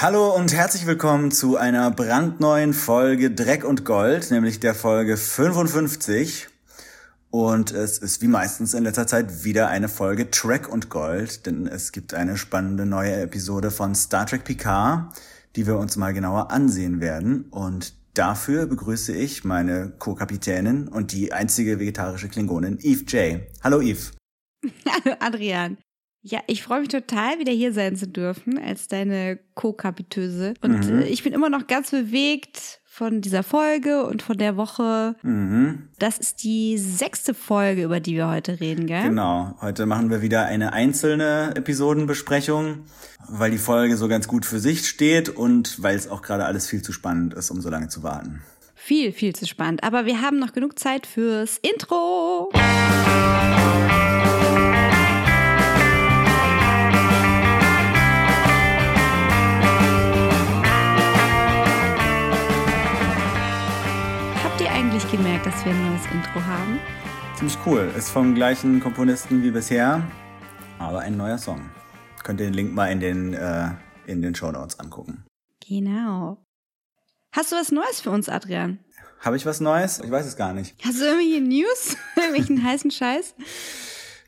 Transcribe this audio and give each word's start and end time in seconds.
Hallo 0.00 0.32
und 0.32 0.52
herzlich 0.52 0.86
willkommen 0.86 1.32
zu 1.32 1.56
einer 1.56 1.90
brandneuen 1.90 2.72
Folge 2.72 3.32
Dreck 3.32 3.64
und 3.64 3.84
Gold, 3.84 4.30
nämlich 4.30 4.60
der 4.60 4.72
Folge 4.72 5.16
55. 5.16 6.46
Und 7.30 7.72
es 7.72 7.98
ist 7.98 8.22
wie 8.22 8.28
meistens 8.28 8.74
in 8.74 8.84
letzter 8.84 9.08
Zeit 9.08 9.42
wieder 9.42 9.66
eine 9.66 9.88
Folge 9.88 10.30
Track 10.30 10.68
und 10.68 10.88
Gold, 10.88 11.46
denn 11.46 11.66
es 11.66 11.90
gibt 11.90 12.14
eine 12.14 12.36
spannende 12.36 12.86
neue 12.86 13.22
Episode 13.22 13.72
von 13.72 13.96
Star 13.96 14.24
Trek 14.24 14.44
Picard, 14.44 15.20
die 15.56 15.66
wir 15.66 15.76
uns 15.78 15.96
mal 15.96 16.14
genauer 16.14 16.52
ansehen 16.52 17.00
werden. 17.00 17.46
Und 17.50 17.94
dafür 18.14 18.66
begrüße 18.66 19.12
ich 19.12 19.42
meine 19.42 19.94
Co-Kapitänin 19.98 20.86
und 20.86 21.10
die 21.10 21.32
einzige 21.32 21.80
vegetarische 21.80 22.28
Klingonin, 22.28 22.78
Eve 22.82 23.02
J. 23.02 23.40
Hallo 23.64 23.80
Eve. 23.80 24.12
Hallo 24.86 25.16
Adrian. 25.18 25.76
Ja, 26.30 26.40
ich 26.46 26.62
freue 26.62 26.80
mich 26.80 26.90
total, 26.90 27.38
wieder 27.38 27.52
hier 27.52 27.72
sein 27.72 27.96
zu 27.96 28.06
dürfen 28.06 28.58
als 28.58 28.86
deine 28.86 29.38
Co-Kapitöse. 29.54 30.54
Und 30.60 30.86
mhm. 30.86 31.00
Äh, 31.00 31.04
ich 31.06 31.22
bin 31.22 31.32
immer 31.32 31.48
noch 31.48 31.66
ganz 31.66 31.90
bewegt 31.90 32.80
von 32.84 33.22
dieser 33.22 33.42
Folge 33.42 34.04
und 34.04 34.20
von 34.20 34.36
der 34.36 34.58
Woche. 34.58 35.14
Mhm. 35.22 35.88
Das 35.98 36.18
ist 36.18 36.42
die 36.42 36.76
sechste 36.76 37.32
Folge, 37.32 37.84
über 37.84 38.00
die 38.00 38.14
wir 38.14 38.28
heute 38.28 38.60
reden, 38.60 38.86
gell? 38.86 39.04
Genau. 39.04 39.56
Heute 39.62 39.86
machen 39.86 40.10
wir 40.10 40.20
wieder 40.20 40.44
eine 40.44 40.74
einzelne 40.74 41.52
Episodenbesprechung, 41.54 42.80
weil 43.28 43.50
die 43.50 43.58
Folge 43.58 43.96
so 43.96 44.06
ganz 44.06 44.28
gut 44.28 44.44
für 44.44 44.58
sich 44.58 44.86
steht 44.86 45.30
und 45.30 45.82
weil 45.82 45.96
es 45.96 46.10
auch 46.10 46.20
gerade 46.20 46.44
alles 46.44 46.66
viel 46.66 46.82
zu 46.82 46.92
spannend 46.92 47.32
ist, 47.32 47.50
um 47.50 47.62
so 47.62 47.70
lange 47.70 47.88
zu 47.88 48.02
warten. 48.02 48.42
Viel, 48.74 49.12
viel 49.12 49.34
zu 49.34 49.46
spannend. 49.46 49.82
Aber 49.82 50.04
wir 50.04 50.20
haben 50.20 50.38
noch 50.38 50.52
genug 50.52 50.78
Zeit 50.78 51.06
fürs 51.06 51.58
Intro. 51.58 52.50
Eigentlich 65.08 65.20
gemerkt, 65.20 65.46
dass 65.46 65.64
wir 65.64 65.72
ein 65.72 65.90
neues 65.90 66.04
Intro 66.12 66.44
haben? 66.44 66.78
Ziemlich 67.36 67.58
cool. 67.66 67.92
Ist 67.96 68.10
vom 68.10 68.34
gleichen 68.34 68.80
Komponisten 68.80 69.42
wie 69.42 69.50
bisher, 69.50 70.02
aber 70.78 71.00
ein 71.00 71.16
neuer 71.16 71.38
Song. 71.38 71.70
Könnt 72.22 72.40
ihr 72.40 72.46
den 72.46 72.54
Link 72.54 72.74
mal 72.74 72.90
in 72.90 73.00
den, 73.00 73.34
äh, 73.34 73.70
in 74.06 74.22
den 74.22 74.34
Show 74.34 74.50
Notes 74.50 74.78
angucken. 74.78 75.24
Genau. 75.66 76.38
Hast 77.32 77.52
du 77.52 77.56
was 77.56 77.70
Neues 77.70 78.00
für 78.00 78.10
uns, 78.10 78.28
Adrian? 78.28 78.80
Habe 79.20 79.36
ich 79.36 79.46
was 79.46 79.60
Neues? 79.60 80.00
Ich 80.00 80.10
weiß 80.10 80.26
es 80.26 80.36
gar 80.36 80.52
nicht. 80.52 80.74
Hast 80.84 81.00
du 81.00 81.04
irgendwelche 81.04 81.40
News? 81.40 81.96
Irgendwelchen 82.16 82.62
heißen 82.62 82.90
Scheiß? 82.90 83.34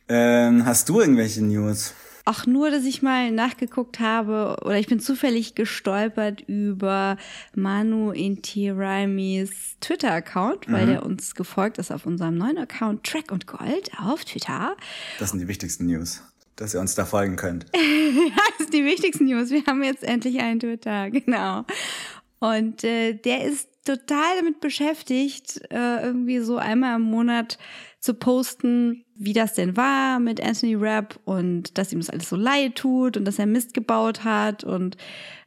Ähm, 0.08 0.64
hast 0.64 0.88
du 0.88 1.00
irgendwelche 1.00 1.42
News? 1.42 1.94
Auch 2.24 2.46
nur, 2.46 2.70
dass 2.70 2.84
ich 2.84 3.02
mal 3.02 3.30
nachgeguckt 3.30 4.00
habe 4.00 4.56
oder 4.62 4.78
ich 4.78 4.86
bin 4.86 5.00
zufällig 5.00 5.54
gestolpert 5.54 6.42
über 6.46 7.16
Manu 7.54 8.12
Intiraimis 8.12 9.76
Twitter-Account, 9.80 10.70
weil 10.70 10.86
mhm. 10.86 10.90
der 10.90 11.06
uns 11.06 11.34
gefolgt 11.34 11.78
ist 11.78 11.90
auf 11.90 12.06
unserem 12.06 12.36
neuen 12.36 12.58
Account 12.58 13.04
Track 13.04 13.32
und 13.32 13.46
Gold 13.46 13.90
auf 13.98 14.24
Twitter. 14.24 14.76
Das 15.18 15.30
sind 15.30 15.40
die 15.40 15.48
wichtigsten 15.48 15.86
News 15.86 16.22
dass 16.56 16.74
ihr 16.74 16.80
uns 16.80 16.94
da 16.94 17.06
folgen 17.06 17.36
könnt. 17.36 17.64
das 17.72 18.58
sind 18.58 18.74
die 18.74 18.84
wichtigsten 18.84 19.24
News. 19.24 19.48
Wir 19.48 19.64
haben 19.64 19.82
jetzt 19.82 20.04
endlich 20.04 20.40
einen 20.40 20.60
Twitter, 20.60 21.10
genau. 21.10 21.64
Und 22.38 22.84
äh, 22.84 23.14
der 23.14 23.44
ist 23.44 23.69
total 23.84 24.36
damit 24.38 24.60
beschäftigt, 24.60 25.60
äh, 25.70 26.02
irgendwie 26.02 26.40
so 26.40 26.56
einmal 26.56 26.96
im 26.96 27.02
Monat 27.02 27.58
zu 28.00 28.14
posten, 28.14 29.04
wie 29.14 29.34
das 29.34 29.54
denn 29.54 29.76
war 29.76 30.20
mit 30.20 30.42
Anthony 30.42 30.74
Rapp 30.74 31.20
und 31.24 31.76
dass 31.76 31.92
ihm 31.92 32.00
das 32.00 32.08
alles 32.08 32.30
so 32.30 32.36
leid 32.36 32.76
tut 32.76 33.18
und 33.18 33.26
dass 33.26 33.38
er 33.38 33.46
Mist 33.46 33.74
gebaut 33.74 34.24
hat 34.24 34.64
und 34.64 34.96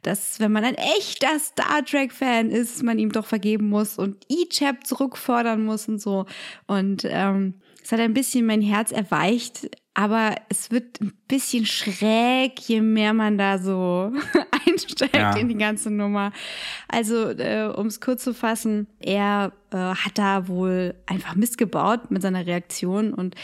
dass, 0.02 0.38
wenn 0.38 0.52
man 0.52 0.64
ein 0.64 0.76
echter 0.76 1.38
Star 1.40 1.84
Trek-Fan 1.84 2.50
ist, 2.50 2.82
man 2.84 2.98
ihm 2.98 3.10
doch 3.10 3.26
vergeben 3.26 3.68
muss 3.68 3.98
und 3.98 4.24
E-Chap 4.28 4.86
zurückfordern 4.86 5.64
muss 5.64 5.88
und 5.88 6.00
so. 6.00 6.26
Und 6.66 7.04
ähm, 7.08 7.54
es 7.82 7.90
hat 7.90 8.00
ein 8.00 8.14
bisschen 8.14 8.46
mein 8.46 8.62
Herz 8.62 8.92
erweicht, 8.92 9.68
aber 9.94 10.36
es 10.48 10.70
wird 10.70 11.00
ein 11.00 11.12
bisschen 11.26 11.66
schräg, 11.66 12.60
je 12.60 12.80
mehr 12.80 13.14
man 13.14 13.38
da 13.38 13.58
so 13.58 14.12
einsteigt 14.66 15.14
ja. 15.14 15.34
in 15.36 15.48
die 15.48 15.58
ganze 15.58 15.90
Nummer. 15.90 16.32
Also, 16.88 17.30
äh, 17.30 17.72
um 17.74 17.86
es 17.86 18.00
kurz 18.00 18.24
zu 18.24 18.34
fassen, 18.34 18.86
er 19.00 19.52
äh, 19.70 19.76
hat 19.76 20.16
da 20.16 20.48
wohl 20.48 20.94
einfach 21.06 21.34
Mist 21.34 21.58
gebaut 21.58 22.10
mit 22.10 22.22
seiner 22.22 22.46
Reaktion 22.46 23.14
und 23.14 23.34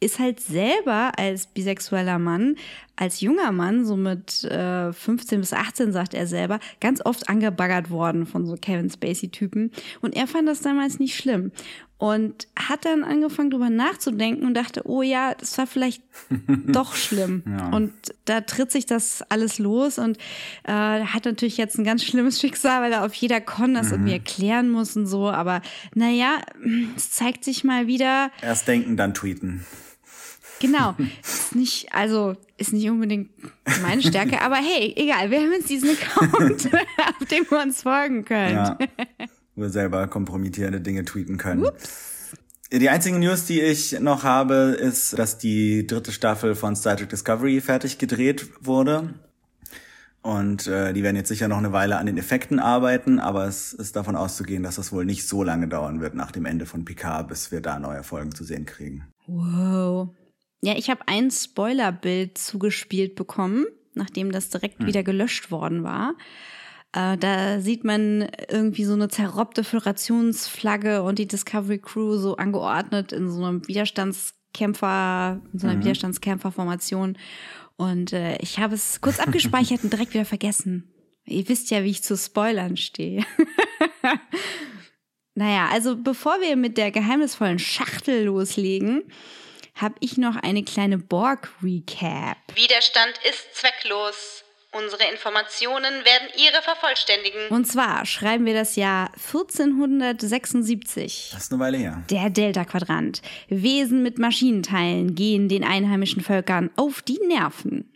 ist 0.00 0.18
halt 0.18 0.40
selber 0.40 1.12
als 1.16 1.46
bisexueller 1.48 2.18
Mann, 2.18 2.56
als 2.98 3.20
junger 3.20 3.52
Mann, 3.52 3.84
so 3.84 3.96
mit 3.96 4.42
äh, 4.44 4.92
15 4.92 5.40
bis 5.40 5.52
18, 5.52 5.92
sagt 5.92 6.14
er 6.14 6.26
selber, 6.26 6.58
ganz 6.80 7.00
oft 7.04 7.28
angebaggert 7.28 7.90
worden 7.90 8.26
von 8.26 8.44
so 8.44 8.56
Kevin 8.56 8.90
Spacey-Typen. 8.90 9.70
Und 10.00 10.16
er 10.16 10.26
fand 10.26 10.48
das 10.48 10.62
damals 10.62 10.98
nicht 10.98 11.14
schlimm. 11.14 11.52
Und 11.98 12.48
hat 12.56 12.84
dann 12.84 13.04
angefangen, 13.04 13.50
drüber 13.50 13.70
nachzudenken 13.70 14.46
und 14.46 14.54
dachte, 14.54 14.82
oh 14.84 15.02
ja, 15.02 15.34
das 15.34 15.56
war 15.58 15.68
vielleicht 15.68 16.02
doch 16.66 16.94
schlimm. 16.96 17.42
Ja. 17.46 17.70
Und 17.70 17.92
da 18.24 18.40
tritt 18.40 18.72
sich 18.72 18.86
das 18.86 19.22
alles 19.28 19.60
los 19.60 19.98
und 19.98 20.16
äh, 20.64 20.72
hat 20.72 21.24
natürlich 21.24 21.56
jetzt 21.56 21.78
ein 21.78 21.84
ganz 21.84 22.04
schlimmes 22.04 22.40
Schicksal, 22.40 22.82
weil 22.82 22.92
er 22.92 23.04
auf 23.04 23.14
jeder 23.14 23.40
Con 23.40 23.74
das 23.74 23.88
mhm. 23.88 23.92
irgendwie 23.94 24.12
erklären 24.12 24.70
muss 24.70 24.96
und 24.96 25.06
so. 25.06 25.28
Aber 25.28 25.60
naja, 25.94 26.38
es 26.96 27.10
zeigt 27.10 27.44
sich 27.44 27.62
mal 27.62 27.86
wieder. 27.86 28.30
Erst 28.42 28.66
denken, 28.66 28.96
dann 28.96 29.14
tweeten. 29.14 29.64
Genau. 30.60 30.94
Ist 31.22 31.54
nicht, 31.54 31.92
also, 31.92 32.34
ist 32.56 32.72
nicht 32.72 32.88
unbedingt 32.90 33.30
meine 33.82 34.02
Stärke, 34.02 34.40
aber 34.42 34.56
hey, 34.56 34.92
egal, 34.96 35.30
wir 35.30 35.38
haben 35.38 35.52
jetzt 35.52 35.70
diesen 35.70 35.90
Account, 35.90 36.68
auf 37.20 37.28
dem 37.28 37.44
wir 37.48 37.62
uns 37.62 37.82
folgen 37.82 38.24
können. 38.24 38.56
Ja, 38.56 38.78
wo 39.54 39.62
wir 39.62 39.70
selber 39.70 40.06
kompromittierende 40.08 40.80
Dinge 40.80 41.04
tweeten 41.04 41.36
können. 41.36 41.64
Ups. 41.64 42.08
Die 42.70 42.90
einzige 42.90 43.18
News, 43.18 43.46
die 43.46 43.62
ich 43.62 43.98
noch 43.98 44.24
habe, 44.24 44.76
ist, 44.78 45.18
dass 45.18 45.38
die 45.38 45.86
dritte 45.86 46.12
Staffel 46.12 46.54
von 46.54 46.76
Star 46.76 46.96
Trek 46.96 47.08
Discovery 47.08 47.62
fertig 47.62 47.96
gedreht 47.96 48.46
wurde. 48.60 49.14
Und 50.20 50.66
äh, 50.66 50.92
die 50.92 51.02
werden 51.02 51.16
jetzt 51.16 51.28
sicher 51.28 51.48
noch 51.48 51.56
eine 51.56 51.72
Weile 51.72 51.96
an 51.96 52.04
den 52.04 52.18
Effekten 52.18 52.58
arbeiten, 52.58 53.20
aber 53.20 53.46
es 53.46 53.72
ist 53.72 53.96
davon 53.96 54.16
auszugehen, 54.16 54.62
dass 54.62 54.76
das 54.76 54.92
wohl 54.92 55.06
nicht 55.06 55.26
so 55.26 55.42
lange 55.42 55.68
dauern 55.68 56.00
wird 56.00 56.14
nach 56.14 56.30
dem 56.30 56.44
Ende 56.44 56.66
von 56.66 56.84
Picard, 56.84 57.28
bis 57.28 57.50
wir 57.50 57.62
da 57.62 57.78
neue 57.78 58.02
Folgen 58.02 58.34
zu 58.34 58.44
sehen 58.44 58.66
kriegen. 58.66 59.06
Wow. 59.26 60.10
Ja, 60.62 60.76
ich 60.76 60.90
habe 60.90 61.02
ein 61.06 61.30
Spoilerbild 61.30 62.36
zugespielt 62.36 63.14
bekommen, 63.14 63.66
nachdem 63.94 64.32
das 64.32 64.50
direkt 64.50 64.80
hm. 64.80 64.86
wieder 64.86 65.02
gelöscht 65.02 65.50
worden 65.50 65.84
war. 65.84 66.14
Äh, 66.92 67.18
da 67.18 67.60
sieht 67.60 67.84
man 67.84 68.28
irgendwie 68.48 68.84
so 68.84 68.94
eine 68.94 69.08
zerrobbte 69.08 69.62
Föderationsflagge 69.62 71.02
und 71.02 71.18
die 71.18 71.28
Discovery 71.28 71.78
Crew 71.78 72.16
so 72.16 72.36
angeordnet 72.36 73.12
in 73.12 73.30
so 73.30 73.44
einem 73.44 73.66
Widerstandskämpfer, 73.68 75.40
in 75.52 75.58
so 75.58 75.66
einer 75.66 75.76
mhm. 75.76 75.82
Widerstandskämpferformation. 75.82 77.18
Und 77.76 78.12
äh, 78.12 78.38
ich 78.38 78.58
habe 78.58 78.74
es 78.74 79.00
kurz 79.00 79.20
abgespeichert 79.20 79.84
und 79.84 79.92
direkt 79.92 80.14
wieder 80.14 80.24
vergessen. 80.24 80.92
Ihr 81.26 81.48
wisst 81.48 81.70
ja, 81.70 81.84
wie 81.84 81.90
ich 81.90 82.02
zu 82.02 82.16
Spoilern 82.16 82.76
stehe. 82.78 83.24
naja, 85.34 85.68
also 85.70 85.96
bevor 85.96 86.40
wir 86.40 86.56
mit 86.56 86.78
der 86.78 86.90
geheimnisvollen 86.90 87.58
Schachtel 87.58 88.24
loslegen, 88.24 89.02
habe 89.80 89.94
ich 90.00 90.18
noch 90.18 90.36
eine 90.36 90.64
kleine 90.64 90.98
Borg-Recap. 90.98 92.36
Widerstand 92.54 93.14
ist 93.28 93.54
zwecklos. 93.54 94.44
Unsere 94.72 95.04
Informationen 95.10 96.04
werden 96.04 96.28
Ihre 96.36 96.60
vervollständigen. 96.62 97.48
Und 97.48 97.64
zwar 97.64 98.04
schreiben 98.04 98.44
wir 98.44 98.52
das 98.52 98.76
Jahr 98.76 99.10
1476. 99.14 101.30
Das 101.32 101.44
ist 101.44 101.52
eine 101.52 101.60
Weile 101.60 101.78
her. 101.78 102.02
Der 102.10 102.28
Delta-Quadrant. 102.28 103.22
Wesen 103.48 104.02
mit 104.02 104.18
Maschinenteilen 104.18 105.14
gehen 105.14 105.48
den 105.48 105.64
einheimischen 105.64 106.22
Völkern 106.22 106.68
auf 106.76 107.00
die 107.00 107.18
Nerven. 107.26 107.90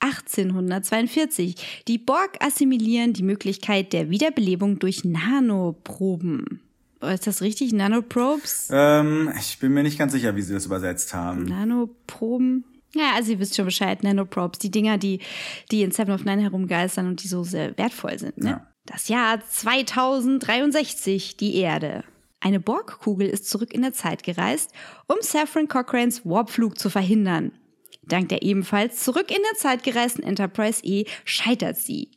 1842. 0.00 1.84
Die 1.86 1.98
Borg 1.98 2.44
assimilieren 2.44 3.12
die 3.12 3.22
Möglichkeit 3.22 3.92
der 3.92 4.10
Wiederbelebung 4.10 4.80
durch 4.80 5.04
Nanoproben. 5.04 6.60
Ist 7.02 7.26
das 7.26 7.40
richtig? 7.40 7.72
Nanoprobes? 7.72 8.68
Ähm, 8.70 9.32
ich 9.38 9.58
bin 9.58 9.72
mir 9.72 9.82
nicht 9.82 9.98
ganz 9.98 10.12
sicher, 10.12 10.36
wie 10.36 10.42
sie 10.42 10.52
das 10.52 10.66
übersetzt 10.66 11.14
haben. 11.14 11.44
Nanoproben? 11.44 12.64
Ja, 12.94 13.12
also 13.14 13.32
ihr 13.32 13.38
wisst 13.38 13.56
schon 13.56 13.64
Bescheid, 13.64 14.02
Nanoprobes, 14.02 14.58
die 14.58 14.70
Dinger, 14.70 14.98
die, 14.98 15.20
die 15.70 15.82
in 15.82 15.92
Seven 15.92 16.12
of 16.12 16.24
Nine 16.24 16.42
herumgeistern 16.42 17.06
und 17.06 17.22
die 17.22 17.28
so 17.28 17.44
sehr 17.44 17.78
wertvoll 17.78 18.18
sind. 18.18 18.38
Ne? 18.38 18.50
Ja. 18.50 18.66
Das 18.84 19.08
Jahr 19.08 19.40
2063, 19.40 21.36
die 21.36 21.56
Erde. 21.56 22.04
Eine 22.40 22.58
Borgkugel 22.58 23.28
ist 23.28 23.48
zurück 23.48 23.72
in 23.72 23.82
der 23.82 23.92
Zeit 23.92 24.22
gereist, 24.22 24.72
um 25.06 25.16
Saffron 25.20 25.68
Cochranes 25.68 26.24
Warpflug 26.24 26.78
zu 26.78 26.90
verhindern. 26.90 27.52
Dank 28.02 28.30
der 28.30 28.42
ebenfalls 28.42 29.04
zurück 29.04 29.30
in 29.30 29.42
der 29.50 29.58
Zeit 29.58 29.84
gereisten 29.84 30.22
Enterprise 30.22 30.80
E 30.82 31.04
scheitert 31.24 31.76
sie. 31.76 32.10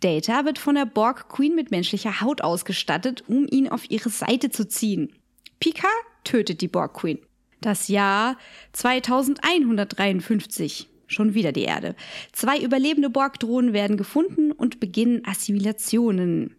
Data 0.00 0.44
wird 0.44 0.58
von 0.58 0.74
der 0.74 0.86
Borg 0.86 1.28
Queen 1.28 1.54
mit 1.54 1.70
menschlicher 1.70 2.20
Haut 2.20 2.42
ausgestattet, 2.42 3.22
um 3.28 3.46
ihn 3.48 3.68
auf 3.68 3.88
ihre 3.90 4.08
Seite 4.08 4.50
zu 4.50 4.66
ziehen. 4.66 5.12
Picard 5.60 5.92
tötet 6.24 6.62
die 6.62 6.68
Borg 6.68 6.94
Queen. 6.94 7.18
Das 7.60 7.86
Jahr 7.88 8.38
2153. 8.72 10.88
Schon 11.06 11.34
wieder 11.34 11.52
die 11.52 11.64
Erde. 11.64 11.94
Zwei 12.32 12.58
überlebende 12.58 13.10
Borg-Drohnen 13.10 13.72
werden 13.72 13.96
gefunden 13.96 14.52
und 14.52 14.80
beginnen 14.80 15.22
Assimilationen. 15.26 16.56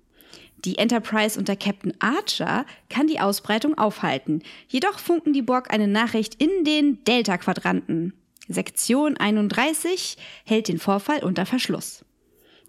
Die 0.65 0.77
Enterprise 0.77 1.39
unter 1.39 1.55
Captain 1.55 1.93
Archer 1.99 2.65
kann 2.89 3.07
die 3.07 3.19
Ausbreitung 3.19 3.77
aufhalten. 3.77 4.43
Jedoch 4.67 4.99
funken 4.99 5.33
die 5.33 5.41
Borg 5.41 5.73
eine 5.73 5.87
Nachricht 5.87 6.35
in 6.35 6.63
den 6.63 7.03
Delta-Quadranten. 7.05 8.13
Sektion 8.47 9.17
31 9.17 10.17
hält 10.45 10.67
den 10.67 10.77
Vorfall 10.77 11.23
unter 11.23 11.47
Verschluss. 11.47 12.05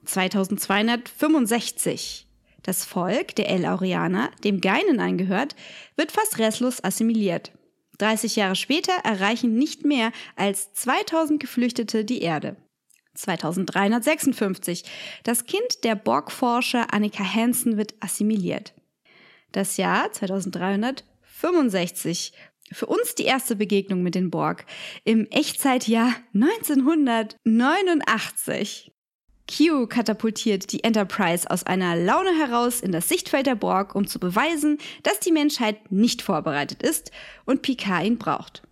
2265. 0.04 2.26
Das 2.62 2.84
Volk 2.84 3.34
der 3.34 3.50
El 3.50 3.66
Aureaner, 3.66 4.30
dem 4.44 4.60
Geinen 4.60 5.00
angehört, 5.00 5.56
wird 5.96 6.12
fast 6.12 6.38
restlos 6.38 6.84
assimiliert. 6.84 7.50
30 7.98 8.36
Jahre 8.36 8.54
später 8.56 8.92
erreichen 9.04 9.54
nicht 9.54 9.84
mehr 9.84 10.12
als 10.36 10.72
2000 10.74 11.40
Geflüchtete 11.40 12.04
die 12.04 12.20
Erde. 12.22 12.56
2356. 13.14 14.84
Das 15.22 15.44
Kind 15.44 15.84
der 15.84 15.96
Borg-Forscher 15.96 16.94
Annika 16.94 17.24
Hansen 17.24 17.76
wird 17.76 17.94
assimiliert. 18.00 18.72
Das 19.52 19.76
Jahr 19.76 20.10
2365. 20.10 22.32
Für 22.72 22.86
uns 22.86 23.14
die 23.14 23.24
erste 23.24 23.54
Begegnung 23.56 24.02
mit 24.02 24.14
den 24.14 24.30
Borg 24.30 24.64
im 25.04 25.26
Echtzeitjahr 25.26 26.14
1989. 26.34 28.91
Q 29.54 29.86
katapultiert 29.86 30.72
die 30.72 30.82
Enterprise 30.82 31.50
aus 31.50 31.64
einer 31.64 31.94
Laune 31.94 32.30
heraus 32.38 32.80
in 32.80 32.90
das 32.90 33.08
Sichtfeld 33.08 33.46
der 33.46 33.54
Borg, 33.54 33.94
um 33.94 34.06
zu 34.06 34.18
beweisen, 34.18 34.78
dass 35.02 35.20
die 35.20 35.32
Menschheit 35.32 35.92
nicht 35.92 36.22
vorbereitet 36.22 36.82
ist 36.82 37.10
und 37.44 37.60
Picard 37.60 38.04
ihn 38.06 38.16
braucht. 38.16 38.62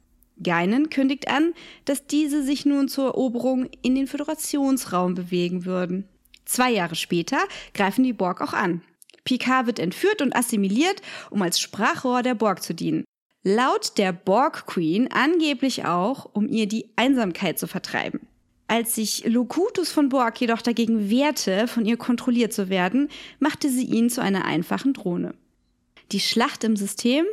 Geinen 0.43 0.89
kündigt 0.89 1.29
an, 1.29 1.53
dass 1.85 2.07
diese 2.07 2.43
sich 2.43 2.65
nun 2.65 2.89
zur 2.89 3.09
Eroberung 3.09 3.69
in 3.83 3.95
den 3.95 4.07
Föderationsraum 4.07 5.15
bewegen 5.15 5.67
würden. 5.67 6.09
Zwei 6.47 6.71
Jahre 6.71 6.95
später 6.95 7.39
greifen 7.75 8.03
die 8.03 8.15
Borg 8.15 8.41
auch 8.41 8.55
an. 8.55 8.83
Picard 9.25 9.67
wird 9.67 9.79
entführt 9.79 10.23
und 10.23 10.35
assimiliert, 10.35 11.03
um 11.29 11.43
als 11.43 11.61
Sprachrohr 11.61 12.23
der 12.23 12.35
Borg 12.35 12.63
zu 12.63 12.75
dienen. 12.75 13.05
Laut 13.43 13.99
der 13.99 14.13
Borg 14.15 14.67
Queen 14.67 15.13
angeblich 15.13 15.85
auch, 15.85 16.31
um 16.33 16.49
ihr 16.49 16.67
die 16.67 16.91
Einsamkeit 16.97 17.59
zu 17.59 17.67
vertreiben. 17.67 18.30
Als 18.71 18.95
sich 18.95 19.25
Locutus 19.27 19.91
von 19.91 20.11
Borg 20.11 20.41
jedoch 20.41 20.63
dagegen 20.63 21.11
wehrte, 21.11 21.67
von 21.67 21.85
ihr 21.85 21.97
kontrolliert 21.97 22.53
zu 22.53 22.69
werden, 22.69 23.09
machte 23.41 23.69
sie 23.69 23.83
ihn 23.85 24.11
zu 24.11 24.23
einer 24.23 24.45
einfachen 24.45 24.93
Drohne. 24.93 25.35
Die 26.13 26.21
Schlacht 26.21 26.63
im 26.63 26.77
System 26.77 27.25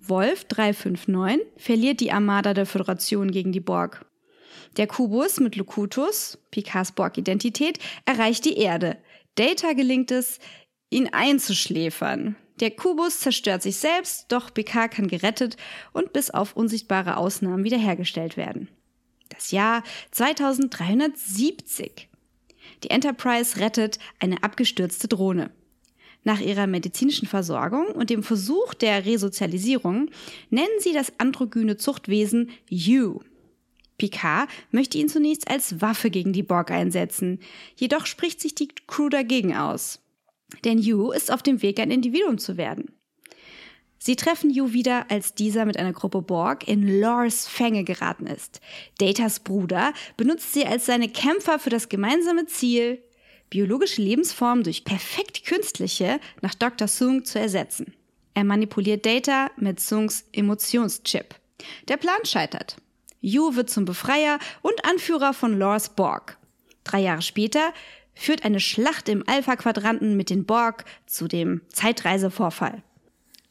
Wolf 0.00 0.46
359 0.46 1.46
verliert 1.58 2.00
die 2.00 2.12
Armada 2.12 2.54
der 2.54 2.64
Föderation 2.64 3.30
gegen 3.30 3.52
die 3.52 3.60
Borg. 3.60 4.06
Der 4.78 4.86
Kubus 4.86 5.38
mit 5.38 5.56
Locutus, 5.56 6.38
Picards 6.50 6.92
Borg-Identität, 6.92 7.78
erreicht 8.06 8.46
die 8.46 8.56
Erde. 8.56 8.96
Data 9.34 9.74
gelingt 9.74 10.10
es, 10.10 10.38
ihn 10.88 11.10
einzuschläfern. 11.12 12.36
Der 12.60 12.70
Kubus 12.70 13.20
zerstört 13.20 13.60
sich 13.60 13.76
selbst, 13.76 14.32
doch 14.32 14.54
Picard 14.54 14.92
kann 14.92 15.08
gerettet 15.08 15.58
und 15.92 16.14
bis 16.14 16.30
auf 16.30 16.56
unsichtbare 16.56 17.18
Ausnahmen 17.18 17.64
wiederhergestellt 17.64 18.38
werden. 18.38 18.70
Das 19.28 19.50
Jahr 19.50 19.82
2370. 20.12 22.08
Die 22.82 22.90
Enterprise 22.90 23.58
rettet 23.58 23.98
eine 24.18 24.42
abgestürzte 24.42 25.08
Drohne. 25.08 25.50
Nach 26.24 26.40
ihrer 26.40 26.66
medizinischen 26.66 27.28
Versorgung 27.28 27.86
und 27.86 28.10
dem 28.10 28.24
Versuch 28.24 28.74
der 28.74 29.06
Resozialisierung 29.06 30.10
nennen 30.50 30.80
sie 30.80 30.92
das 30.92 31.12
androgyne 31.18 31.76
Zuchtwesen 31.76 32.50
You. 32.68 33.20
Picard 33.96 34.50
möchte 34.72 34.98
ihn 34.98 35.08
zunächst 35.08 35.48
als 35.48 35.80
Waffe 35.80 36.10
gegen 36.10 36.32
die 36.32 36.42
Borg 36.42 36.70
einsetzen, 36.70 37.38
jedoch 37.76 38.06
spricht 38.06 38.40
sich 38.40 38.54
die 38.54 38.68
Crew 38.88 39.08
dagegen 39.08 39.56
aus. 39.56 40.00
Denn 40.64 40.78
You 40.78 41.12
ist 41.12 41.32
auf 41.32 41.42
dem 41.42 41.62
Weg, 41.62 41.78
ein 41.78 41.90
Individuum 41.90 42.38
zu 42.38 42.56
werden. 42.56 42.95
Sie 44.06 44.14
treffen 44.14 44.50
Yu 44.50 44.72
wieder, 44.72 45.06
als 45.10 45.34
dieser 45.34 45.64
mit 45.64 45.76
einer 45.76 45.92
Gruppe 45.92 46.22
Borg 46.22 46.68
in 46.68 47.00
Lors 47.00 47.48
Fänge 47.48 47.82
geraten 47.82 48.28
ist. 48.28 48.60
Datas 48.98 49.40
Bruder 49.40 49.92
benutzt 50.16 50.52
sie 50.52 50.64
als 50.64 50.86
seine 50.86 51.08
Kämpfer 51.08 51.58
für 51.58 51.70
das 51.70 51.88
gemeinsame 51.88 52.46
Ziel, 52.46 53.02
biologische 53.50 54.00
Lebensformen 54.00 54.62
durch 54.62 54.84
perfekt 54.84 55.44
künstliche 55.44 56.20
nach 56.40 56.54
Dr. 56.54 56.86
Sung 56.86 57.24
zu 57.24 57.40
ersetzen. 57.40 57.94
Er 58.34 58.44
manipuliert 58.44 59.04
Data 59.04 59.50
mit 59.56 59.80
Sungs 59.80 60.24
Emotionschip. 60.30 61.34
Der 61.88 61.96
Plan 61.96 62.24
scheitert. 62.24 62.76
Yu 63.20 63.56
wird 63.56 63.70
zum 63.70 63.86
Befreier 63.86 64.38
und 64.62 64.84
Anführer 64.84 65.34
von 65.34 65.58
Lors 65.58 65.88
Borg. 65.88 66.38
Drei 66.84 67.00
Jahre 67.00 67.22
später 67.22 67.72
führt 68.14 68.44
eine 68.44 68.60
Schlacht 68.60 69.08
im 69.08 69.28
Alpha-Quadranten 69.28 70.16
mit 70.16 70.30
den 70.30 70.46
Borg 70.46 70.84
zu 71.06 71.26
dem 71.26 71.62
Zeitreisevorfall. 71.72 72.84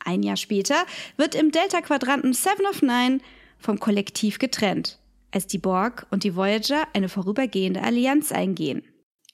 Ein 0.05 0.21
Jahr 0.21 0.37
später 0.37 0.85
wird 1.17 1.33
im 1.35 1.51
Delta-Quadranten 1.51 2.33
Seven 2.33 2.67
of 2.67 2.81
Nine 2.83 3.19
vom 3.57 3.79
Kollektiv 3.79 4.37
getrennt, 4.37 4.99
als 5.31 5.47
die 5.47 5.57
Borg 5.57 6.05
und 6.11 6.23
die 6.23 6.35
Voyager 6.35 6.87
eine 6.93 7.09
vorübergehende 7.09 7.81
Allianz 7.81 8.31
eingehen. 8.31 8.83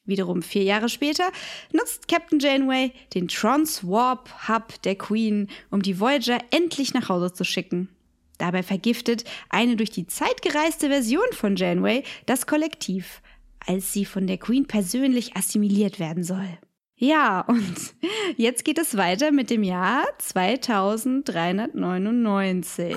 Wiederum 0.05 0.41
vier 0.41 0.63
Jahre 0.63 0.87
später 0.87 1.29
nutzt 1.73 2.07
Captain 2.07 2.39
Janeway 2.39 2.93
den 3.13 3.27
Trans-Warp 3.27 4.47
Hub 4.47 4.81
der 4.83 4.95
Queen, 4.95 5.49
um 5.69 5.81
die 5.81 5.99
Voyager 5.99 6.39
endlich 6.51 6.93
nach 6.93 7.09
Hause 7.09 7.33
zu 7.33 7.43
schicken. 7.43 7.89
Dabei 8.37 8.63
vergiftet 8.63 9.25
eine 9.49 9.75
durch 9.75 9.91
die 9.91 10.07
Zeit 10.07 10.41
gereiste 10.41 10.87
Version 10.87 11.31
von 11.33 11.57
Janeway 11.57 12.03
das 12.25 12.47
Kollektiv, 12.47 13.21
als 13.67 13.91
sie 13.91 14.05
von 14.05 14.25
der 14.25 14.37
Queen 14.37 14.65
persönlich 14.65 15.35
assimiliert 15.35 15.99
werden 15.99 16.23
soll. 16.23 16.57
Ja, 17.01 17.41
und 17.41 17.75
jetzt 18.37 18.63
geht 18.63 18.77
es 18.77 18.95
weiter 18.95 19.31
mit 19.31 19.49
dem 19.49 19.63
Jahr 19.63 20.05
2399. 20.19 22.95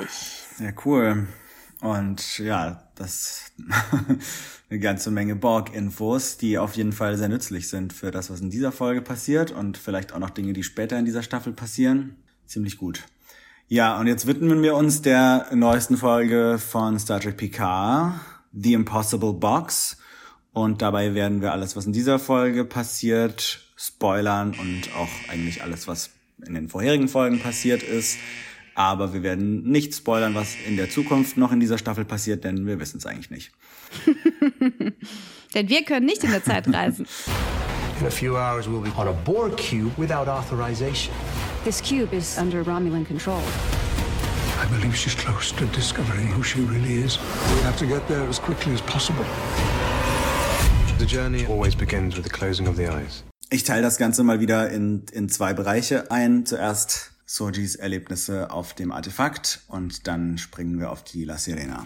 Ja, 0.59 0.73
cool. 0.85 1.27
Und 1.81 2.39
ja, 2.39 2.87
das 2.97 3.51
eine 4.69 4.79
ganze 4.79 5.11
Menge 5.11 5.37
Borg-Infos, 5.37 6.37
die 6.37 6.59
auf 6.59 6.77
jeden 6.77 6.93
Fall 6.93 7.17
sehr 7.17 7.31
nützlich 7.31 7.71
sind 7.71 7.95
für 7.95 8.11
das, 8.11 8.29
was 8.29 8.43
in 8.43 8.51
dieser 8.51 8.73
Folge 8.73 9.01
passiert 9.01 9.53
und 9.53 9.79
vielleicht 9.79 10.13
auch 10.13 10.19
noch 10.19 10.29
Dinge, 10.29 10.53
die 10.53 10.65
später 10.65 10.99
in 10.99 11.07
dieser 11.07 11.23
Staffel 11.23 11.55
passieren. 11.55 12.17
Ziemlich 12.45 12.77
gut. 12.77 13.05
Ja, 13.69 13.99
und 13.99 14.07
jetzt 14.07 14.27
widmen 14.27 14.63
wir 14.63 14.75
uns 14.75 15.01
der 15.01 15.47
neuesten 15.55 15.97
Folge 15.97 16.59
von 16.59 16.99
Star 16.99 17.21
Trek 17.21 17.39
Picard, 17.39 18.21
The 18.53 18.75
Impossible 18.75 19.33
Box. 19.33 19.97
Und 20.55 20.83
dabei 20.83 21.15
werden 21.15 21.43
wir 21.43 21.53
alles, 21.53 21.75
was 21.77 21.85
in 21.85 21.93
dieser 21.93 22.21
Folge 22.21 22.65
passiert, 22.65 23.61
spoilern 23.77 24.55
und 24.59 24.83
auch 24.97 25.09
eigentlich 25.29 25.63
alles, 25.63 25.89
was 25.89 26.11
in 26.47 26.55
den 26.55 26.69
vorherigen 26.69 27.09
Folgen 27.09 27.41
passiert 27.41 27.83
ist. 27.83 28.19
Aber 28.77 29.13
wir 29.13 29.25
werden 29.25 29.65
nicht 29.65 29.95
spoilern, 29.95 30.35
was 30.37 30.55
in 30.67 30.77
der 30.77 30.89
Zukunft 30.91 31.37
noch 31.37 31.51
in 31.51 31.59
dieser 31.59 31.77
Staffel 31.77 32.05
passiert, 32.05 32.45
denn 32.45 32.67
wir 32.67 32.79
wissen 32.79 32.99
es 32.99 33.07
eigentlich 33.07 33.31
nicht. 33.31 33.51
denn 35.55 35.69
wir 35.69 35.85
können 35.85 36.07
nicht 36.07 36.23
in 36.23 36.31
der 36.31 36.43
Zeit 36.43 36.73
reisen. 36.73 37.07
In 38.01 38.09
a 38.09 38.11
few 38.11 38.37
hours 38.37 38.67
we'll 38.67 38.81
be 38.81 38.91
on 38.97 39.07
a 39.07 39.13
Borg 39.13 39.57
cube 39.57 39.93
without 39.97 40.27
authorization. 40.27 41.15
This 41.65 41.81
cube 41.81 42.13
is 42.13 42.37
under 42.37 42.65
Romulan 42.65 43.07
control. 43.07 43.41
I 44.61 44.67
believe 44.67 44.97
she's 44.97 45.15
close 45.15 45.53
to 45.53 45.65
discovering 45.67 46.27
who 46.27 46.43
she 46.43 46.61
really 46.63 47.05
is. 47.05 47.19
We 47.55 47.63
have 47.63 47.79
to 47.79 47.87
get 47.87 48.09
there 48.09 48.29
as 48.29 48.41
quickly 48.41 48.73
as 48.75 48.81
possible. 48.81 49.25
The 51.07 51.17
journey 51.17 51.45
always 51.45 51.77
begins 51.77 52.17
with 52.17 52.25
the 52.25 52.31
closing 52.31 52.67
of 52.67 52.77
the 52.77 52.89
eyes. 52.89 53.25
Ich 53.51 53.65
teile 53.65 53.83
das 53.83 53.99
Ganze 53.99 54.23
mal 54.23 54.41
wieder 54.41 54.71
in, 54.71 55.05
in 55.13 55.29
zwei 55.29 55.53
Bereiche 55.53 56.11
ein. 56.11 56.47
Zuerst 56.47 57.13
Sojis 57.27 57.77
Erlebnisse 57.77 58.51
auf 58.51 58.73
dem 58.73 58.91
Artefakt 58.91 59.65
und 59.69 60.07
dann 60.07 60.39
springen 60.39 60.81
wir 60.81 60.91
auf 60.91 61.05
die 61.05 61.27
La 61.27 61.37
Sirena. 61.37 61.85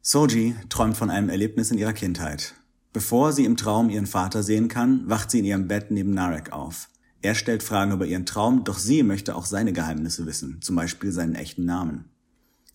Soji 0.00 0.54
träumt 0.70 0.96
von 0.96 1.10
einem 1.10 1.28
Erlebnis 1.28 1.70
in 1.70 1.76
ihrer 1.76 1.92
Kindheit. 1.92 2.54
Bevor 2.94 3.34
sie 3.34 3.44
im 3.44 3.58
Traum 3.58 3.90
ihren 3.90 4.06
Vater 4.06 4.42
sehen 4.42 4.68
kann, 4.68 5.02
wacht 5.10 5.30
sie 5.30 5.40
in 5.40 5.44
ihrem 5.44 5.68
Bett 5.68 5.90
neben 5.90 6.12
Narek 6.12 6.52
auf. 6.52 6.88
Er 7.20 7.34
stellt 7.34 7.62
Fragen 7.62 7.92
über 7.92 8.06
ihren 8.06 8.24
Traum, 8.24 8.64
doch 8.64 8.78
sie 8.78 9.02
möchte 9.02 9.36
auch 9.36 9.44
seine 9.44 9.74
Geheimnisse 9.74 10.24
wissen, 10.24 10.62
zum 10.62 10.74
Beispiel 10.74 11.12
seinen 11.12 11.34
echten 11.34 11.66
Namen. 11.66 12.06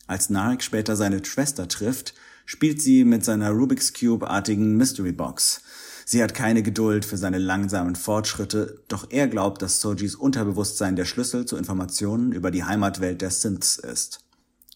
Als 0.06 0.30
Narek 0.30 0.62
später 0.62 0.96
seine 0.96 1.26
Schwester 1.26 1.68
trifft, 1.68 2.14
spielt 2.52 2.82
sie 2.82 3.06
mit 3.06 3.24
seiner 3.24 3.52
Rubik's 3.52 3.94
Cube-artigen 3.94 4.76
Mystery 4.76 5.14
Box. 5.14 5.64
Sie 6.04 6.22
hat 6.22 6.34
keine 6.34 6.62
Geduld 6.62 7.06
für 7.06 7.16
seine 7.16 7.38
langsamen 7.38 7.96
Fortschritte, 7.96 8.84
doch 8.90 9.08
er 9.10 9.30
glaubt, 9.30 9.62
dass 9.62 9.80
Sojis 9.80 10.16
Unterbewusstsein 10.16 10.98
der 10.98 11.06
Schlüssel 11.06 11.46
zu 11.46 11.56
Informationen 11.56 12.34
über 12.34 12.52
die 12.52 12.66
Heimatwelt 12.66 13.22
der 13.22 13.30
Synths 13.30 13.78
ist. 13.78 14.26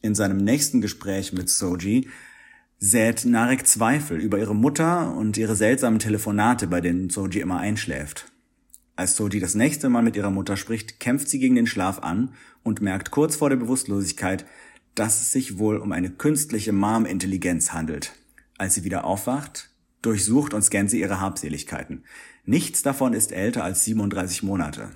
In 0.01 0.15
seinem 0.15 0.37
nächsten 0.37 0.79
Gespräch 0.79 1.33
mit 1.33 1.49
Soji 1.49 2.07
sät 2.79 3.25
Narek 3.25 3.67
Zweifel 3.67 4.21
über 4.21 4.39
ihre 4.39 4.55
Mutter 4.55 5.13
und 5.13 5.35
ihre 5.35 5.57
seltsamen 5.57 5.99
Telefonate, 5.99 6.67
bei 6.67 6.79
denen 6.79 7.09
Soji 7.09 7.41
immer 7.41 7.57
einschläft. 7.59 8.31
Als 8.95 9.17
Soji 9.17 9.41
das 9.41 9.53
nächste 9.53 9.89
Mal 9.89 10.01
mit 10.01 10.15
ihrer 10.15 10.31
Mutter 10.31 10.55
spricht, 10.55 11.01
kämpft 11.01 11.27
sie 11.27 11.39
gegen 11.39 11.55
den 11.55 11.67
Schlaf 11.67 11.99
an 11.99 12.29
und 12.63 12.81
merkt 12.81 13.11
kurz 13.11 13.35
vor 13.35 13.49
der 13.49 13.57
Bewusstlosigkeit, 13.57 14.45
dass 14.95 15.21
es 15.21 15.31
sich 15.31 15.59
wohl 15.59 15.77
um 15.77 15.91
eine 15.91 16.09
künstliche 16.09 16.71
Mom-Intelligenz 16.71 17.73
handelt. 17.73 18.13
Als 18.57 18.75
sie 18.75 18.83
wieder 18.83 19.05
aufwacht, 19.05 19.69
durchsucht 20.01 20.53
und 20.53 20.63
scannt 20.63 20.89
sie 20.89 21.01
ihre 21.01 21.19
Habseligkeiten. 21.19 22.03
Nichts 22.45 22.81
davon 22.81 23.13
ist 23.13 23.31
älter 23.31 23.63
als 23.63 23.83
37 23.85 24.43
Monate. 24.43 24.91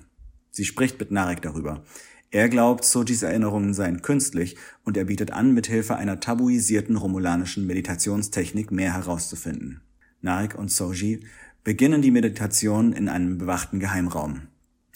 Sie 0.51 0.65
spricht 0.65 0.99
mit 0.99 1.11
Narek 1.11 1.41
darüber. 1.41 1.83
Er 2.31 2.47
glaubt, 2.47 2.85
Sojis 2.85 3.23
Erinnerungen 3.23 3.73
seien 3.73 4.01
künstlich 4.01 4.55
und 4.83 4.97
er 4.97 5.05
bietet 5.05 5.31
an, 5.31 5.53
mithilfe 5.53 5.95
einer 5.95 6.19
tabuisierten 6.19 6.95
romulanischen 6.95 7.65
Meditationstechnik 7.65 8.71
mehr 8.71 8.93
herauszufinden. 8.93 9.81
Narek 10.21 10.55
und 10.55 10.71
Soji 10.71 11.21
beginnen 11.63 12.01
die 12.01 12.11
Meditation 12.11 12.93
in 12.93 13.09
einem 13.09 13.37
bewachten 13.37 13.79
Geheimraum. 13.79 14.47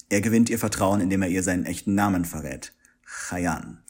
Er 0.10 0.22
gewinnt 0.22 0.50
ihr 0.50 0.60
Vertrauen, 0.60 1.01
indem 1.01 1.24
er 1.24 1.29
ihr 1.29 1.43
seinen 1.43 1.65
echten 1.65 1.95
Namen 1.95 2.25
verrät. 2.25 2.74
Chayan. 3.05 3.83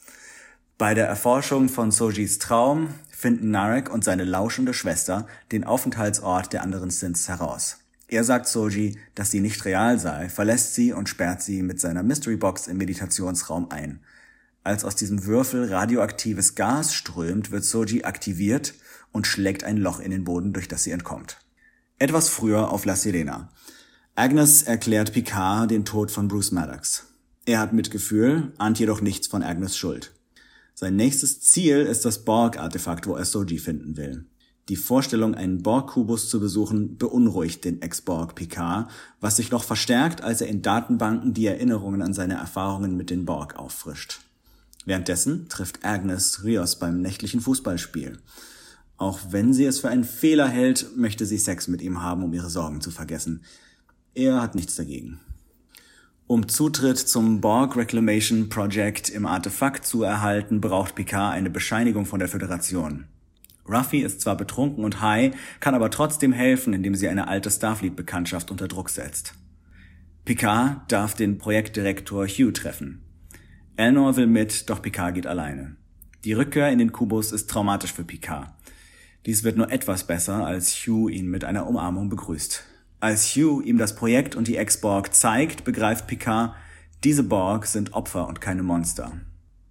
Bei 0.84 0.92
der 0.92 1.06
Erforschung 1.06 1.70
von 1.70 1.90
Sojis 1.90 2.38
Traum 2.38 2.90
finden 3.08 3.50
Narek 3.50 3.90
und 3.90 4.04
seine 4.04 4.24
lauschende 4.24 4.74
Schwester 4.74 5.26
den 5.50 5.64
Aufenthaltsort 5.64 6.52
der 6.52 6.60
anderen 6.62 6.90
Synths 6.90 7.26
heraus. 7.26 7.78
Er 8.06 8.22
sagt 8.22 8.46
Soji, 8.48 8.98
dass 9.14 9.30
sie 9.30 9.40
nicht 9.40 9.64
real 9.64 9.98
sei, 9.98 10.28
verlässt 10.28 10.74
sie 10.74 10.92
und 10.92 11.08
sperrt 11.08 11.40
sie 11.40 11.62
mit 11.62 11.80
seiner 11.80 12.02
Mystery 12.02 12.36
Box 12.36 12.66
im 12.66 12.76
Meditationsraum 12.76 13.70
ein. 13.70 14.00
Als 14.62 14.84
aus 14.84 14.94
diesem 14.94 15.24
Würfel 15.24 15.72
radioaktives 15.72 16.54
Gas 16.54 16.92
strömt, 16.92 17.50
wird 17.50 17.64
Soji 17.64 18.04
aktiviert 18.04 18.74
und 19.10 19.26
schlägt 19.26 19.64
ein 19.64 19.78
Loch 19.78 20.00
in 20.00 20.10
den 20.10 20.24
Boden, 20.24 20.52
durch 20.52 20.68
das 20.68 20.84
sie 20.84 20.90
entkommt. 20.90 21.38
Etwas 21.98 22.28
früher 22.28 22.70
auf 22.70 22.84
La 22.84 22.94
Sirena. 22.94 23.48
Agnes 24.16 24.62
erklärt 24.64 25.14
Picard 25.14 25.70
den 25.70 25.86
Tod 25.86 26.10
von 26.10 26.28
Bruce 26.28 26.52
Maddox. 26.52 27.06
Er 27.46 27.58
hat 27.58 27.72
Mitgefühl, 27.72 28.52
ahnt 28.58 28.78
jedoch 28.78 29.00
nichts 29.00 29.28
von 29.28 29.42
Agnes 29.42 29.78
Schuld. 29.78 30.13
Sein 30.74 30.96
nächstes 30.96 31.40
Ziel 31.40 31.78
ist 31.78 32.04
das 32.04 32.24
Borg-Artefakt, 32.24 33.06
wo 33.06 33.14
er 33.14 33.24
Soji 33.24 33.58
finden 33.58 33.96
will. 33.96 34.26
Die 34.68 34.76
Vorstellung, 34.76 35.34
einen 35.34 35.62
Borg-Kubus 35.62 36.28
zu 36.28 36.40
besuchen, 36.40 36.96
beunruhigt 36.96 37.64
den 37.64 37.80
Ex-Borg 37.80 38.34
Picard, 38.34 38.90
was 39.20 39.36
sich 39.36 39.50
noch 39.50 39.62
verstärkt, 39.62 40.22
als 40.22 40.40
er 40.40 40.48
in 40.48 40.62
Datenbanken 40.62 41.32
die 41.32 41.46
Erinnerungen 41.46 42.02
an 42.02 42.14
seine 42.14 42.34
Erfahrungen 42.34 42.96
mit 42.96 43.10
den 43.10 43.24
Borg 43.24 43.56
auffrischt. 43.56 44.20
Währenddessen 44.84 45.48
trifft 45.48 45.84
Agnes 45.84 46.44
Rios 46.44 46.78
beim 46.78 47.00
nächtlichen 47.00 47.40
Fußballspiel. 47.40 48.18
Auch 48.96 49.20
wenn 49.30 49.52
sie 49.52 49.66
es 49.66 49.80
für 49.80 49.90
einen 49.90 50.04
Fehler 50.04 50.48
hält, 50.48 50.96
möchte 50.96 51.26
sie 51.26 51.38
Sex 51.38 51.68
mit 51.68 51.82
ihm 51.82 52.02
haben, 52.02 52.24
um 52.24 52.32
ihre 52.32 52.50
Sorgen 52.50 52.80
zu 52.80 52.90
vergessen. 52.90 53.44
Er 54.14 54.40
hat 54.40 54.54
nichts 54.54 54.76
dagegen. 54.76 55.20
Um 56.26 56.48
Zutritt 56.48 56.96
zum 56.96 57.42
Borg 57.42 57.76
Reclamation 57.76 58.48
Project 58.48 59.10
im 59.10 59.26
Artefakt 59.26 59.84
zu 59.84 60.04
erhalten, 60.04 60.62
braucht 60.62 60.94
Picard 60.94 61.34
eine 61.34 61.50
Bescheinigung 61.50 62.06
von 62.06 62.18
der 62.18 62.28
Föderation. 62.28 63.04
Ruffy 63.68 64.00
ist 64.00 64.22
zwar 64.22 64.34
betrunken 64.34 64.84
und 64.84 65.02
high, 65.02 65.36
kann 65.60 65.74
aber 65.74 65.90
trotzdem 65.90 66.32
helfen, 66.32 66.72
indem 66.72 66.94
sie 66.94 67.08
eine 67.08 67.28
alte 67.28 67.50
Starfleet-Bekanntschaft 67.50 68.50
unter 68.50 68.68
Druck 68.68 68.88
setzt. 68.88 69.34
Picard 70.24 70.90
darf 70.90 71.12
den 71.12 71.36
Projektdirektor 71.36 72.26
Hugh 72.26 72.52
treffen. 72.52 73.02
Elnor 73.76 74.16
will 74.16 74.26
mit, 74.26 74.70
doch 74.70 74.80
Picard 74.80 75.16
geht 75.16 75.26
alleine. 75.26 75.76
Die 76.24 76.32
Rückkehr 76.32 76.70
in 76.70 76.78
den 76.78 76.92
Kubus 76.92 77.32
ist 77.32 77.50
traumatisch 77.50 77.92
für 77.92 78.04
Picard. 78.04 78.48
Dies 79.26 79.44
wird 79.44 79.58
nur 79.58 79.70
etwas 79.70 80.06
besser, 80.06 80.46
als 80.46 80.72
Hugh 80.86 81.10
ihn 81.10 81.28
mit 81.28 81.44
einer 81.44 81.66
Umarmung 81.66 82.08
begrüßt. 82.08 82.64
Als 83.04 83.36
Hugh 83.36 83.60
ihm 83.62 83.76
das 83.76 83.94
Projekt 83.94 84.34
und 84.34 84.48
die 84.48 84.56
Ex-Borg 84.56 85.12
zeigt, 85.12 85.64
begreift 85.64 86.06
Picard, 86.06 86.54
diese 87.04 87.22
Borg 87.22 87.66
sind 87.66 87.92
Opfer 87.92 88.26
und 88.26 88.40
keine 88.40 88.62
Monster. 88.62 89.12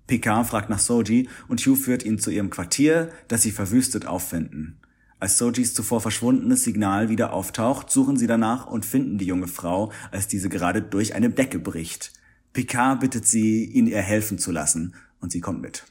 Picard 0.05 0.45
fragt 0.45 0.69
nach 0.69 0.77
Soji 0.77 1.27
und 1.47 1.59
Hugh 1.61 1.75
führt 1.75 2.05
ihn 2.05 2.19
zu 2.19 2.29
ihrem 2.29 2.51
Quartier, 2.51 3.09
das 3.29 3.41
sie 3.41 3.49
verwüstet 3.49 4.05
auffinden. 4.05 4.77
Als 5.19 5.39
Sojis 5.39 5.73
zuvor 5.73 5.99
verschwundenes 5.99 6.63
Signal 6.63 7.09
wieder 7.09 7.33
auftaucht, 7.33 7.89
suchen 7.89 8.17
sie 8.17 8.27
danach 8.27 8.67
und 8.67 8.85
finden 8.85 9.17
die 9.17 9.25
junge 9.25 9.47
Frau, 9.47 9.91
als 10.11 10.27
diese 10.27 10.49
gerade 10.49 10.83
durch 10.83 11.15
eine 11.15 11.31
Decke 11.31 11.57
bricht. 11.57 12.13
Picard 12.53 12.99
bittet 12.99 13.25
sie, 13.25 13.65
ihn 13.65 13.87
ihr 13.87 14.03
helfen 14.03 14.37
zu 14.37 14.51
lassen, 14.51 14.93
und 15.21 15.31
sie 15.31 15.41
kommt 15.41 15.63
mit. 15.63 15.85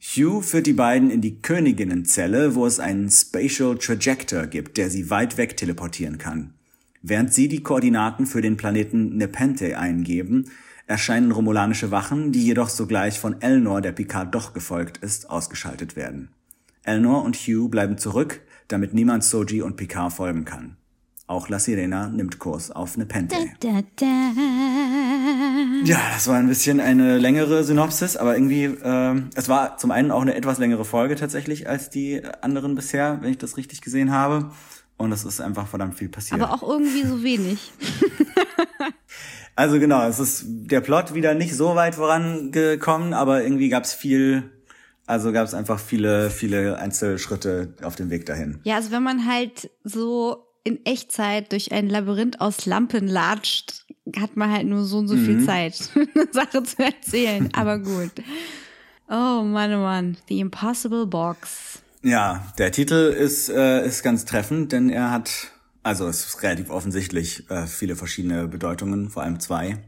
Hugh 0.00 0.42
führt 0.42 0.66
die 0.66 0.72
beiden 0.72 1.12
in 1.12 1.20
die 1.20 1.40
Königinnenzelle, 1.40 2.56
wo 2.56 2.66
es 2.66 2.80
einen 2.80 3.08
Spatial 3.08 3.78
Trajector 3.78 4.48
gibt, 4.48 4.76
der 4.76 4.90
sie 4.90 5.08
weit 5.08 5.36
weg 5.36 5.56
teleportieren 5.56 6.18
kann. 6.18 6.54
Während 7.02 7.32
sie 7.32 7.48
die 7.48 7.62
Koordinaten 7.62 8.26
für 8.26 8.42
den 8.42 8.56
Planeten 8.56 9.16
Nepenthe 9.16 9.78
eingeben, 9.78 10.50
erscheinen 10.86 11.32
romulanische 11.32 11.90
Wachen, 11.90 12.32
die 12.32 12.44
jedoch 12.44 12.68
sogleich 12.68 13.18
von 13.18 13.40
Elnor, 13.40 13.80
der 13.80 13.92
Picard 13.92 14.34
doch 14.34 14.52
gefolgt 14.52 14.98
ist, 14.98 15.30
ausgeschaltet 15.30 15.96
werden. 15.96 16.30
Elnor 16.82 17.24
und 17.24 17.36
Hugh 17.36 17.68
bleiben 17.68 17.96
zurück, 17.96 18.42
damit 18.68 18.92
niemand 18.92 19.24
Soji 19.24 19.62
und 19.62 19.76
Picard 19.76 20.12
folgen 20.12 20.44
kann. 20.44 20.76
Auch 21.26 21.48
La 21.48 21.60
Sirena 21.60 22.08
nimmt 22.08 22.40
Kurs 22.40 22.72
auf 22.72 22.96
Nepenthe. 22.96 23.36
Da, 23.60 23.82
da. 23.94 24.32
Ja, 25.84 26.00
das 26.12 26.26
war 26.26 26.36
ein 26.36 26.48
bisschen 26.48 26.80
eine 26.80 27.18
längere 27.18 27.62
Synopsis, 27.62 28.16
aber 28.16 28.34
irgendwie, 28.34 28.64
äh, 28.64 29.22
es 29.36 29.48
war 29.48 29.76
zum 29.76 29.92
einen 29.92 30.10
auch 30.10 30.22
eine 30.22 30.34
etwas 30.34 30.58
längere 30.58 30.84
Folge 30.84 31.14
tatsächlich 31.14 31.68
als 31.68 31.88
die 31.88 32.20
anderen 32.42 32.74
bisher, 32.74 33.18
wenn 33.20 33.30
ich 33.30 33.38
das 33.38 33.56
richtig 33.56 33.80
gesehen 33.80 34.10
habe. 34.10 34.50
Und 35.00 35.12
es 35.12 35.24
ist 35.24 35.40
einfach 35.40 35.66
verdammt 35.66 35.94
viel 35.94 36.10
passiert. 36.10 36.42
Aber 36.42 36.52
auch 36.52 36.62
irgendwie 36.62 37.04
so 37.04 37.22
wenig. 37.22 37.58
Also 39.56 39.78
genau, 39.78 40.06
es 40.06 40.18
ist 40.18 40.44
der 40.46 40.80
Plot 40.80 41.12
wieder 41.12 41.34
nicht 41.34 41.54
so 41.54 41.74
weit 41.74 41.96
vorangekommen, 41.96 43.12
aber 43.12 43.42
irgendwie 43.42 43.68
gab 43.68 43.84
es 43.84 43.92
viel, 43.92 44.50
also 45.06 45.32
gab 45.32 45.44
es 45.44 45.52
einfach 45.52 45.78
viele, 45.78 46.30
viele 46.30 46.78
Einzelschritte 46.78 47.74
auf 47.82 47.94
dem 47.96 48.08
Weg 48.08 48.24
dahin. 48.24 48.60
Ja, 48.62 48.76
also 48.76 48.90
wenn 48.90 49.02
man 49.02 49.26
halt 49.26 49.68
so 49.84 50.46
in 50.64 50.84
Echtzeit 50.86 51.52
durch 51.52 51.72
ein 51.72 51.88
Labyrinth 51.90 52.40
aus 52.40 52.64
Lampen 52.64 53.06
latscht, 53.06 53.84
hat 54.16 54.36
man 54.36 54.50
halt 54.50 54.66
nur 54.66 54.84
so 54.84 54.98
und 54.98 55.08
so 55.08 55.16
viel 55.16 55.36
Mhm. 55.36 55.44
Zeit, 55.44 55.90
eine 55.94 56.28
Sache 56.32 56.62
zu 56.62 56.82
erzählen. 56.82 57.50
Aber 57.54 57.78
gut. 57.80 58.12
Oh 59.10 59.42
Mann, 59.42 59.74
oh 59.74 59.78
Mann. 59.78 60.16
The 60.28 60.40
Impossible 60.40 61.06
Box. 61.06 61.69
Ja, 62.02 62.50
der 62.56 62.72
Titel 62.72 62.94
ist, 62.94 63.50
äh, 63.50 63.86
ist 63.86 64.02
ganz 64.02 64.24
treffend, 64.24 64.72
denn 64.72 64.88
er 64.88 65.10
hat, 65.10 65.52
also 65.82 66.08
es 66.08 66.24
ist 66.24 66.42
relativ 66.42 66.70
offensichtlich 66.70 67.50
äh, 67.50 67.66
viele 67.66 67.94
verschiedene 67.94 68.48
Bedeutungen, 68.48 69.10
vor 69.10 69.22
allem 69.22 69.38
zwei 69.38 69.84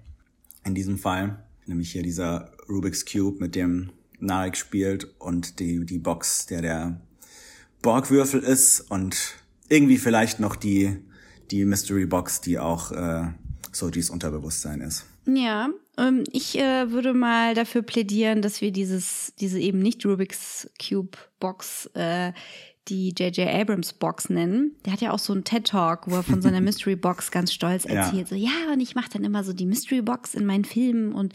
in 0.62 0.75
diesem 0.75 0.99
Fall. 0.99 1.42
Nämlich 1.64 1.92
hier 1.92 2.02
dieser 2.02 2.52
Rubik's 2.69 3.07
Cube, 3.07 3.38
mit 3.40 3.54
dem 3.54 3.92
Narek 4.19 4.59
spielt 4.59 5.04
und 5.21 5.59
die, 5.59 5.87
die 5.87 5.99
Box, 5.99 6.45
der 6.47 6.61
der 6.61 7.00
Borgwürfel 7.81 8.40
ist 8.40 8.81
und 8.90 9.16
irgendwie 9.69 9.97
vielleicht 9.97 10.38
noch 10.38 10.54
die, 10.54 10.99
die 11.50 11.64
Mystery 11.64 12.04
Box, 12.04 12.42
die 12.42 12.59
auch 12.59 12.92
äh, 12.92 13.28
Sojis 13.73 14.11
Unterbewusstsein 14.11 14.83
ist. 14.83 15.07
Ja, 15.26 15.69
ähm, 15.99 16.25
ich 16.33 16.59
äh, 16.59 16.91
würde 16.91 17.14
mal 17.14 17.55
dafür 17.55 17.83
plädieren, 17.83 18.43
dass 18.43 18.61
wir 18.61 18.73
dieses, 18.73 19.33
diese 19.38 19.61
eben 19.61 19.79
nicht 19.79 20.05
Rubik's 20.05 20.69
Cube 20.85 21.17
Box, 21.38 21.87
äh, 21.95 22.33
die 22.88 23.11
J.J. 23.17 23.47
Abrams 23.49 23.93
Box 23.93 24.29
nennen. 24.29 24.73
Der 24.85 24.93
hat 24.95 25.00
ja 25.00 25.12
auch 25.12 25.21
so 25.21 25.33
einen 25.33 25.45
TED 25.45 25.69
Talk, 25.69 26.11
wo 26.11 26.17
er 26.17 26.25
von 26.25 26.43
seiner 26.43 26.61
Mystery 26.61 26.97
Box 26.97 27.31
ganz 27.31 27.52
stolz 27.52 27.85
Ja. 27.85 27.91
erzählt. 28.07 28.26
So, 28.26 28.35
ja, 28.35 28.50
und 28.73 28.81
ich 28.81 28.97
mache 28.97 29.11
dann 29.12 29.23
immer 29.23 29.45
so 29.45 29.52
die 29.52 29.67
Mystery 29.67 30.02
Box 30.02 30.35
in 30.35 30.45
meinen 30.45 30.64
Filmen 30.64 31.12
und 31.12 31.33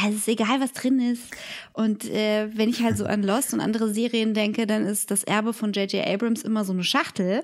also 0.00 0.16
ist 0.16 0.28
egal, 0.28 0.60
was 0.60 0.72
drin 0.72 1.00
ist. 1.00 1.24
Und 1.72 2.04
äh, 2.04 2.50
wenn 2.56 2.68
ich 2.68 2.84
halt 2.84 2.96
so 2.96 3.04
an 3.06 3.24
Lost 3.24 3.52
und 3.52 3.58
andere 3.60 3.92
Serien 3.92 4.32
denke, 4.34 4.68
dann 4.68 4.84
ist 4.86 5.10
das 5.10 5.24
Erbe 5.24 5.52
von 5.52 5.72
J.J. 5.72 6.06
Abrams 6.06 6.42
immer 6.42 6.64
so 6.64 6.72
eine 6.72 6.84
Schachtel 6.84 7.42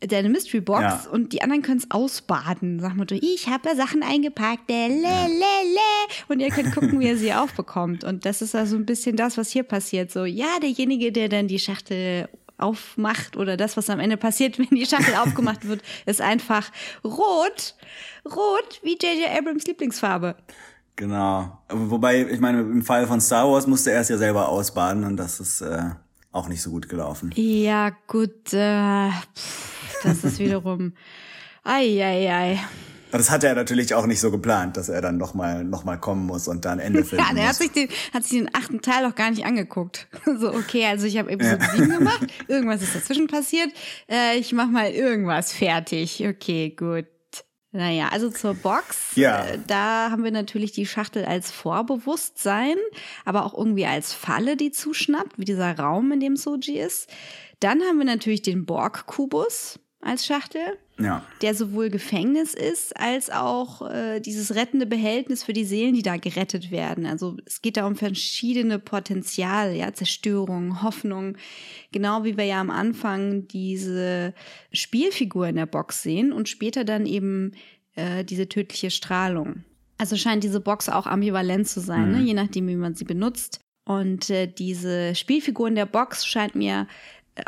deine 0.00 0.28
Mystery 0.28 0.60
Box 0.60 0.80
Ja. 0.82 1.06
und 1.12 1.32
die 1.32 1.42
anderen 1.42 1.62
können 1.62 1.78
es 1.78 1.90
ausbaden. 1.90 2.80
Sag 2.80 2.94
mal, 2.96 3.06
ich 3.10 3.48
habe 3.48 3.68
da 3.68 3.74
Sachen 3.74 4.02
eingepackt, 4.02 4.68
le, 4.68 4.88
le, 4.88 5.28
le. 5.28 6.14
und 6.28 6.40
ihr 6.40 6.50
könnt 6.50 6.74
gucken, 6.74 7.00
wie 7.00 7.08
ihr 7.08 7.16
sie 7.16 7.32
aufbekommt. 7.34 8.04
Und 8.04 8.26
das 8.26 8.42
ist 8.42 8.54
also 8.54 8.76
ein 8.76 8.84
bisschen 8.86 9.16
das, 9.16 9.38
was 9.38 9.50
hier 9.50 9.62
passiert. 9.62 10.10
So, 10.10 10.24
ja, 10.24 10.58
derjenige, 10.60 11.10
der 11.12 11.28
dann 11.28 11.48
die 11.48 11.58
Schachtel 11.58 12.28
aufmacht 12.58 13.36
oder 13.36 13.56
das, 13.56 13.76
was 13.76 13.90
am 13.90 13.98
Ende 13.98 14.16
passiert, 14.16 14.58
wenn 14.58 14.68
die 14.70 14.86
Schachtel 14.86 15.14
aufgemacht 15.16 15.66
wird, 15.66 15.82
ist 16.06 16.20
einfach 16.20 16.70
rot. 17.02 17.74
Rot 18.24 18.80
wie 18.82 18.92
J.J. 19.00 19.28
Abrams 19.36 19.64
Lieblingsfarbe. 19.66 20.36
Genau. 20.96 21.58
Wobei, 21.70 22.22
ich 22.30 22.38
meine, 22.40 22.60
im 22.60 22.82
Fall 22.82 23.06
von 23.08 23.20
Star 23.20 23.50
Wars 23.50 23.66
musste 23.66 23.90
er 23.90 24.00
es 24.02 24.08
ja 24.08 24.16
selber 24.16 24.48
ausbaden 24.48 25.02
und 25.04 25.16
das 25.16 25.40
ist 25.40 25.60
äh, 25.60 25.90
auch 26.30 26.46
nicht 26.46 26.62
so 26.62 26.70
gut 26.70 26.88
gelaufen. 26.88 27.32
Ja, 27.34 27.90
gut, 28.06 28.52
äh, 28.52 29.10
pff, 29.36 29.73
das 30.04 30.24
ist 30.24 30.38
wiederum. 30.38 30.94
Ei, 31.64 32.02
ei, 32.04 32.30
ei. 32.32 32.60
Das 33.10 33.30
hat 33.30 33.44
er 33.44 33.54
natürlich 33.54 33.94
auch 33.94 34.06
nicht 34.06 34.18
so 34.18 34.32
geplant, 34.32 34.76
dass 34.76 34.88
er 34.88 35.00
dann 35.00 35.18
nochmal 35.18 35.62
noch 35.62 35.84
mal 35.84 35.96
kommen 35.96 36.26
muss 36.26 36.48
und 36.48 36.64
dann 36.64 36.80
Ende 36.80 37.04
finden 37.04 37.24
Ja, 37.24 37.32
der 37.32 37.44
hat 37.44 37.50
muss. 37.50 37.58
sich, 37.58 37.70
den, 37.72 37.88
hat 38.12 38.24
sich 38.24 38.38
den 38.40 38.50
achten 38.54 38.82
Teil 38.82 39.06
auch 39.06 39.14
gar 39.14 39.30
nicht 39.30 39.44
angeguckt. 39.46 40.08
So, 40.38 40.52
okay, 40.52 40.86
also 40.86 41.06
ich 41.06 41.16
habe 41.16 41.30
Episode 41.30 41.64
7 41.76 41.90
gemacht, 41.90 42.26
irgendwas 42.48 42.82
ist 42.82 42.94
dazwischen 42.94 43.28
passiert. 43.28 43.70
Äh, 44.10 44.36
ich 44.38 44.52
mach 44.52 44.66
mal 44.68 44.90
irgendwas 44.90 45.52
fertig. 45.52 46.26
Okay, 46.26 46.70
gut. 46.76 47.06
Naja, 47.70 48.08
also 48.12 48.30
zur 48.30 48.54
Box. 48.54 49.14
Ja. 49.14 49.44
Äh, 49.46 49.58
Da 49.66 50.10
haben 50.10 50.24
wir 50.24 50.30
natürlich 50.32 50.72
die 50.72 50.86
Schachtel 50.86 51.24
als 51.24 51.50
Vorbewusstsein, 51.52 52.76
aber 53.24 53.44
auch 53.46 53.54
irgendwie 53.56 53.86
als 53.86 54.12
Falle, 54.12 54.56
die 54.56 54.70
zuschnappt, 54.72 55.38
wie 55.38 55.44
dieser 55.44 55.76
Raum, 55.78 56.10
in 56.12 56.20
dem 56.20 56.36
Soji 56.36 56.78
ist. 56.80 57.08
Dann 57.60 57.80
haben 57.82 57.98
wir 57.98 58.04
natürlich 58.04 58.42
den 58.42 58.66
Borg-Kubus 58.66 59.78
als 60.04 60.26
Schachtel, 60.26 60.78
Ja. 60.98 61.24
der 61.42 61.54
sowohl 61.54 61.90
Gefängnis 61.90 62.54
ist, 62.54 62.96
als 62.96 63.30
auch 63.30 63.88
äh, 63.90 64.20
dieses 64.20 64.54
rettende 64.54 64.86
Behältnis 64.86 65.42
für 65.42 65.52
die 65.52 65.64
Seelen, 65.64 65.94
die 65.94 66.02
da 66.02 66.16
gerettet 66.16 66.70
werden. 66.70 67.06
Also 67.06 67.36
es 67.46 67.62
geht 67.62 67.76
da 67.76 67.86
um 67.86 67.96
verschiedene 67.96 68.78
Potenziale, 68.78 69.74
ja, 69.74 69.92
Zerstörung, 69.92 70.82
Hoffnung. 70.82 71.36
Genau 71.92 72.24
wie 72.24 72.36
wir 72.36 72.44
ja 72.44 72.60
am 72.60 72.70
Anfang 72.70 73.48
diese 73.48 74.34
Spielfigur 74.72 75.48
in 75.48 75.56
der 75.56 75.66
Box 75.66 76.02
sehen 76.02 76.32
und 76.32 76.48
später 76.48 76.84
dann 76.84 77.06
eben 77.06 77.52
äh, 77.96 78.24
diese 78.24 78.48
tödliche 78.48 78.90
Strahlung. 78.90 79.64
Also 79.98 80.16
scheint 80.16 80.42
diese 80.44 80.60
Box 80.60 80.88
auch 80.88 81.06
ambivalent 81.06 81.68
zu 81.68 81.80
sein, 81.80 82.10
ne? 82.12 82.20
je 82.20 82.34
nachdem, 82.34 82.66
wie 82.68 82.76
man 82.76 82.94
sie 82.94 83.04
benutzt. 83.04 83.60
Und 83.86 84.30
äh, 84.30 84.46
diese 84.46 85.14
Spielfigur 85.14 85.68
in 85.68 85.76
der 85.76 85.86
Box 85.86 86.26
scheint 86.26 86.54
mir 86.54 86.88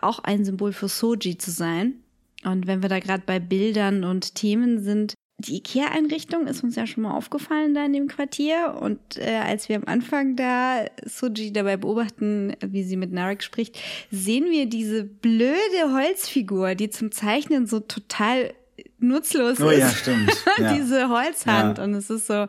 auch 0.01 0.21
ein 0.21 0.45
Symbol 0.45 0.73
für 0.73 0.89
Soji 0.89 1.39
zu 1.39 1.51
sein. 1.51 2.03
Und 2.47 2.67
wenn 2.67 2.83
wir 2.83 2.89
da 2.89 2.99
gerade 3.01 3.23
bei 3.27 3.39
Bildern 3.41 4.05
und 4.05 4.35
Themen 4.35 4.81
sind, 4.81 5.15
die 5.39 5.57
IKEA-Einrichtung 5.57 6.47
ist 6.47 6.65
uns 6.65 6.77
ja 6.77 6.87
schon 6.87 7.03
mal 7.03 7.15
aufgefallen 7.15 7.75
da 7.75 7.85
in 7.85 7.93
dem 7.93 8.07
Quartier. 8.09 8.79
Und 8.81 9.19
äh, 9.19 9.37
als 9.45 9.69
wir 9.69 9.77
am 9.77 9.85
Anfang 9.87 10.35
da 10.37 10.87
Soji 11.05 11.53
dabei 11.53 11.77
beobachten, 11.77 12.55
wie 12.65 12.83
sie 12.85 12.97
mit 12.97 13.13
Narek 13.13 13.43
spricht, 13.43 13.79
sehen 14.11 14.47
wir 14.47 14.67
diese 14.67 15.05
blöde 15.05 15.93
Holzfigur, 15.93 16.75
die 16.75 16.89
zum 16.89 17.13
Zeichnen 17.13 17.67
so 17.67 17.81
total 17.81 18.55
nutzlos 18.99 19.61
Oh 19.61 19.69
ist. 19.69 19.79
ja, 19.81 19.91
stimmt. 19.91 20.33
Ja. 20.59 20.73
Diese 20.75 21.09
Holzhand. 21.11 21.77
Ja. 21.79 21.85
Und 21.85 21.93
es 21.95 22.09
ist 22.09 22.29
so, 22.29 22.47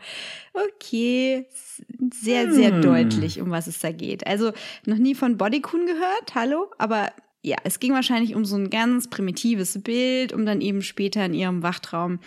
okay, 0.54 1.46
sehr, 2.14 2.54
sehr 2.54 2.72
Hm. 2.72 2.82
deutlich, 2.82 3.42
um 3.42 3.50
was 3.52 3.68
es 3.68 3.80
da 3.80 3.92
geht. 3.92 4.26
Also 4.26 4.54
noch 4.86 4.98
nie 4.98 5.14
von 5.14 5.36
Bodycoon 5.38 5.86
gehört, 5.86 6.36
hallo, 6.36 6.72
aber 6.78 7.12
ja, 7.48 7.58
es 7.64 7.80
ging 7.80 7.94
wahrscheinlich 7.94 8.36
um 8.36 8.44
so 8.44 8.58
ein 8.58 8.70
ganz 8.70 9.10
primitives 9.10 9.82
Bild, 9.82 10.34
um 10.34 10.46
dann 10.46 10.60
eben 10.60 10.82
später 10.82 11.26
in 11.26 11.34
ihrem 11.34 11.64
Wachtraum 11.64 12.20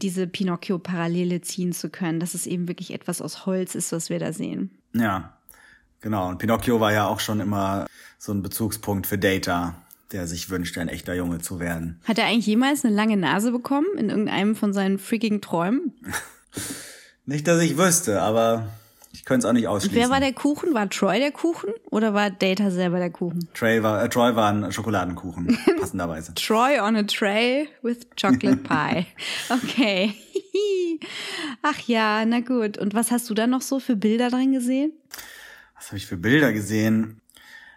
diese 0.00 0.26
Pinocchio-Parallele 0.26 1.40
ziehen 1.40 1.72
zu 1.72 1.90
können, 1.90 2.20
dass 2.20 2.34
es 2.34 2.46
eben 2.46 2.68
wirklich 2.68 2.92
etwas 2.92 3.20
aus 3.20 3.44
Holz 3.44 3.74
ist, 3.74 3.90
was 3.90 4.08
wir 4.08 4.20
da 4.20 4.32
sehen. 4.32 4.70
Ja, 4.94 5.36
genau. 6.00 6.28
Und 6.28 6.38
Pinocchio 6.38 6.78
war 6.78 6.92
ja 6.92 7.08
auch 7.08 7.18
schon 7.18 7.40
immer 7.40 7.86
so 8.18 8.32
ein 8.32 8.42
Bezugspunkt 8.42 9.08
für 9.08 9.18
Data, 9.18 9.74
der 10.12 10.28
sich 10.28 10.48
wünscht, 10.48 10.78
ein 10.78 10.88
echter 10.88 11.14
Junge 11.14 11.40
zu 11.40 11.58
werden. 11.58 12.00
Hat 12.04 12.18
er 12.18 12.26
eigentlich 12.26 12.46
jemals 12.46 12.84
eine 12.84 12.94
lange 12.94 13.16
Nase 13.16 13.50
bekommen 13.50 13.86
in 13.98 14.10
irgendeinem 14.10 14.54
von 14.54 14.72
seinen 14.72 14.98
freakigen 14.98 15.40
Träumen? 15.40 15.92
Nicht, 17.26 17.48
dass 17.48 17.60
ich 17.60 17.76
wüsste, 17.76 18.22
aber 18.22 18.68
könnte 19.28 19.46
es 19.46 19.48
auch 19.48 19.52
nicht 19.52 19.66
Und 19.68 19.74
ausschließen. 19.76 19.96
wer 19.96 20.10
war 20.10 20.20
der 20.20 20.32
Kuchen? 20.32 20.74
War 20.74 20.88
Troy 20.90 21.20
der 21.20 21.30
Kuchen 21.30 21.70
oder 21.90 22.14
war 22.14 22.30
Data 22.30 22.70
selber 22.70 22.98
der 22.98 23.10
Kuchen? 23.10 23.48
Troy 23.54 23.82
war, 23.82 24.02
äh, 24.02 24.08
Troy 24.08 24.34
war 24.34 24.52
ein 24.52 24.72
Schokoladenkuchen, 24.72 25.56
passenderweise. 25.78 26.34
Troy 26.34 26.80
on 26.80 26.96
a 26.96 27.02
tray 27.04 27.68
with 27.82 27.98
chocolate 28.20 28.56
pie. 28.64 29.06
Okay. 29.50 30.14
Ach 31.62 31.78
ja, 31.86 32.24
na 32.24 32.40
gut. 32.40 32.78
Und 32.78 32.94
was 32.94 33.10
hast 33.10 33.28
du 33.30 33.34
da 33.34 33.46
noch 33.46 33.62
so 33.62 33.78
für 33.80 33.96
Bilder 33.96 34.30
drin 34.30 34.52
gesehen? 34.52 34.92
Was 35.76 35.88
habe 35.88 35.98
ich 35.98 36.06
für 36.06 36.16
Bilder 36.16 36.52
gesehen? 36.52 37.20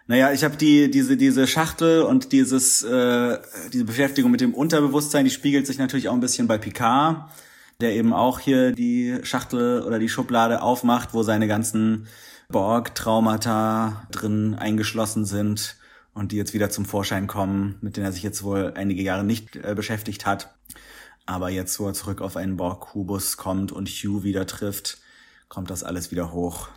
Naja, 0.08 0.32
ich 0.32 0.42
habe 0.42 0.56
die 0.56 0.90
diese 0.90 1.16
diese 1.16 1.46
Schachtel 1.46 2.02
und 2.02 2.32
dieses 2.32 2.82
äh, 2.82 3.38
diese 3.72 3.84
Beschäftigung 3.84 4.30
mit 4.30 4.40
dem 4.40 4.52
Unterbewusstsein, 4.54 5.24
die 5.24 5.30
spiegelt 5.30 5.66
sich 5.66 5.78
natürlich 5.78 6.08
auch 6.08 6.14
ein 6.14 6.20
bisschen 6.20 6.48
bei 6.48 6.58
Picard, 6.58 7.30
der 7.82 7.94
eben 7.94 8.12
auch 8.12 8.38
hier 8.38 8.72
die 8.72 9.18
Schachtel 9.22 9.82
oder 9.82 9.98
die 9.98 10.08
Schublade 10.08 10.62
aufmacht, 10.62 11.12
wo 11.12 11.22
seine 11.22 11.48
ganzen 11.48 12.06
Borg-Traumata 12.48 14.06
drin 14.10 14.54
eingeschlossen 14.54 15.24
sind 15.24 15.76
und 16.14 16.32
die 16.32 16.36
jetzt 16.36 16.54
wieder 16.54 16.70
zum 16.70 16.84
Vorschein 16.84 17.26
kommen, 17.26 17.76
mit 17.80 17.96
denen 17.96 18.06
er 18.06 18.12
sich 18.12 18.22
jetzt 18.22 18.42
wohl 18.42 18.72
einige 18.76 19.02
Jahre 19.02 19.24
nicht 19.24 19.56
äh, 19.56 19.74
beschäftigt 19.74 20.26
hat. 20.26 20.54
Aber 21.26 21.50
jetzt, 21.50 21.78
wo 21.80 21.86
er 21.86 21.94
zurück 21.94 22.20
auf 22.20 22.36
einen 22.36 22.56
Borg-Kubus 22.56 23.36
kommt 23.36 23.72
und 23.72 23.88
Hugh 23.88 24.22
wieder 24.22 24.46
trifft, 24.46 24.98
kommt 25.48 25.70
das 25.70 25.84
alles 25.84 26.10
wieder 26.10 26.32
hoch. 26.32 26.68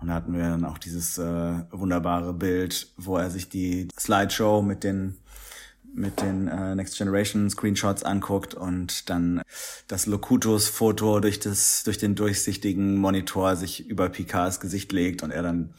Und 0.00 0.08
da 0.08 0.14
hatten 0.14 0.34
wir 0.34 0.42
dann 0.42 0.64
auch 0.64 0.78
dieses 0.78 1.18
äh, 1.18 1.54
wunderbare 1.70 2.34
Bild, 2.34 2.88
wo 2.96 3.16
er 3.16 3.30
sich 3.30 3.48
die 3.48 3.88
Slideshow 3.98 4.62
mit 4.62 4.84
den 4.84 5.16
mit 5.94 6.20
den 6.20 6.48
äh, 6.48 6.74
Next 6.74 6.98
Generation 6.98 7.48
Screenshots 7.48 8.02
anguckt 8.02 8.54
und 8.54 9.08
dann 9.08 9.42
das 9.88 10.06
Locutus-Foto 10.06 11.20
durch 11.20 11.40
das 11.40 11.84
durch 11.84 11.98
den 11.98 12.14
durchsichtigen 12.14 12.98
Monitor 12.98 13.56
sich 13.56 13.88
über 13.88 14.08
Picards 14.08 14.60
Gesicht 14.60 14.92
legt 14.92 15.22
und 15.22 15.30
er 15.30 15.42
dann 15.42 15.74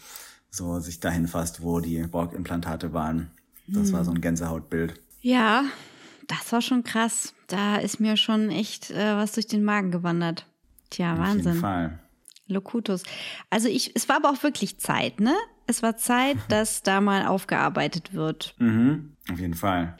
so 0.50 0.80
sich 0.80 1.00
dahin 1.02 1.28
fasst, 1.28 1.62
wo 1.62 1.82
die 1.82 2.02
Borg-Implantate 2.04 2.94
waren. 2.94 3.32
Das 3.68 3.92
war 3.92 4.06
so 4.06 4.12
ein 4.12 4.22
Gänsehautbild. 4.22 5.00
Ja, 5.22 5.66
das 6.28 6.52
war 6.52 6.62
schon 6.62 6.84
krass. 6.84 7.34
Da 7.48 7.78
ist 7.78 8.00
mir 8.00 8.16
schon 8.16 8.50
echt 8.52 8.92
äh, 8.92 9.16
was 9.16 9.34
durch 9.34 9.48
den 9.48 9.64
Magen 9.64 9.92
gewandert. 9.92 10.46
Tja, 10.92 11.14
Auf 11.14 11.18
jeden 11.20 11.46
Wahnsinn. 11.46 11.62
Fall. 11.62 12.00
Locutus. 12.48 13.04
Also 13.50 13.68
ich, 13.68 13.96
es 13.96 14.08
war 14.08 14.18
aber 14.18 14.30
auch 14.30 14.44
wirklich 14.44 14.78
Zeit, 14.78 15.20
ne? 15.20 15.36
Es 15.68 15.84
war 15.84 15.98
Zeit, 15.98 16.38
dass 16.50 16.84
da 16.84 17.02
mal 17.02 17.28
aufgearbeitet 17.28 18.14
wird. 18.14 18.56
Mhm, 18.60 19.16
auf 19.32 19.40
jeden 19.40 19.56
Fall. 19.56 19.98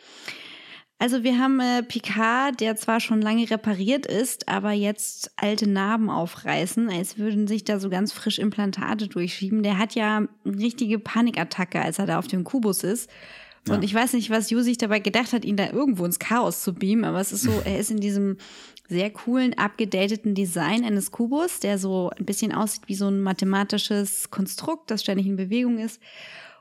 Also 0.98 1.24
wir 1.24 1.38
haben 1.38 1.60
äh, 1.60 1.84
Picard, 1.84 2.62
der 2.62 2.78
zwar 2.78 3.02
schon 3.02 3.22
lange 3.22 3.50
repariert 3.50 4.06
ist, 4.06 4.48
aber 4.48 4.72
jetzt 4.72 5.32
alte 5.36 5.70
Narben 5.70 6.10
aufreißen, 6.10 6.90
als 6.90 7.18
würden 7.18 7.48
sich 7.48 7.66
da 7.66 7.80
so 7.80 7.90
ganz 7.90 8.14
frisch 8.14 8.40
Implantate 8.40 9.10
durchschieben. 9.10 9.62
Der 9.62 9.78
hat 9.78 9.94
ja 9.94 10.18
eine 10.18 10.30
richtige 10.46 10.98
Panikattacke, 10.98 11.82
als 11.82 12.00
er 12.00 12.06
da 12.06 12.18
auf 12.18 12.28
dem 12.28 12.46
Kubus 12.46 12.84
ist. 12.84 13.10
Und 13.68 13.84
ich 13.84 13.94
weiß 13.94 14.14
nicht, 14.14 14.30
was 14.30 14.52
Ju 14.52 14.62
sich 14.62 14.78
dabei 14.78 15.00
gedacht 15.00 15.34
hat, 15.34 15.44
ihn 15.44 15.58
da 15.58 15.70
irgendwo 15.70 16.06
ins 16.06 16.20
Chaos 16.20 16.62
zu 16.62 16.74
beamen, 16.74 17.04
aber 17.04 17.20
es 17.20 17.32
ist 17.32 17.42
so, 17.42 17.52
er 17.66 17.80
ist 17.80 17.92
in 17.92 18.00
diesem 18.00 18.38
sehr 18.88 19.10
coolen, 19.10 19.58
abgedateten 19.58 20.36
Design 20.36 20.84
eines 20.84 21.12
Kubus, 21.12 21.60
der 21.60 21.78
so 21.78 22.12
ein 22.18 22.26
bisschen 22.26 22.52
aussieht 22.54 22.84
wie 22.88 22.96
so 22.96 23.08
ein 23.08 23.22
mathematisches 23.22 24.30
Konstrukt, 24.30 24.92
das 24.92 25.02
ständig 25.02 25.26
in 25.26 25.36
Bewegung 25.36 25.80
ist. 25.80 26.00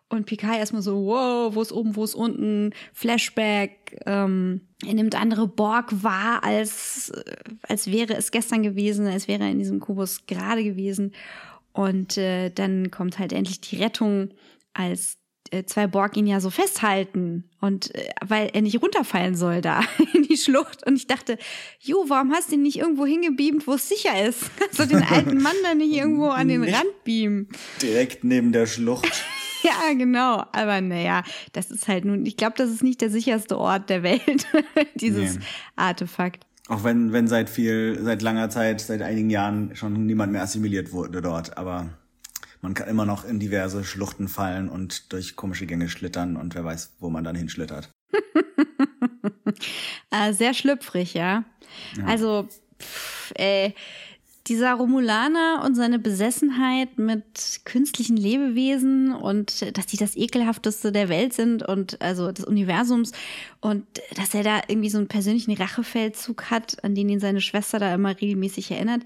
Und 0.08 0.26
Picard 0.26 0.58
erstmal 0.58 0.82
so, 0.82 1.06
wow, 1.06 1.54
wo 1.54 1.62
ist 1.62 1.72
oben, 1.72 1.96
wo 1.96 2.04
ist 2.04 2.14
unten, 2.14 2.72
Flashback, 2.92 4.00
ähm, 4.06 4.60
er 4.87 4.94
nimmt 4.94 5.18
andere 5.18 5.48
Borg 5.48 6.02
wahr, 6.02 6.44
als, 6.44 7.10
äh, 7.10 7.34
als 7.62 7.90
wäre 7.90 8.14
es 8.14 8.30
gestern 8.30 8.62
gewesen, 8.62 9.06
als 9.06 9.28
wäre 9.28 9.44
er 9.44 9.50
in 9.50 9.58
diesem 9.58 9.80
Kubus 9.80 10.26
gerade 10.26 10.62
gewesen. 10.62 11.12
Und 11.72 12.16
äh, 12.18 12.50
dann 12.50 12.90
kommt 12.90 13.18
halt 13.18 13.32
endlich 13.32 13.60
die 13.60 13.76
Rettung, 13.76 14.30
als 14.74 15.18
zwei 15.66 15.87
Borg 15.87 16.16
ihn 16.16 16.26
ja 16.26 16.40
so 16.40 16.50
festhalten 16.50 17.44
und 17.61 17.94
äh, 17.94 18.09
weil 18.26 18.50
er 18.52 18.62
nicht 18.62 18.80
runterfallen 18.83 19.35
soll 19.37 19.61
da 19.61 19.83
in 20.14 20.22
die 20.24 20.37
Schlucht. 20.37 20.87
Und 20.87 20.96
ich 20.96 21.07
dachte, 21.07 21.38
Jo, 21.80 22.04
warum 22.09 22.33
hast 22.33 22.50
du 22.50 22.54
ihn 22.57 22.62
nicht 22.62 22.78
irgendwo 22.78 23.07
hingebeamt, 23.07 23.66
wo 23.66 23.74
es 23.74 23.88
sicher 23.88 24.26
ist? 24.26 24.50
Kannst 24.59 24.78
du 24.78 24.87
den 24.87 25.02
alten 25.02 25.40
Mann 25.42 25.54
da 25.62 25.74
nicht 25.74 25.92
irgendwo 25.94 26.28
an 26.28 26.48
den 26.48 26.62
Nicht- 26.62 26.74
Rand 26.74 27.04
beamen? 27.04 27.48
Direkt 27.83 28.24
neben 28.24 28.52
der 28.52 28.66
Schlucht. 28.66 29.11
Ja, 29.66 29.94
genau. 29.94 30.44
Aber 30.52 30.83
naja, 30.83 31.22
das 31.54 31.70
ist 31.70 31.88
halt 31.88 32.04
nun, 32.04 32.26
ich 32.26 32.37
glaube, 32.37 32.52
das 32.59 32.68
ist 32.68 32.83
nicht 32.83 33.00
der 33.00 33.09
sicherste 33.09 33.57
Ort 33.59 33.88
der 33.88 34.02
Welt, 34.02 34.46
dieses 34.94 35.37
Nee. 35.37 35.44
Artefakt. 35.74 36.44
Auch 36.68 36.85
wenn, 36.85 37.14
wenn 37.14 37.28
seit 37.28 37.48
viel, 37.48 37.98
seit 38.02 38.20
langer 38.20 38.50
Zeit, 38.50 38.83
seit 38.83 39.00
einigen 39.00 39.30
Jahren 39.30 39.74
schon 39.74 40.04
niemand 40.04 40.33
mehr 40.33 40.42
assimiliert 40.42 40.92
wurde 40.92 41.22
dort. 41.22 41.57
Aber 41.57 41.88
man 42.64 42.72
kann 42.72 42.88
immer 42.88 43.05
noch 43.05 43.27
in 43.27 43.38
diverse 43.38 43.85
Schluchten 43.85 44.27
fallen 44.27 44.70
und 44.70 45.12
durch 45.12 45.37
komische 45.37 45.66
Gänge 45.66 45.90
schlittern 45.90 46.37
und 46.38 46.55
wer 46.55 46.64
weiß, 46.64 46.94
wo 46.98 47.11
man 47.11 47.22
dann 47.22 47.37
hinschlittert. 47.37 47.90
Äh, 50.11 50.33
sehr 50.33 50.55
schlüpfrig, 50.55 51.12
ja. 51.12 51.44
Also, 52.07 52.48
pff, 52.81 53.33
äh, 53.35 53.72
dieser 54.46 54.72
Romulaner 54.74 55.62
und 55.62 55.74
seine 55.74 55.98
Besessenheit 55.98 56.98
mit 56.98 57.61
künstlichen 57.66 58.16
Lebewesen 58.16 59.12
und 59.12 59.77
dass 59.77 59.85
die 59.85 59.98
das 59.98 60.16
ekelhafteste 60.16 60.90
der 60.90 61.11
Welt 61.11 61.35
sind 61.35 61.62
und 61.62 62.00
also 62.00 62.33
des 62.33 62.46
Universums 62.46 63.12
und 63.61 63.85
dass 64.16 64.35
er 64.35 64.42
da 64.42 64.62
irgendwie 64.68 64.90
so 64.90 64.96
einen 64.98 65.09
persönlichen 65.09 65.53
Rachefeldzug 65.53 66.50
hat, 66.50 66.83
an 66.83 66.94
den 66.94 67.11
ihn 67.11 67.20
seine 67.20 67.42
Schwester 67.42 67.79
da 67.79 67.94
immer 67.94 68.18
regelmäßig 68.18 68.70
erinnert, 68.70 69.03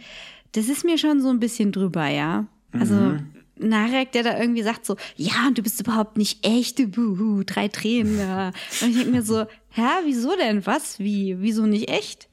das 0.52 0.68
ist 0.68 0.84
mir 0.84 0.96
schon 0.96 1.20
so 1.20 1.28
ein 1.28 1.40
bisschen 1.40 1.72
drüber, 1.72 2.06
ja. 2.06 2.46
Also 2.72 3.18
Narek, 3.60 4.12
der 4.12 4.22
da 4.22 4.38
irgendwie 4.38 4.62
sagt 4.62 4.86
so, 4.86 4.96
ja, 5.16 5.46
und 5.46 5.58
du 5.58 5.62
bist 5.62 5.80
überhaupt 5.80 6.16
nicht 6.16 6.46
echt, 6.46 6.76
buhu, 6.92 7.42
drei 7.44 7.68
Tränen. 7.68 8.18
Ja. 8.18 8.48
Und 8.80 8.90
ich 8.90 8.96
denke 8.96 9.10
mir 9.10 9.22
so, 9.22 9.46
hä, 9.70 9.88
wieso 10.04 10.36
denn? 10.36 10.66
Was? 10.66 10.98
Wie? 10.98 11.36
Wieso 11.40 11.66
nicht 11.66 11.88
echt? 11.88 12.28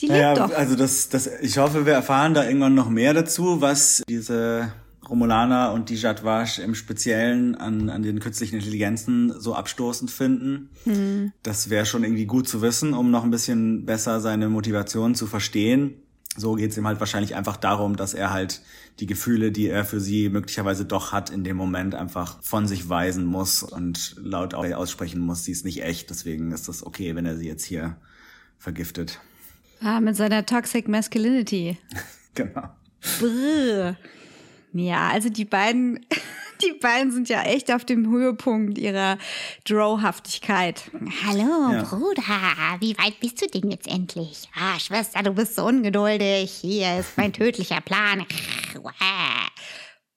Die 0.00 0.06
lebt 0.06 0.18
Naja, 0.18 0.34
doch. 0.34 0.54
also 0.54 0.74
das, 0.74 1.08
das, 1.08 1.26
ich 1.40 1.58
hoffe, 1.58 1.86
wir 1.86 1.92
erfahren 1.92 2.34
da 2.34 2.44
irgendwann 2.44 2.74
noch 2.74 2.88
mehr 2.88 3.14
dazu, 3.14 3.60
was 3.60 4.02
diese 4.08 4.72
Romulaner 5.08 5.72
und 5.72 5.90
die 5.90 5.96
Jadwash 5.96 6.58
im 6.58 6.74
Speziellen 6.74 7.54
an, 7.54 7.90
an 7.90 8.02
den 8.02 8.20
künstlichen 8.20 8.56
Intelligenzen 8.56 9.32
so 9.38 9.54
abstoßend 9.54 10.10
finden. 10.10 10.70
Mhm. 10.84 11.32
Das 11.42 11.70
wäre 11.70 11.86
schon 11.86 12.04
irgendwie 12.04 12.26
gut 12.26 12.48
zu 12.48 12.62
wissen, 12.62 12.94
um 12.94 13.10
noch 13.10 13.24
ein 13.24 13.30
bisschen 13.30 13.84
besser 13.84 14.20
seine 14.20 14.48
Motivation 14.48 15.14
zu 15.14 15.26
verstehen. 15.26 15.94
So 16.36 16.54
geht's 16.54 16.78
ihm 16.78 16.86
halt 16.86 16.98
wahrscheinlich 16.98 17.34
einfach 17.34 17.58
darum, 17.58 17.96
dass 17.96 18.14
er 18.14 18.32
halt 18.32 18.62
die 19.00 19.06
Gefühle, 19.06 19.52
die 19.52 19.68
er 19.68 19.84
für 19.84 20.00
sie 20.00 20.30
möglicherweise 20.30 20.86
doch 20.86 21.12
hat, 21.12 21.28
in 21.28 21.44
dem 21.44 21.56
Moment 21.56 21.94
einfach 21.94 22.42
von 22.42 22.66
sich 22.66 22.88
weisen 22.88 23.26
muss 23.26 23.62
und 23.62 24.16
laut 24.18 24.54
aussprechen 24.54 25.20
muss, 25.20 25.44
sie 25.44 25.52
ist 25.52 25.64
nicht 25.66 25.82
echt. 25.82 26.08
Deswegen 26.08 26.52
ist 26.52 26.68
das 26.68 26.86
okay, 26.86 27.14
wenn 27.14 27.26
er 27.26 27.36
sie 27.36 27.46
jetzt 27.46 27.64
hier 27.64 27.96
vergiftet. 28.58 29.20
Ah, 29.80 30.00
mit 30.00 30.16
seiner 30.16 30.46
Toxic 30.46 30.88
Masculinity. 30.88 31.76
genau. 32.34 32.68
Brr. 33.18 33.96
Ja, 34.72 35.10
also 35.10 35.28
die 35.28 35.44
beiden, 35.44 36.06
die 36.62 36.78
beiden 36.78 37.12
sind 37.12 37.28
ja 37.28 37.42
echt 37.42 37.72
auf 37.72 37.84
dem 37.84 38.10
Höhepunkt 38.10 38.78
ihrer 38.78 39.18
Drowhaftigkeit. 39.64 40.90
Hallo, 41.26 41.72
ja. 41.72 41.82
Bruder, 41.82 42.22
wie 42.80 42.96
weit 42.98 43.20
bist 43.20 43.42
du 43.42 43.46
denn 43.46 43.70
jetzt 43.70 43.86
endlich? 43.86 44.48
Ah, 44.54 44.78
Schwester, 44.78 45.22
du 45.22 45.32
bist 45.32 45.56
so 45.56 45.66
ungeduldig. 45.66 46.50
Hier 46.50 47.00
ist 47.00 47.16
mein 47.16 47.32
tödlicher 47.32 47.80
Plan. 47.80 48.24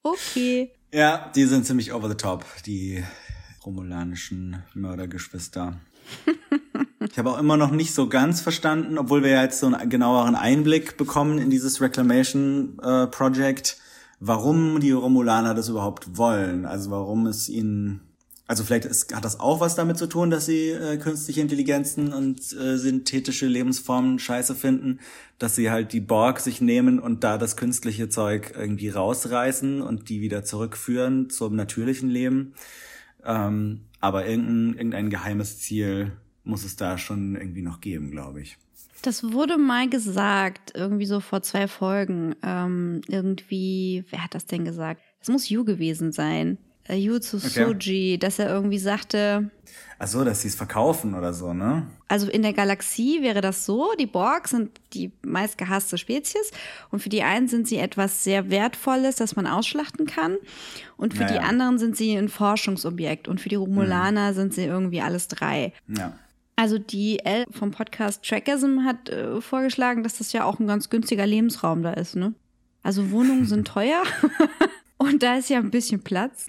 Okay. 0.02 0.70
Ja, 0.92 1.30
die 1.34 1.44
sind 1.44 1.66
ziemlich 1.66 1.92
over 1.92 2.08
the 2.08 2.14
top, 2.14 2.44
die 2.64 3.04
romulanischen 3.64 4.62
Mördergeschwister. 4.74 5.80
Ich 7.10 7.18
habe 7.18 7.30
auch 7.30 7.38
immer 7.38 7.56
noch 7.56 7.70
nicht 7.70 7.94
so 7.94 8.08
ganz 8.08 8.40
verstanden, 8.40 8.98
obwohl 8.98 9.22
wir 9.22 9.30
ja 9.30 9.42
jetzt 9.42 9.60
so 9.60 9.66
einen 9.66 9.88
genaueren 9.88 10.34
Einblick 10.34 10.96
bekommen 10.96 11.38
in 11.38 11.50
dieses 11.50 11.80
Reclamation 11.80 12.78
äh, 12.82 13.06
Project, 13.06 13.78
warum 14.20 14.80
die 14.80 14.92
Romulaner 14.92 15.54
das 15.54 15.68
überhaupt 15.68 16.16
wollen. 16.16 16.64
Also 16.64 16.90
warum 16.90 17.26
es 17.26 17.48
ihnen, 17.48 18.00
also 18.46 18.64
vielleicht 18.64 18.84
ist, 18.84 19.14
hat 19.14 19.24
das 19.24 19.40
auch 19.40 19.60
was 19.60 19.74
damit 19.74 19.98
zu 19.98 20.06
tun, 20.06 20.30
dass 20.30 20.46
sie 20.46 20.70
äh, 20.70 20.96
künstliche 20.96 21.40
Intelligenzen 21.40 22.12
und 22.12 22.38
äh, 22.52 22.78
synthetische 22.78 23.46
Lebensformen 23.46 24.18
scheiße 24.18 24.54
finden, 24.54 25.00
dass 25.38 25.54
sie 25.54 25.70
halt 25.70 25.92
die 25.92 26.00
Borg 26.00 26.40
sich 26.40 26.60
nehmen 26.60 26.98
und 26.98 27.24
da 27.24 27.38
das 27.38 27.56
künstliche 27.56 28.08
Zeug 28.08 28.52
irgendwie 28.56 28.88
rausreißen 28.88 29.82
und 29.82 30.08
die 30.08 30.20
wieder 30.20 30.44
zurückführen 30.44 31.28
zum 31.30 31.56
natürlichen 31.56 32.08
Leben. 32.08 32.54
Ähm, 33.24 33.82
aber 34.00 34.26
irgendein, 34.26 34.74
irgendein 34.74 35.10
geheimes 35.10 35.58
Ziel 35.58 36.12
muss 36.44 36.64
es 36.64 36.76
da 36.76 36.96
schon 36.96 37.34
irgendwie 37.34 37.62
noch 37.62 37.80
geben, 37.80 38.10
glaube 38.12 38.40
ich. 38.40 38.56
Das 39.02 39.32
wurde 39.32 39.58
mal 39.58 39.88
gesagt, 39.88 40.72
irgendwie 40.74 41.06
so 41.06 41.20
vor 41.20 41.42
zwei 41.42 41.68
Folgen. 41.68 42.34
Ähm, 42.42 43.02
irgendwie, 43.08 44.04
wer 44.10 44.24
hat 44.24 44.34
das 44.34 44.46
denn 44.46 44.64
gesagt? 44.64 45.00
Das 45.20 45.28
muss 45.28 45.48
Yu 45.48 45.64
gewesen 45.64 46.12
sein. 46.12 46.58
Äh, 46.88 46.96
Yu 46.96 47.18
zu 47.18 47.36
okay. 47.38 47.48
Soji, 47.48 48.18
dass 48.18 48.38
er 48.38 48.48
irgendwie 48.48 48.78
sagte. 48.78 49.50
Ach 49.98 50.06
so, 50.06 50.24
dass 50.24 50.42
sie 50.42 50.48
es 50.48 50.54
verkaufen 50.54 51.14
oder 51.14 51.32
so, 51.32 51.52
ne? 51.52 51.86
Also 52.06 52.28
in 52.28 52.42
der 52.42 52.52
Galaxie 52.52 53.22
wäre 53.22 53.40
das 53.40 53.64
so, 53.64 53.92
die 53.98 54.06
Borg 54.06 54.46
sind 54.46 54.70
die 54.92 55.10
meistgehasste 55.22 55.98
Spezies 55.98 56.50
und 56.90 57.00
für 57.00 57.08
die 57.08 57.22
einen 57.22 57.48
sind 57.48 57.66
sie 57.66 57.78
etwas 57.78 58.22
sehr 58.22 58.50
Wertvolles, 58.50 59.16
das 59.16 59.36
man 59.36 59.46
ausschlachten 59.46 60.06
kann 60.06 60.36
und 60.96 61.14
für 61.14 61.22
ja, 61.22 61.32
die 61.32 61.38
anderen 61.38 61.78
sind 61.78 61.96
sie 61.96 62.14
ein 62.14 62.28
Forschungsobjekt 62.28 63.26
und 63.26 63.40
für 63.40 63.48
die 63.48 63.56
Romulaner 63.56 64.30
mhm. 64.30 64.34
sind 64.34 64.54
sie 64.54 64.64
irgendwie 64.64 65.00
alles 65.00 65.28
drei. 65.28 65.72
Ja. 65.88 66.12
Also 66.56 66.78
die 66.78 67.18
L 67.20 67.44
vom 67.50 67.70
Podcast 67.70 68.24
Trackism 68.24 68.80
hat 68.84 69.10
äh, 69.10 69.42
vorgeschlagen, 69.42 70.02
dass 70.02 70.18
das 70.18 70.32
ja 70.32 70.44
auch 70.44 70.58
ein 70.58 70.66
ganz 70.66 70.88
günstiger 70.88 71.26
Lebensraum 71.26 71.82
da 71.82 71.92
ist, 71.92 72.16
ne? 72.16 72.34
Also 72.82 73.10
Wohnungen 73.10 73.44
sind 73.44 73.68
teuer 73.68 74.02
und 74.96 75.22
da 75.22 75.36
ist 75.36 75.50
ja 75.50 75.58
ein 75.58 75.70
bisschen 75.70 76.02
Platz. 76.02 76.46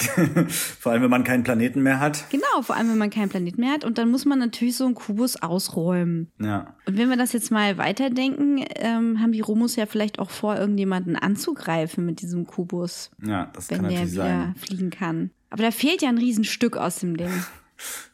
vor 0.80 0.94
allem, 0.94 1.02
wenn 1.02 1.10
man 1.10 1.26
keinen 1.26 1.44
Planeten 1.44 1.84
mehr 1.84 2.00
hat. 2.00 2.30
Genau, 2.30 2.62
vor 2.62 2.78
allem, 2.78 2.90
wenn 2.90 2.98
man 2.98 3.10
keinen 3.10 3.28
Planeten 3.28 3.60
mehr 3.60 3.74
hat. 3.74 3.84
Und 3.84 3.98
dann 3.98 4.10
muss 4.10 4.24
man 4.24 4.40
natürlich 4.40 4.78
so 4.78 4.86
einen 4.86 4.96
Kubus 4.96 5.36
ausräumen. 5.36 6.32
Ja. 6.40 6.76
Und 6.86 6.98
wenn 6.98 7.10
wir 7.10 7.18
das 7.18 7.34
jetzt 7.34 7.52
mal 7.52 7.78
weiterdenken, 7.78 8.64
ähm, 8.76 9.20
haben 9.20 9.34
die 9.34 9.42
Romus 9.42 9.76
ja 9.76 9.88
vielleicht 9.88 10.20
auch 10.20 10.30
vor, 10.30 10.56
irgendjemanden 10.56 11.18
anzugreifen 11.18 12.06
mit 12.06 12.22
diesem 12.22 12.48
Kubus. 12.48 13.12
Ja, 13.26 13.50
das 13.52 13.70
wenn 13.70 13.80
kann 13.80 13.90
der 13.90 14.00
natürlich 14.00 14.14
wieder 14.14 14.24
sein. 14.24 14.56
fliegen 14.56 14.90
kann. 14.90 15.32
Aber 15.50 15.64
da 15.64 15.72
fehlt 15.72 16.02
ja 16.02 16.08
ein 16.08 16.18
Riesenstück 16.18 16.78
aus 16.78 17.00
dem 17.00 17.18
Ding. 17.18 17.44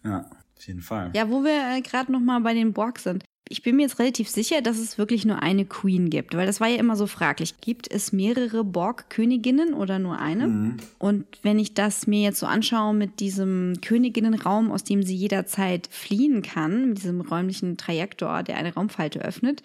ja. 0.04 0.26
Auf 0.64 0.68
jeden 0.68 0.82
Fall. 0.82 1.12
Ja, 1.14 1.30
wo 1.30 1.44
wir 1.44 1.76
äh, 1.76 1.82
gerade 1.82 2.10
noch 2.10 2.22
mal 2.22 2.40
bei 2.40 2.54
den 2.54 2.72
Borg 2.72 2.98
sind. 2.98 3.26
Ich 3.50 3.64
bin 3.64 3.76
mir 3.76 3.82
jetzt 3.82 4.00
relativ 4.00 4.30
sicher, 4.30 4.62
dass 4.62 4.80
es 4.80 4.98
wirklich 4.98 5.26
nur 5.26 5.44
eine 5.44 5.66
Queen 5.66 6.10
gibt, 6.10 6.38
weil 6.38 6.48
das 6.48 6.62
war 6.62 6.70
ja 6.70 6.78
immer 6.78 6.96
so 6.96 7.06
fraglich. 7.06 7.60
Gibt 7.60 7.92
es 7.92 8.14
mehrere 8.14 8.64
Borg-Königinnen 8.64 9.74
oder 9.74 10.00
nur 10.00 10.18
eine? 10.20 10.48
Mhm. 10.48 10.78
Und 11.00 11.26
wenn 11.42 11.60
ich 11.60 11.74
das 11.74 12.08
mir 12.08 12.22
jetzt 12.22 12.40
so 12.40 12.46
anschaue 12.46 12.94
mit 12.94 13.20
diesem 13.20 13.74
Königinnenraum, 13.82 14.72
aus 14.72 14.86
dem 14.86 15.04
sie 15.04 15.16
jederzeit 15.16 15.90
fliehen 15.92 16.42
kann, 16.42 16.90
mit 16.90 17.00
diesem 17.00 17.20
räumlichen 17.20 17.76
Trajektor, 17.76 18.44
der 18.44 18.56
eine 18.56 18.74
Raumfalte 18.74 19.20
öffnet, 19.20 19.64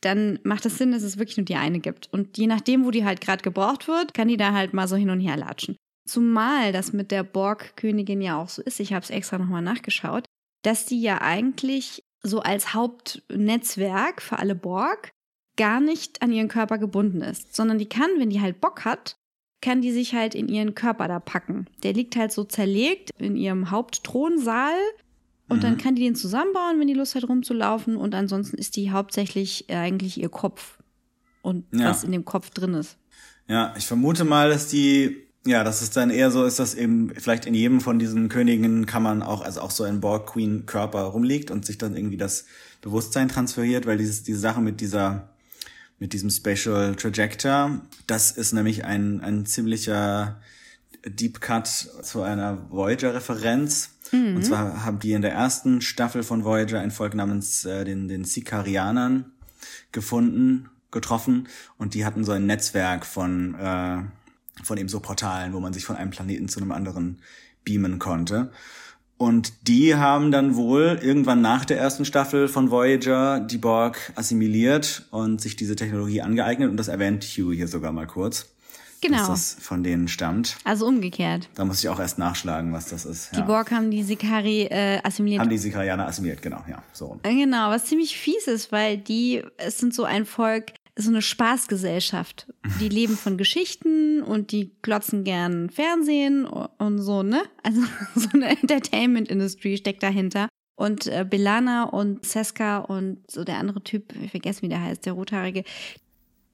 dann 0.00 0.38
macht 0.44 0.64
es 0.64 0.74
das 0.74 0.78
Sinn, 0.78 0.92
dass 0.92 1.02
es 1.02 1.18
wirklich 1.18 1.38
nur 1.38 1.46
die 1.46 1.56
eine 1.56 1.80
gibt. 1.80 2.08
Und 2.12 2.38
je 2.38 2.46
nachdem, 2.46 2.84
wo 2.84 2.92
die 2.92 3.04
halt 3.04 3.20
gerade 3.20 3.42
gebraucht 3.42 3.88
wird, 3.88 4.14
kann 4.14 4.28
die 4.28 4.36
da 4.36 4.52
halt 4.52 4.74
mal 4.74 4.86
so 4.86 4.94
hin 4.94 5.10
und 5.10 5.18
her 5.18 5.36
latschen. 5.36 5.74
Zumal 6.08 6.70
das 6.72 6.92
mit 6.92 7.10
der 7.10 7.24
Borg-Königin 7.24 8.22
ja 8.22 8.40
auch 8.40 8.48
so 8.48 8.62
ist, 8.62 8.78
ich 8.78 8.92
habe 8.92 9.02
es 9.02 9.10
extra 9.10 9.38
nochmal 9.38 9.62
nachgeschaut, 9.62 10.24
dass 10.62 10.86
die 10.86 11.00
ja 11.00 11.20
eigentlich 11.20 12.04
so 12.22 12.40
als 12.40 12.74
Hauptnetzwerk 12.74 14.20
für 14.20 14.38
alle 14.38 14.54
Borg 14.54 15.10
gar 15.56 15.80
nicht 15.80 16.22
an 16.22 16.32
ihren 16.32 16.48
Körper 16.48 16.78
gebunden 16.78 17.22
ist, 17.22 17.54
sondern 17.54 17.78
die 17.78 17.88
kann, 17.88 18.10
wenn 18.18 18.30
die 18.30 18.40
halt 18.40 18.60
Bock 18.60 18.84
hat, 18.84 19.16
kann 19.62 19.80
die 19.80 19.92
sich 19.92 20.14
halt 20.14 20.34
in 20.34 20.48
ihren 20.48 20.74
Körper 20.74 21.08
da 21.08 21.18
packen. 21.18 21.66
Der 21.82 21.92
liegt 21.92 22.16
halt 22.16 22.30
so 22.30 22.44
zerlegt 22.44 23.10
in 23.18 23.36
ihrem 23.36 23.70
Hauptthronsaal 23.70 24.76
und 25.48 25.58
mhm. 25.58 25.62
dann 25.62 25.78
kann 25.78 25.94
die 25.94 26.02
den 26.02 26.14
zusammenbauen, 26.14 26.78
wenn 26.78 26.88
die 26.88 26.94
Lust 26.94 27.14
hat 27.14 27.28
rumzulaufen 27.28 27.96
und 27.96 28.14
ansonsten 28.14 28.58
ist 28.58 28.76
die 28.76 28.90
hauptsächlich 28.90 29.70
eigentlich 29.70 30.20
ihr 30.20 30.28
Kopf 30.28 30.78
und 31.42 31.64
ja. 31.72 31.88
was 31.88 32.04
in 32.04 32.12
dem 32.12 32.24
Kopf 32.24 32.50
drin 32.50 32.74
ist. 32.74 32.98
Ja, 33.48 33.72
ich 33.76 33.86
vermute 33.86 34.24
mal, 34.24 34.50
dass 34.50 34.68
die 34.68 35.25
ja, 35.46 35.64
dass 35.64 35.82
es 35.82 35.90
dann 35.90 36.10
eher 36.10 36.30
so 36.30 36.44
ist, 36.44 36.58
dass 36.58 36.74
eben 36.74 37.12
vielleicht 37.16 37.46
in 37.46 37.54
jedem 37.54 37.80
von 37.80 37.98
diesen 37.98 38.28
Königen 38.28 38.86
kann 38.86 39.02
man 39.02 39.22
auch, 39.22 39.42
also 39.42 39.60
auch 39.60 39.70
so 39.70 39.84
ein 39.84 40.00
Borg 40.00 40.26
Queen 40.32 40.66
Körper 40.66 41.02
rumliegt 41.02 41.50
und 41.50 41.64
sich 41.64 41.78
dann 41.78 41.96
irgendwie 41.96 42.16
das 42.16 42.46
Bewusstsein 42.82 43.28
transferiert, 43.28 43.86
weil 43.86 43.98
dieses, 43.98 44.22
diese 44.22 44.38
Sache 44.38 44.60
mit 44.60 44.80
dieser, 44.80 45.30
mit 45.98 46.12
diesem 46.12 46.30
Spatial 46.30 46.94
Trajector, 46.94 47.80
das 48.06 48.32
ist 48.32 48.52
nämlich 48.52 48.84
ein, 48.84 49.20
ein 49.20 49.46
ziemlicher 49.46 50.40
Deep 51.06 51.40
Cut 51.40 51.66
zu 51.66 52.22
einer 52.22 52.70
Voyager-Referenz. 52.70 53.90
Mhm. 54.12 54.36
Und 54.36 54.44
zwar 54.44 54.84
haben 54.84 54.98
die 54.98 55.12
in 55.12 55.22
der 55.22 55.32
ersten 55.32 55.80
Staffel 55.80 56.22
von 56.22 56.44
Voyager 56.44 56.80
ein 56.80 56.90
Volk 56.90 57.14
namens 57.14 57.64
äh, 57.64 57.84
den, 57.84 58.08
den 58.08 58.24
Sikarianern 58.24 59.32
gefunden, 59.92 60.68
getroffen 60.90 61.48
und 61.78 61.94
die 61.94 62.04
hatten 62.04 62.24
so 62.24 62.32
ein 62.32 62.46
Netzwerk 62.46 63.04
von 63.04 63.54
äh, 63.54 64.02
von 64.62 64.78
eben 64.78 64.88
so 64.88 65.00
Portalen, 65.00 65.52
wo 65.52 65.60
man 65.60 65.72
sich 65.72 65.84
von 65.84 65.96
einem 65.96 66.10
Planeten 66.10 66.48
zu 66.48 66.60
einem 66.60 66.72
anderen 66.72 67.20
beamen 67.64 67.98
konnte. 67.98 68.50
Und 69.18 69.66
die 69.66 69.94
haben 69.94 70.30
dann 70.30 70.56
wohl 70.56 70.98
irgendwann 71.00 71.40
nach 71.40 71.64
der 71.64 71.78
ersten 71.78 72.04
Staffel 72.04 72.48
von 72.48 72.70
Voyager 72.70 73.40
die 73.40 73.56
Borg 73.56 74.12
assimiliert 74.14 75.06
und 75.10 75.40
sich 75.40 75.56
diese 75.56 75.74
Technologie 75.74 76.20
angeeignet. 76.20 76.70
Und 76.70 76.76
das 76.76 76.88
erwähnt 76.88 77.24
Hugh 77.24 77.54
hier 77.54 77.66
sogar 77.66 77.92
mal 77.92 78.06
kurz. 78.06 78.52
Genau. 79.00 79.18
Dass 79.18 79.28
das 79.28 79.56
von 79.60 79.82
denen 79.82 80.08
stammt. 80.08 80.56
Also 80.64 80.86
umgekehrt. 80.86 81.48
Da 81.54 81.64
muss 81.64 81.80
ich 81.80 81.88
auch 81.88 82.00
erst 82.00 82.18
nachschlagen, 82.18 82.72
was 82.72 82.88
das 82.88 83.04
ist. 83.04 83.32
Die 83.32 83.40
ja. 83.40 83.44
Borg 83.44 83.70
haben 83.70 83.90
die 83.90 84.02
Sikari 84.02 84.62
äh, 84.64 85.00
assimiliert. 85.02 85.40
Haben 85.40 85.50
die 85.50 85.58
Sikarianer 85.58 86.06
assimiliert, 86.06 86.42
genau, 86.42 86.62
ja. 86.68 86.82
So. 86.92 87.18
Genau, 87.22 87.70
was 87.70 87.86
ziemlich 87.86 88.18
fies 88.18 88.46
ist, 88.46 88.72
weil 88.72 88.98
die, 88.98 89.42
es 89.58 89.78
sind 89.78 89.94
so 89.94 90.04
ein 90.04 90.24
Volk, 90.24 90.72
so 90.96 91.10
eine 91.10 91.22
Spaßgesellschaft. 91.22 92.52
Die 92.80 92.88
leben 92.88 93.16
von 93.16 93.36
Geschichten 93.36 94.22
und 94.22 94.50
die 94.50 94.72
glotzen 94.80 95.24
gern 95.24 95.68
Fernsehen 95.68 96.46
und 96.46 96.98
so, 97.00 97.22
ne? 97.22 97.42
Also 97.62 97.82
so 98.14 98.28
eine 98.32 98.48
Entertainment-Industrie 98.48 99.76
steckt 99.76 100.02
dahinter. 100.02 100.48
Und 100.74 101.06
äh, 101.06 101.26
Belana 101.28 101.84
und 101.84 102.24
Seska 102.24 102.78
und 102.78 103.18
so 103.30 103.44
der 103.44 103.58
andere 103.58 103.82
Typ, 103.82 104.14
ich 104.22 104.30
vergesse, 104.30 104.62
wie 104.62 104.68
der 104.68 104.82
heißt, 104.82 105.06
der 105.06 105.14
Rothaarige, 105.14 105.64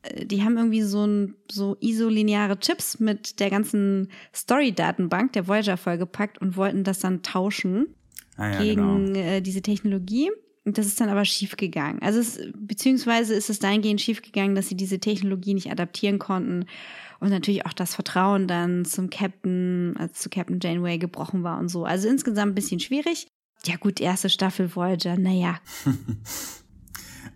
äh, 0.03 0.27
die 0.27 0.43
haben 0.43 0.57
irgendwie 0.57 0.83
so 0.83 1.05
ein, 1.05 1.35
so 1.51 1.77
isolineare 1.81 2.59
Chips 2.59 3.01
mit 3.01 3.41
der 3.41 3.51
ganzen 3.51 4.11
Story-Datenbank 4.35 5.33
der 5.33 5.49
Voyager 5.49 5.77
vollgepackt 5.77 6.39
und 6.39 6.57
wollten 6.57 6.85
das 6.85 7.01
dann 7.01 7.23
tauschen 7.23 7.95
ah, 8.37 8.51
ja, 8.51 8.61
gegen 8.61 9.13
genau. 9.13 9.19
äh, 9.19 9.41
diese 9.41 9.63
Technologie. 9.63 10.31
Das 10.65 10.87
ist 10.87 11.01
dann 11.01 11.09
aber 11.09 11.25
schiefgegangen. 11.25 12.01
Also 12.03 12.21
es, 12.21 12.39
beziehungsweise 12.57 13.35
ist 13.35 13.51
es 13.51 13.59
dahingehend 13.59 14.01
schiefgegangen, 14.01 14.55
dass 14.55 14.69
sie 14.69 14.77
diese 14.77 15.01
Technologie 15.01 15.55
nicht 15.55 15.71
adaptieren 15.71 16.21
konnten 16.21 16.67
und 17.19 17.31
natürlich 17.31 17.67
auch 17.67 17.73
das 17.73 17.95
Vertrauen 17.95 18.47
dann 18.47 18.85
zum 18.85 19.11
Captain, 19.11 19.97
also 19.99 20.15
zu 20.15 20.31
Captain 20.31 20.61
Janeway 20.61 20.99
gebrochen 20.99 21.43
war 21.43 21.59
und 21.59 21.69
so. 21.69 21.85
Also 21.85 22.09
insgesamt 22.09 22.53
ein 22.53 22.55
bisschen 22.55 22.79
schwierig. 22.79 23.27
Ja 23.65 23.77
gut, 23.77 24.01
erste 24.01 24.29
Staffel 24.29 24.75
Voyager, 24.75 25.17
naja. 25.17 25.59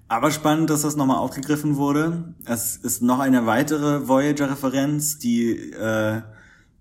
Aber 0.09 0.31
spannend, 0.31 0.71
dass 0.71 0.83
das 0.83 0.95
nochmal 0.95 1.19
aufgegriffen 1.19 1.77
wurde. 1.77 2.35
Es 2.45 2.77
ist 2.77 3.03
noch 3.03 3.19
eine 3.19 3.47
weitere 3.47 4.07
Voyager-Referenz, 4.07 5.19
die 5.19 5.73
äh, 5.73 6.23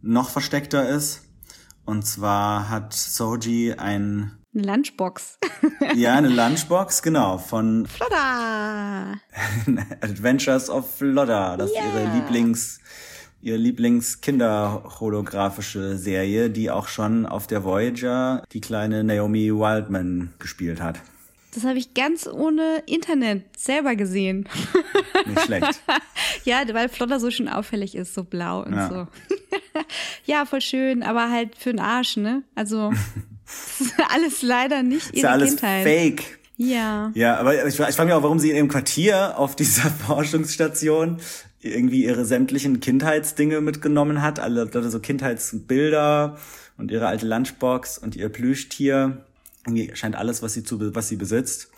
noch 0.01 0.29
versteckter 0.29 0.87
ist. 0.87 1.23
Und 1.85 2.05
zwar 2.05 2.69
hat 2.69 2.93
Soji 2.93 3.73
ein 3.73 4.31
Eine 4.55 4.67
Lunchbox. 4.67 5.37
ja 5.95 6.15
eine 6.15 6.29
Lunchbox 6.29 7.01
genau 7.01 7.37
von 7.37 7.85
Flodder! 7.87 9.15
Adventures 10.01 10.69
of 10.69 10.97
Flodder, 10.97 11.57
das 11.57 11.71
ist 11.71 11.77
ihre 11.77 12.05
Lieblings 12.15 12.79
ihr 13.41 13.57
Lieblings-Kinder-holographische 13.59 15.97
Serie, 15.97 16.49
die 16.49 16.71
auch 16.71 16.87
schon 16.87 17.27
auf 17.27 17.45
der 17.45 17.63
Voyager 17.63 18.41
die 18.51 18.59
kleine 18.61 19.03
Naomi 19.03 19.53
Wildman 19.53 20.33
gespielt 20.39 20.81
hat. 20.81 20.99
Das 21.53 21.63
habe 21.63 21.77
ich 21.77 21.93
ganz 21.93 22.25
ohne 22.27 22.81
Internet 22.87 23.43
selber 23.55 23.95
gesehen. 23.95 24.49
Nicht 25.27 25.41
schlecht. 25.41 25.79
ja, 26.43 26.63
weil 26.73 26.89
Flodder 26.89 27.19
so 27.19 27.29
schön 27.29 27.47
auffällig 27.47 27.93
ist, 27.93 28.15
so 28.15 28.23
blau 28.23 28.63
und 28.63 28.73
Ja. 28.73 28.89
so. 28.89 29.07
ja, 30.25 30.45
voll 30.45 30.61
schön, 30.61 31.03
aber 31.03 31.29
halt 31.29 31.55
für 31.55 31.69
den 31.69 31.79
Arsch, 31.79 32.17
ne? 32.17 32.41
Also, 32.55 32.91
das 33.45 33.87
ist 33.87 33.93
alles 34.13 34.41
leider 34.41 34.83
nicht 34.83 35.05
Ist 35.07 35.15
ihre 35.15 35.27
ja 35.27 35.31
alles 35.31 35.49
Kindheit. 35.49 35.83
fake. 35.83 36.39
Ja. 36.57 37.11
Ja, 37.15 37.37
aber 37.37 37.67
ich, 37.67 37.77
ich 37.79 37.95
frage 37.95 38.05
mich 38.05 38.13
auch, 38.13 38.23
warum 38.23 38.39
sie 38.39 38.49
in 38.49 38.55
ihrem 38.55 38.67
Quartier 38.69 39.37
auf 39.37 39.55
dieser 39.55 39.89
Forschungsstation 40.07 41.17
irgendwie 41.61 42.05
ihre 42.05 42.25
sämtlichen 42.25 42.79
Kindheitsdinge 42.79 43.59
mitgenommen 43.61 44.21
hat. 44.21 44.39
Alle 44.39 44.69
alle 44.73 44.89
so 44.89 44.99
Kindheitsbilder 44.99 46.37
und 46.77 46.91
ihre 46.91 47.07
alte 47.07 47.27
Lunchbox 47.27 47.97
und 47.97 48.15
ihr 48.15 48.29
Plüschtier. 48.29 49.25
Irgendwie 49.65 49.91
scheint 49.95 50.15
alles, 50.15 50.43
was 50.43 50.53
sie 50.53 50.63
zu, 50.63 50.93
was 50.95 51.09
sie 51.09 51.15
besitzt, 51.15 51.69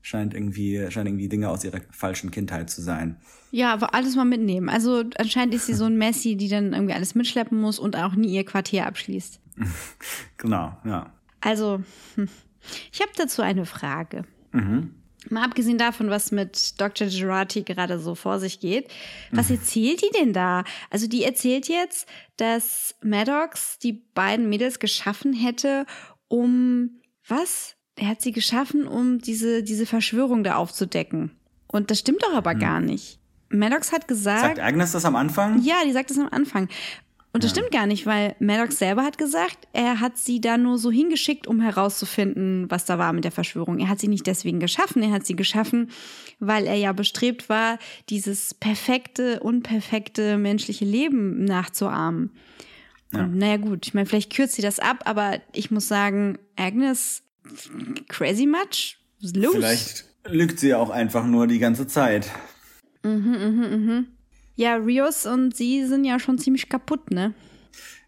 scheint 0.00 0.32
irgendwie, 0.34 0.86
scheint 0.90 1.08
irgendwie 1.08 1.28
Dinge 1.28 1.50
aus 1.50 1.62
ihrer 1.62 1.80
falschen 1.90 2.30
Kindheit 2.30 2.70
zu 2.70 2.80
sein. 2.80 3.16
Ja, 3.50 3.72
aber 3.72 3.94
alles 3.94 4.16
mal 4.16 4.24
mitnehmen. 4.24 4.68
Also 4.68 5.04
anscheinend 5.18 5.54
ist 5.54 5.66
sie 5.66 5.74
so 5.74 5.84
ein 5.84 5.96
Messi, 5.96 6.36
die 6.36 6.48
dann 6.48 6.72
irgendwie 6.72 6.94
alles 6.94 7.14
mitschleppen 7.14 7.60
muss 7.60 7.78
und 7.78 7.96
auch 7.96 8.14
nie 8.14 8.34
ihr 8.34 8.44
Quartier 8.44 8.86
abschließt. 8.86 9.38
Genau, 10.36 10.76
ja. 10.84 11.12
Also, 11.44 11.82
ich 12.92 13.00
habe 13.00 13.12
dazu 13.16 13.42
eine 13.42 13.66
Frage. 13.66 14.24
Mal 15.30 15.44
abgesehen 15.44 15.78
davon, 15.78 16.10
was 16.10 16.32
mit 16.32 16.80
Dr. 16.80 17.06
Girardi 17.06 17.62
gerade 17.62 17.98
so 17.98 18.14
vor 18.14 18.38
sich 18.38 18.60
geht, 18.60 18.88
was 19.30 19.50
erzählt 19.50 20.02
die 20.02 20.18
denn 20.18 20.32
da? 20.32 20.64
Also 20.90 21.06
die 21.06 21.24
erzählt 21.24 21.68
jetzt, 21.68 22.06
dass 22.36 22.94
Maddox 23.02 23.78
die 23.78 23.92
beiden 24.14 24.48
Mädels 24.48 24.78
geschaffen 24.78 25.32
hätte, 25.32 25.86
um 26.28 27.00
was? 27.26 27.74
Er 27.96 28.08
hat 28.08 28.22
sie 28.22 28.32
geschaffen, 28.32 28.86
um 28.86 29.18
diese, 29.18 29.62
diese 29.62 29.86
Verschwörung 29.86 30.44
da 30.44 30.56
aufzudecken. 30.56 31.30
Und 31.68 31.90
das 31.90 32.00
stimmt 32.00 32.22
doch 32.22 32.34
aber 32.34 32.54
gar 32.54 32.80
nicht. 32.80 33.18
Maddox 33.48 33.92
hat 33.92 34.08
gesagt. 34.08 34.40
Sagt 34.40 34.60
Agnes 34.60 34.92
das 34.92 35.04
am 35.04 35.16
Anfang? 35.16 35.62
Ja, 35.62 35.76
die 35.84 35.92
sagt 35.92 36.10
das 36.10 36.18
am 36.18 36.28
Anfang. 36.30 36.68
Und 37.34 37.42
das 37.42 37.50
stimmt 37.50 37.72
gar 37.72 37.86
nicht, 37.86 38.06
weil 38.06 38.36
Maddox 38.38 38.78
selber 38.78 39.02
hat 39.02 39.18
gesagt, 39.18 39.66
er 39.72 39.98
hat 39.98 40.16
sie 40.16 40.40
da 40.40 40.56
nur 40.56 40.78
so 40.78 40.92
hingeschickt, 40.92 41.48
um 41.48 41.60
herauszufinden, 41.60 42.70
was 42.70 42.84
da 42.84 42.96
war 42.96 43.12
mit 43.12 43.24
der 43.24 43.32
Verschwörung. 43.32 43.80
Er 43.80 43.88
hat 43.88 43.98
sie 43.98 44.06
nicht 44.06 44.28
deswegen 44.28 44.60
geschaffen, 44.60 45.02
er 45.02 45.10
hat 45.10 45.26
sie 45.26 45.34
geschaffen, 45.34 45.90
weil 46.38 46.64
er 46.64 46.76
ja 46.76 46.92
bestrebt 46.92 47.48
war, 47.48 47.80
dieses 48.08 48.54
perfekte, 48.54 49.40
unperfekte 49.40 50.38
menschliche 50.38 50.84
Leben 50.84 51.44
nachzuahmen. 51.44 52.30
Und 53.12 53.36
naja 53.36 53.56
gut, 53.56 53.84
ich 53.88 53.94
meine, 53.94 54.06
vielleicht 54.06 54.32
kürzt 54.32 54.54
sie 54.54 54.62
das 54.62 54.78
ab, 54.78 55.00
aber 55.04 55.40
ich 55.52 55.72
muss 55.72 55.88
sagen, 55.88 56.38
Agnes, 56.54 57.24
crazy 58.06 58.46
much? 58.46 58.98
Los? 59.34 59.54
Vielleicht 59.54 60.04
lügt 60.28 60.60
sie 60.60 60.72
auch 60.72 60.90
einfach 60.90 61.26
nur 61.26 61.48
die 61.48 61.58
ganze 61.58 61.88
Zeit. 61.88 62.30
Ja, 64.56 64.76
Rios 64.76 65.26
und 65.26 65.56
sie 65.56 65.86
sind 65.86 66.04
ja 66.04 66.18
schon 66.18 66.38
ziemlich 66.38 66.68
kaputt, 66.68 67.10
ne? 67.10 67.34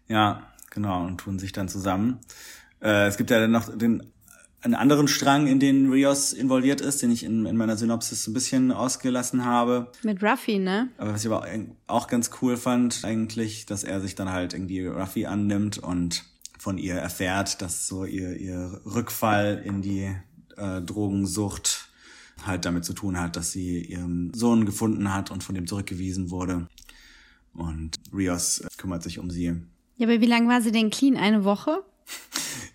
Ja, 0.07 0.47
genau, 0.69 1.05
und 1.05 1.17
tun 1.17 1.39
sich 1.39 1.51
dann 1.51 1.67
zusammen. 1.67 2.19
Äh, 2.81 3.07
es 3.07 3.17
gibt 3.17 3.29
ja 3.31 3.39
dann 3.39 3.51
noch 3.51 3.75
den, 3.75 4.03
einen 4.61 4.75
anderen 4.75 5.07
Strang, 5.07 5.47
in 5.47 5.59
den 5.59 5.91
Rios 5.91 6.33
involviert 6.33 6.81
ist, 6.81 7.01
den 7.01 7.11
ich 7.11 7.23
in, 7.23 7.45
in 7.45 7.57
meiner 7.57 7.77
Synopsis 7.77 8.27
ein 8.27 8.33
bisschen 8.33 8.71
ausgelassen 8.71 9.45
habe. 9.45 9.91
Mit 10.03 10.23
Ruffy, 10.23 10.59
ne? 10.59 10.89
Aber 10.97 11.13
was 11.13 11.25
ich 11.25 11.31
aber 11.31 11.47
auch 11.87 12.07
ganz 12.07 12.31
cool 12.41 12.57
fand, 12.57 13.01
eigentlich, 13.03 13.65
dass 13.65 13.83
er 13.83 13.99
sich 14.01 14.15
dann 14.15 14.31
halt 14.31 14.53
irgendwie 14.53 14.85
Ruffy 14.85 15.25
annimmt 15.25 15.77
und 15.77 16.23
von 16.57 16.77
ihr 16.77 16.95
erfährt, 16.95 17.61
dass 17.61 17.87
so 17.87 18.05
ihr, 18.05 18.35
ihr 18.37 18.81
Rückfall 18.85 19.61
in 19.63 19.81
die 19.81 20.15
äh, 20.57 20.81
Drogensucht 20.81 21.86
halt 22.45 22.65
damit 22.65 22.85
zu 22.85 22.93
tun 22.93 23.19
hat, 23.19 23.35
dass 23.35 23.51
sie 23.51 23.81
ihren 23.81 24.33
Sohn 24.33 24.65
gefunden 24.65 25.13
hat 25.13 25.31
und 25.31 25.43
von 25.43 25.55
dem 25.55 25.67
zurückgewiesen 25.67 26.29
wurde. 26.29 26.67
Und 27.53 27.95
Rios 28.13 28.59
äh, 28.59 28.67
kümmert 28.77 29.03
sich 29.03 29.19
um 29.19 29.29
sie. 29.29 29.55
Ja, 29.97 30.07
aber 30.07 30.21
wie 30.21 30.27
lange 30.27 30.47
war 30.47 30.61
sie 30.61 30.71
denn 30.71 30.89
clean? 30.89 31.17
Eine 31.17 31.43
Woche? 31.43 31.83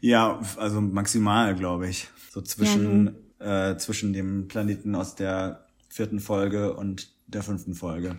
Ja, 0.04 0.40
also 0.56 0.80
maximal, 0.80 1.54
glaube 1.54 1.88
ich. 1.88 2.08
So 2.32 2.40
zwischen, 2.40 3.14
äh, 3.38 3.76
zwischen 3.76 4.12
dem 4.12 4.48
Planeten 4.48 4.96
aus 4.96 5.14
der 5.14 5.64
vierten 5.88 6.18
Folge 6.18 6.74
und 6.74 7.12
der 7.28 7.44
fünften 7.44 7.74
Folge. 7.74 8.16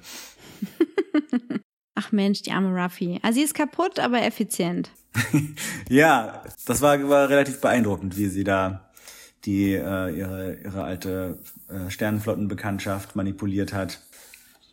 Ach 1.95 2.13
Mensch, 2.13 2.41
die 2.43 2.53
arme 2.53 2.73
Ruffy. 2.73 3.19
Also 3.21 3.39
sie 3.39 3.43
ist 3.43 3.53
kaputt, 3.53 3.99
aber 3.99 4.21
effizient. 4.23 4.91
Ja, 5.89 6.43
das 6.65 6.81
war, 6.81 7.07
war 7.09 7.27
relativ 7.27 7.59
beeindruckend, 7.59 8.17
wie 8.17 8.27
sie 8.27 8.45
da 8.45 8.89
die 9.45 9.73
äh, 9.73 10.17
ihre 10.17 10.57
ihre 10.63 10.83
alte 10.83 11.39
äh, 11.69 11.89
Sternenflottenbekanntschaft 11.89 13.15
manipuliert 13.15 13.73
hat, 13.73 14.01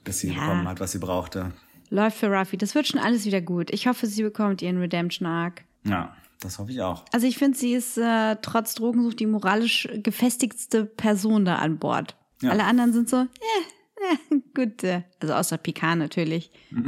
bis 0.05 0.21
sie 0.21 0.29
Ja. 0.29 0.35
bekommen 0.35 0.69
hat, 0.69 0.81
was 0.81 0.93
sie 0.93 0.99
brauchte. 0.99 1.53
Läuft 1.91 2.19
für 2.19 2.29
Ruffy. 2.29 2.57
Das 2.57 2.75
wird 2.75 2.87
schon 2.87 3.01
alles 3.01 3.25
wieder 3.25 3.41
gut. 3.41 3.71
Ich 3.73 3.87
hoffe, 3.89 4.07
sie 4.07 4.23
bekommt 4.23 4.63
ihren 4.63 4.79
Redemption 4.79 5.27
Arc. 5.27 5.63
Ja, 5.85 6.15
das 6.41 6.59
hoffe 6.59 6.71
ich 6.71 6.81
auch. 6.83 7.05
Also 7.13 7.27
ich 7.27 7.37
finde, 7.37 7.59
sie 7.59 7.73
ist 7.75 7.99
äh, 7.99 8.37
trotz 8.43 8.75
Drogensucht 8.77 9.19
die 9.19 9.27
moralisch 9.27 9.89
gefestigste 10.03 10.85
Person 10.85 11.45
da 11.45 11.57
an 11.57 11.79
Bord. 11.79 12.15
Ja. 12.43 12.51
Alle 12.51 12.65
anderen 12.65 12.93
sind 12.93 13.09
so, 13.11 13.17
eh, 13.17 14.35
eh, 14.35 14.41
gut. 14.55 14.85
Also 15.21 15.35
außer 15.35 15.59
Picard 15.59 15.99
natürlich. 15.99 16.51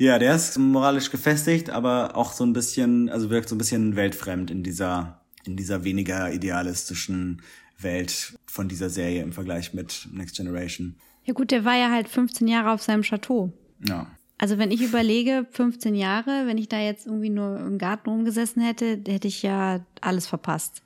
Ja, 0.00 0.20
der 0.20 0.36
ist 0.36 0.56
moralisch 0.58 1.10
gefestigt, 1.10 1.70
aber 1.70 2.16
auch 2.16 2.32
so 2.32 2.44
ein 2.46 2.52
bisschen, 2.52 3.08
also 3.10 3.30
wirkt 3.30 3.48
so 3.48 3.56
ein 3.56 3.58
bisschen 3.58 3.96
weltfremd 3.96 4.48
in 4.48 4.62
dieser 4.62 5.20
in 5.44 5.56
dieser 5.56 5.84
weniger 5.84 6.32
idealistischen 6.32 7.42
Welt 7.78 8.38
von 8.46 8.68
dieser 8.68 8.90
Serie 8.90 9.22
im 9.22 9.32
Vergleich 9.32 9.74
mit 9.74 10.08
Next 10.12 10.36
Generation. 10.36 10.96
Ja 11.24 11.34
gut, 11.34 11.50
der 11.50 11.64
war 11.64 11.76
ja 11.76 11.90
halt 11.90 12.08
15 12.08 12.48
Jahre 12.48 12.72
auf 12.72 12.82
seinem 12.82 13.02
Chateau. 13.02 13.52
Ja. 13.86 14.06
Also 14.38 14.58
wenn 14.58 14.70
ich 14.70 14.82
überlege, 14.82 15.46
15 15.50 15.94
Jahre, 15.94 16.46
wenn 16.46 16.58
ich 16.58 16.68
da 16.68 16.78
jetzt 16.78 17.06
irgendwie 17.06 17.30
nur 17.30 17.58
im 17.58 17.78
Garten 17.78 18.08
rumgesessen 18.08 18.62
hätte, 18.62 19.00
hätte 19.06 19.28
ich 19.28 19.42
ja 19.42 19.84
alles 20.00 20.26
verpasst. 20.26 20.82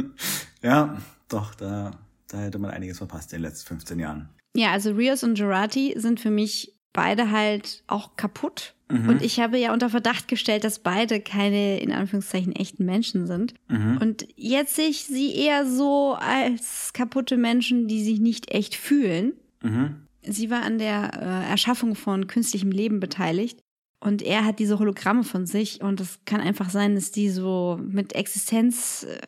Ja, 0.64 0.96
doch, 1.29 1.55
da, 1.55 1.90
da 2.27 2.38
hätte 2.38 2.59
man 2.59 2.70
einiges 2.70 2.96
verpasst 2.96 3.35
in 3.35 3.38
den 3.40 3.50
letzten 3.50 3.68
15 3.68 3.98
Jahren. 3.98 4.31
Ja, 4.57 4.72
also 4.72 4.92
Rios 4.92 5.22
und 5.22 5.35
Gerati 5.35 5.94
sind 5.98 6.20
für 6.20 6.31
mich 6.31 6.73
beide 6.94 7.30
halt 7.30 7.83
auch 7.87 8.16
kaputt. 8.16 8.74
Und 9.09 9.22
ich 9.22 9.40
habe 9.40 9.59
ja 9.59 9.72
unter 9.74 9.90
Verdacht 9.90 10.28
gestellt, 10.28 10.64
dass 10.64 10.78
beide 10.78 11.20
keine, 11.20 11.80
in 11.80 11.92
Anführungszeichen, 11.92 12.54
echten 12.54 12.87
Menschen 12.87 13.26
sind. 13.26 13.54
Und 14.00 14.26
jetzt 14.37 14.76
sehe 14.76 14.88
ich 14.88 15.04
sie 15.04 15.35
eher 15.35 15.66
so 15.66 16.14
als 16.14 16.92
kaputte 16.94 17.37
Menschen, 17.37 17.88
die 17.88 18.02
sich 18.02 18.20
nicht 18.20 18.50
echt 18.50 18.74
fühlen. 18.74 19.33
Sie 20.22 20.50
war 20.50 20.62
an 20.62 20.78
der 20.78 21.11
äh, 21.14 21.50
Erschaffung 21.50 21.94
von 21.96 22.26
künstlichem 22.26 22.70
Leben 22.70 23.00
beteiligt. 23.00 23.59
Und 24.00 24.22
er 24.22 24.44
hat 24.44 24.59
diese 24.59 24.78
Hologramme 24.78 25.24
von 25.24 25.46
sich. 25.46 25.80
Und 25.83 26.00
es 26.00 26.20
kann 26.24 26.40
einfach 26.40 26.70
sein, 26.70 26.94
dass 26.94 27.11
die 27.11 27.30
so 27.30 27.80
mit 27.83 28.14
Existenz 28.14 29.04
äh, 29.09 29.18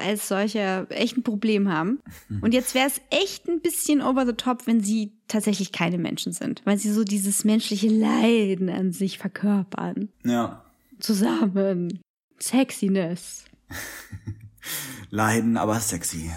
als 0.00 0.28
solcher 0.28 0.86
echt 0.90 1.16
ein 1.16 1.22
Problem 1.22 1.72
haben. 1.72 2.00
Und 2.40 2.54
jetzt 2.54 2.74
wäre 2.74 2.86
es 2.86 3.00
echt 3.10 3.48
ein 3.48 3.60
bisschen 3.60 4.02
over 4.02 4.26
the 4.26 4.32
top, 4.32 4.66
wenn 4.66 4.82
sie 4.82 5.12
tatsächlich 5.28 5.72
keine 5.72 5.98
Menschen 5.98 6.32
sind. 6.32 6.62
Weil 6.64 6.78
sie 6.78 6.92
so 6.92 7.04
dieses 7.04 7.44
menschliche 7.44 7.88
Leiden 7.88 8.68
an 8.68 8.92
sich 8.92 9.18
verkörpern. 9.18 10.08
Ja. 10.24 10.64
Zusammen. 10.98 12.00
Sexiness. 12.38 13.44
Leiden, 15.10 15.56
aber 15.56 15.78
sexy. 15.80 16.30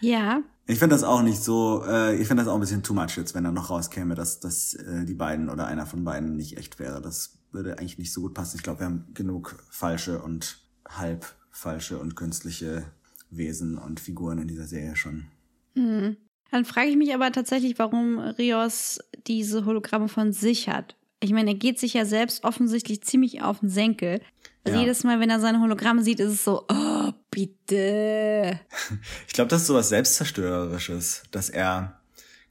Ja. 0.00 0.42
Ich 0.66 0.78
finde 0.78 0.94
das 0.94 1.02
auch 1.02 1.22
nicht 1.22 1.42
so, 1.42 1.82
äh, 1.86 2.16
ich 2.16 2.28
finde 2.28 2.42
das 2.42 2.50
auch 2.50 2.54
ein 2.56 2.60
bisschen 2.60 2.82
too 2.82 2.94
much 2.94 3.16
jetzt, 3.16 3.34
wenn 3.34 3.44
da 3.44 3.50
noch 3.50 3.70
rauskäme, 3.70 4.14
dass, 4.14 4.40
dass 4.40 4.74
äh, 4.74 5.04
die 5.04 5.14
beiden 5.14 5.48
oder 5.48 5.66
einer 5.66 5.86
von 5.86 6.04
beiden 6.04 6.36
nicht 6.36 6.58
echt 6.58 6.78
wäre. 6.78 7.00
Das 7.00 7.38
würde 7.52 7.78
eigentlich 7.78 7.98
nicht 7.98 8.12
so 8.12 8.20
gut 8.20 8.34
passen. 8.34 8.56
Ich 8.56 8.62
glaube, 8.62 8.80
wir 8.80 8.86
haben 8.86 9.06
genug 9.14 9.56
falsche 9.70 10.20
und 10.20 10.58
halb 10.86 11.34
falsche 11.58 11.98
und 11.98 12.14
künstliche 12.14 12.84
Wesen 13.30 13.76
und 13.78 14.00
Figuren 14.00 14.38
in 14.38 14.48
dieser 14.48 14.66
Serie 14.66 14.94
schon. 14.96 15.26
Dann 15.74 16.64
frage 16.64 16.88
ich 16.88 16.96
mich 16.96 17.12
aber 17.14 17.30
tatsächlich, 17.32 17.78
warum 17.78 18.18
Rios 18.18 19.00
diese 19.26 19.64
Hologramme 19.64 20.08
von 20.08 20.32
sich 20.32 20.68
hat. 20.68 20.96
Ich 21.20 21.32
meine, 21.32 21.50
er 21.50 21.56
geht 21.56 21.80
sich 21.80 21.94
ja 21.94 22.04
selbst 22.04 22.44
offensichtlich 22.44 23.02
ziemlich 23.02 23.42
auf 23.42 23.58
den 23.60 23.68
Senkel. 23.68 24.20
Also 24.64 24.78
Ja. 24.78 24.84
jedes 24.84 25.02
Mal, 25.02 25.18
wenn 25.18 25.30
er 25.30 25.40
seine 25.40 25.60
Hologramme 25.60 26.02
sieht, 26.04 26.20
ist 26.20 26.32
es 26.32 26.44
so, 26.44 26.64
oh, 26.68 27.12
bitte. 27.30 28.60
Ich 29.26 29.32
glaube, 29.34 29.48
das 29.48 29.62
ist 29.62 29.66
sowas 29.66 29.88
Selbstzerstörerisches, 29.88 31.24
dass 31.32 31.50
er, 31.50 32.00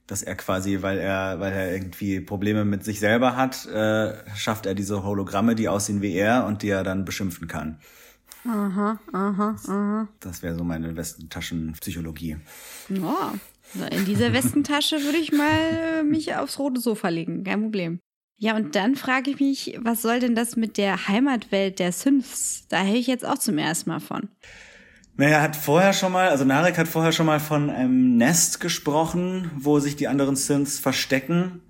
dass 0.06 0.22
er 0.22 0.36
quasi, 0.36 0.82
weil 0.82 0.98
er, 0.98 1.40
weil 1.40 1.52
er 1.52 1.72
irgendwie 1.72 2.20
Probleme 2.20 2.64
mit 2.66 2.84
sich 2.84 3.00
selber 3.00 3.36
hat, 3.36 3.66
äh, 3.66 4.14
schafft 4.36 4.66
er 4.66 4.74
diese 4.74 5.02
Hologramme, 5.02 5.54
die 5.54 5.68
aussehen 5.68 6.02
wie 6.02 6.12
er 6.14 6.44
und 6.46 6.62
die 6.62 6.68
er 6.68 6.84
dann 6.84 7.04
beschimpfen 7.06 7.48
kann. 7.48 7.78
Aha, 8.46 8.98
aha, 9.12 9.56
aha. 9.66 10.08
Das 10.20 10.42
wäre 10.42 10.54
so 10.54 10.64
meine 10.64 10.96
Westentaschenpsychologie. 10.96 12.36
Ja, 12.88 13.32
in 13.90 14.04
dieser 14.04 14.32
Westentasche 14.32 15.02
würde 15.02 15.18
ich 15.18 15.32
mal 15.32 16.00
äh, 16.00 16.02
mich 16.02 16.34
aufs 16.34 16.58
rote 16.58 16.80
Sofa 16.80 17.08
legen, 17.08 17.44
kein 17.44 17.62
Problem. 17.62 18.00
Ja, 18.40 18.54
und 18.54 18.76
dann 18.76 18.94
frage 18.94 19.32
ich 19.32 19.40
mich, 19.40 19.78
was 19.82 20.00
soll 20.00 20.20
denn 20.20 20.36
das 20.36 20.54
mit 20.54 20.78
der 20.78 21.08
Heimatwelt 21.08 21.80
der 21.80 21.90
Synths? 21.90 22.66
Da 22.68 22.84
höre 22.84 22.94
ich 22.94 23.08
jetzt 23.08 23.26
auch 23.26 23.38
zum 23.38 23.58
ersten 23.58 23.90
Mal 23.90 24.00
von. 24.00 24.28
Naja, 25.16 25.42
hat 25.42 25.56
vorher 25.56 25.92
schon 25.92 26.12
mal, 26.12 26.28
also 26.28 26.44
Narek 26.44 26.78
hat 26.78 26.86
vorher 26.86 27.10
schon 27.10 27.26
mal 27.26 27.40
von 27.40 27.68
einem 27.68 28.16
Nest 28.16 28.60
gesprochen, 28.60 29.50
wo 29.56 29.80
sich 29.80 29.96
die 29.96 30.06
anderen 30.06 30.36
Synths 30.36 30.78
verstecken. 30.78 31.62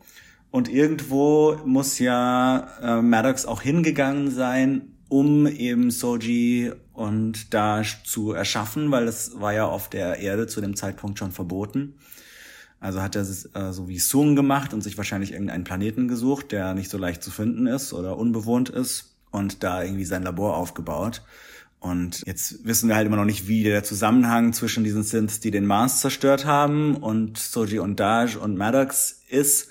Und 0.50 0.68
irgendwo 0.68 1.56
muss 1.64 1.98
ja 1.98 2.68
äh, 2.82 3.02
Maddox 3.02 3.46
auch 3.46 3.62
hingegangen 3.62 4.30
sein, 4.30 4.97
um 5.08 5.46
eben 5.46 5.90
Soji 5.90 6.72
und 6.92 7.52
Dash 7.54 8.02
zu 8.04 8.32
erschaffen, 8.32 8.90
weil 8.90 9.06
das 9.06 9.40
war 9.40 9.52
ja 9.52 9.66
auf 9.66 9.88
der 9.88 10.18
Erde 10.18 10.46
zu 10.46 10.60
dem 10.60 10.76
Zeitpunkt 10.76 11.18
schon 11.18 11.32
verboten. 11.32 11.94
Also 12.80 13.02
hat 13.02 13.16
er 13.16 13.22
es 13.22 13.46
äh, 13.54 13.72
so 13.72 13.88
wie 13.88 13.98
Sung 13.98 14.36
gemacht 14.36 14.72
und 14.72 14.82
sich 14.82 14.96
wahrscheinlich 14.96 15.32
irgendeinen 15.32 15.64
Planeten 15.64 16.06
gesucht, 16.08 16.52
der 16.52 16.74
nicht 16.74 16.90
so 16.90 16.98
leicht 16.98 17.22
zu 17.22 17.30
finden 17.30 17.66
ist 17.66 17.92
oder 17.92 18.16
unbewohnt 18.16 18.68
ist 18.68 19.16
und 19.30 19.62
da 19.62 19.82
irgendwie 19.82 20.04
sein 20.04 20.22
Labor 20.22 20.56
aufgebaut. 20.56 21.22
Und 21.80 22.24
jetzt 22.26 22.64
wissen 22.64 22.88
wir 22.88 22.96
halt 22.96 23.06
immer 23.06 23.16
noch 23.16 23.24
nicht, 23.24 23.46
wie 23.46 23.62
der 23.62 23.84
Zusammenhang 23.84 24.52
zwischen 24.52 24.82
diesen 24.82 25.04
Synths, 25.04 25.40
die 25.40 25.52
den 25.52 25.66
Mars 25.66 26.00
zerstört 26.00 26.44
haben, 26.44 26.96
und 26.96 27.38
Soji 27.38 27.78
und 27.78 28.00
Daj 28.00 28.36
und 28.36 28.56
Maddox 28.56 29.22
ist. 29.28 29.68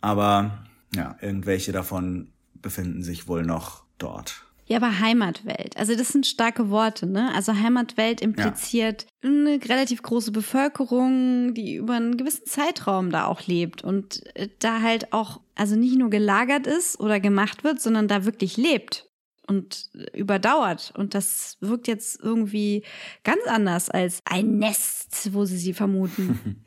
Aber 0.00 0.66
ja, 0.94 1.16
irgendwelche 1.20 1.72
davon 1.72 2.32
befinden 2.54 3.02
sich 3.02 3.28
wohl 3.28 3.44
noch 3.44 3.84
dort. 3.98 4.45
Ja, 4.68 4.78
aber 4.78 4.98
Heimatwelt. 4.98 5.76
Also 5.76 5.94
das 5.94 6.08
sind 6.08 6.26
starke 6.26 6.70
Worte, 6.70 7.06
ne? 7.06 7.32
Also 7.34 7.54
Heimatwelt 7.54 8.20
impliziert 8.20 9.06
ja. 9.22 9.30
eine 9.30 9.60
relativ 9.64 10.02
große 10.02 10.32
Bevölkerung, 10.32 11.54
die 11.54 11.76
über 11.76 11.94
einen 11.94 12.16
gewissen 12.16 12.46
Zeitraum 12.46 13.10
da 13.10 13.26
auch 13.26 13.46
lebt 13.46 13.84
und 13.84 14.24
äh, 14.34 14.48
da 14.58 14.82
halt 14.82 15.12
auch, 15.12 15.40
also 15.54 15.76
nicht 15.76 15.96
nur 15.96 16.10
gelagert 16.10 16.66
ist 16.66 16.98
oder 16.98 17.20
gemacht 17.20 17.62
wird, 17.62 17.80
sondern 17.80 18.08
da 18.08 18.24
wirklich 18.24 18.56
lebt 18.56 19.08
und 19.46 19.88
überdauert. 20.12 20.92
Und 20.96 21.14
das 21.14 21.58
wirkt 21.60 21.86
jetzt 21.86 22.18
irgendwie 22.20 22.82
ganz 23.22 23.42
anders 23.46 23.88
als 23.88 24.20
ein 24.24 24.58
Nest, 24.58 25.32
wo 25.32 25.44
sie 25.44 25.58
sie 25.58 25.74
vermuten. 25.74 26.64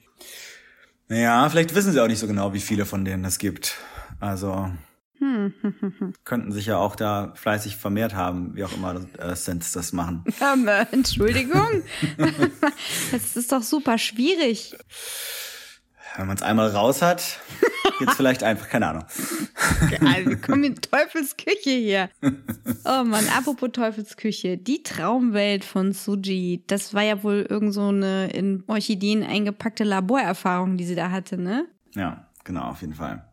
naja, 1.10 1.50
vielleicht 1.50 1.76
wissen 1.76 1.92
sie 1.92 2.02
auch 2.02 2.08
nicht 2.08 2.20
so 2.20 2.28
genau, 2.28 2.54
wie 2.54 2.62
viele 2.62 2.86
von 2.86 3.04
denen 3.04 3.26
es 3.26 3.40
gibt. 3.40 3.76
Also 4.22 4.72
hm. 5.20 5.54
Könnten 6.24 6.52
sich 6.52 6.66
ja 6.68 6.78
auch 6.78 6.96
da 6.96 7.34
fleißig 7.36 7.76
vermehrt 7.76 8.16
haben, 8.16 8.56
wie 8.56 8.64
auch 8.64 8.74
immer 8.74 9.02
äh, 9.18 9.36
Sens 9.36 9.72
das 9.72 9.94
machen. 9.94 10.24
Äh, 10.70 10.86
Entschuldigung. 10.92 11.84
das 13.12 13.36
ist 13.36 13.52
doch 13.52 13.62
super 13.62 13.98
schwierig. 13.98 14.76
Wenn 16.16 16.28
man 16.28 16.36
es 16.36 16.42
einmal 16.42 16.70
raus 16.70 17.02
hat, 17.02 17.40
geht's 18.00 18.16
vielleicht 18.16 18.44
einfach, 18.44 18.68
keine 18.68 18.88
Ahnung. 18.88 19.06
Also, 20.02 20.30
wir 20.30 20.42
kommen 20.42 20.64
in 20.64 20.76
Teufelsküche 20.76 21.70
hier. 21.70 22.10
Oh 22.86 23.04
Mann, 23.04 23.26
apropos 23.38 23.70
Teufelsküche. 23.72 24.58
Die 24.58 24.84
Traumwelt 24.84 25.64
von 25.64 25.94
Suji, 25.94 26.64
das 26.68 26.94
war 26.94 27.04
ja 27.04 27.24
wohl 27.24 27.46
irgend 27.48 27.74
so 27.74 27.88
eine 27.88 28.32
in 28.32 28.64
Orchideen 28.68 29.24
eingepackte 29.24 29.84
Laborerfahrung, 29.84 30.78
die 30.78 30.86
sie 30.86 30.96
da 30.96 31.12
hatte, 31.12 31.38
ne? 31.38 31.68
Ja, 31.96 32.28
genau, 32.44 32.64
auf 32.64 32.82
jeden 32.82 32.96
Fall. 32.96 33.29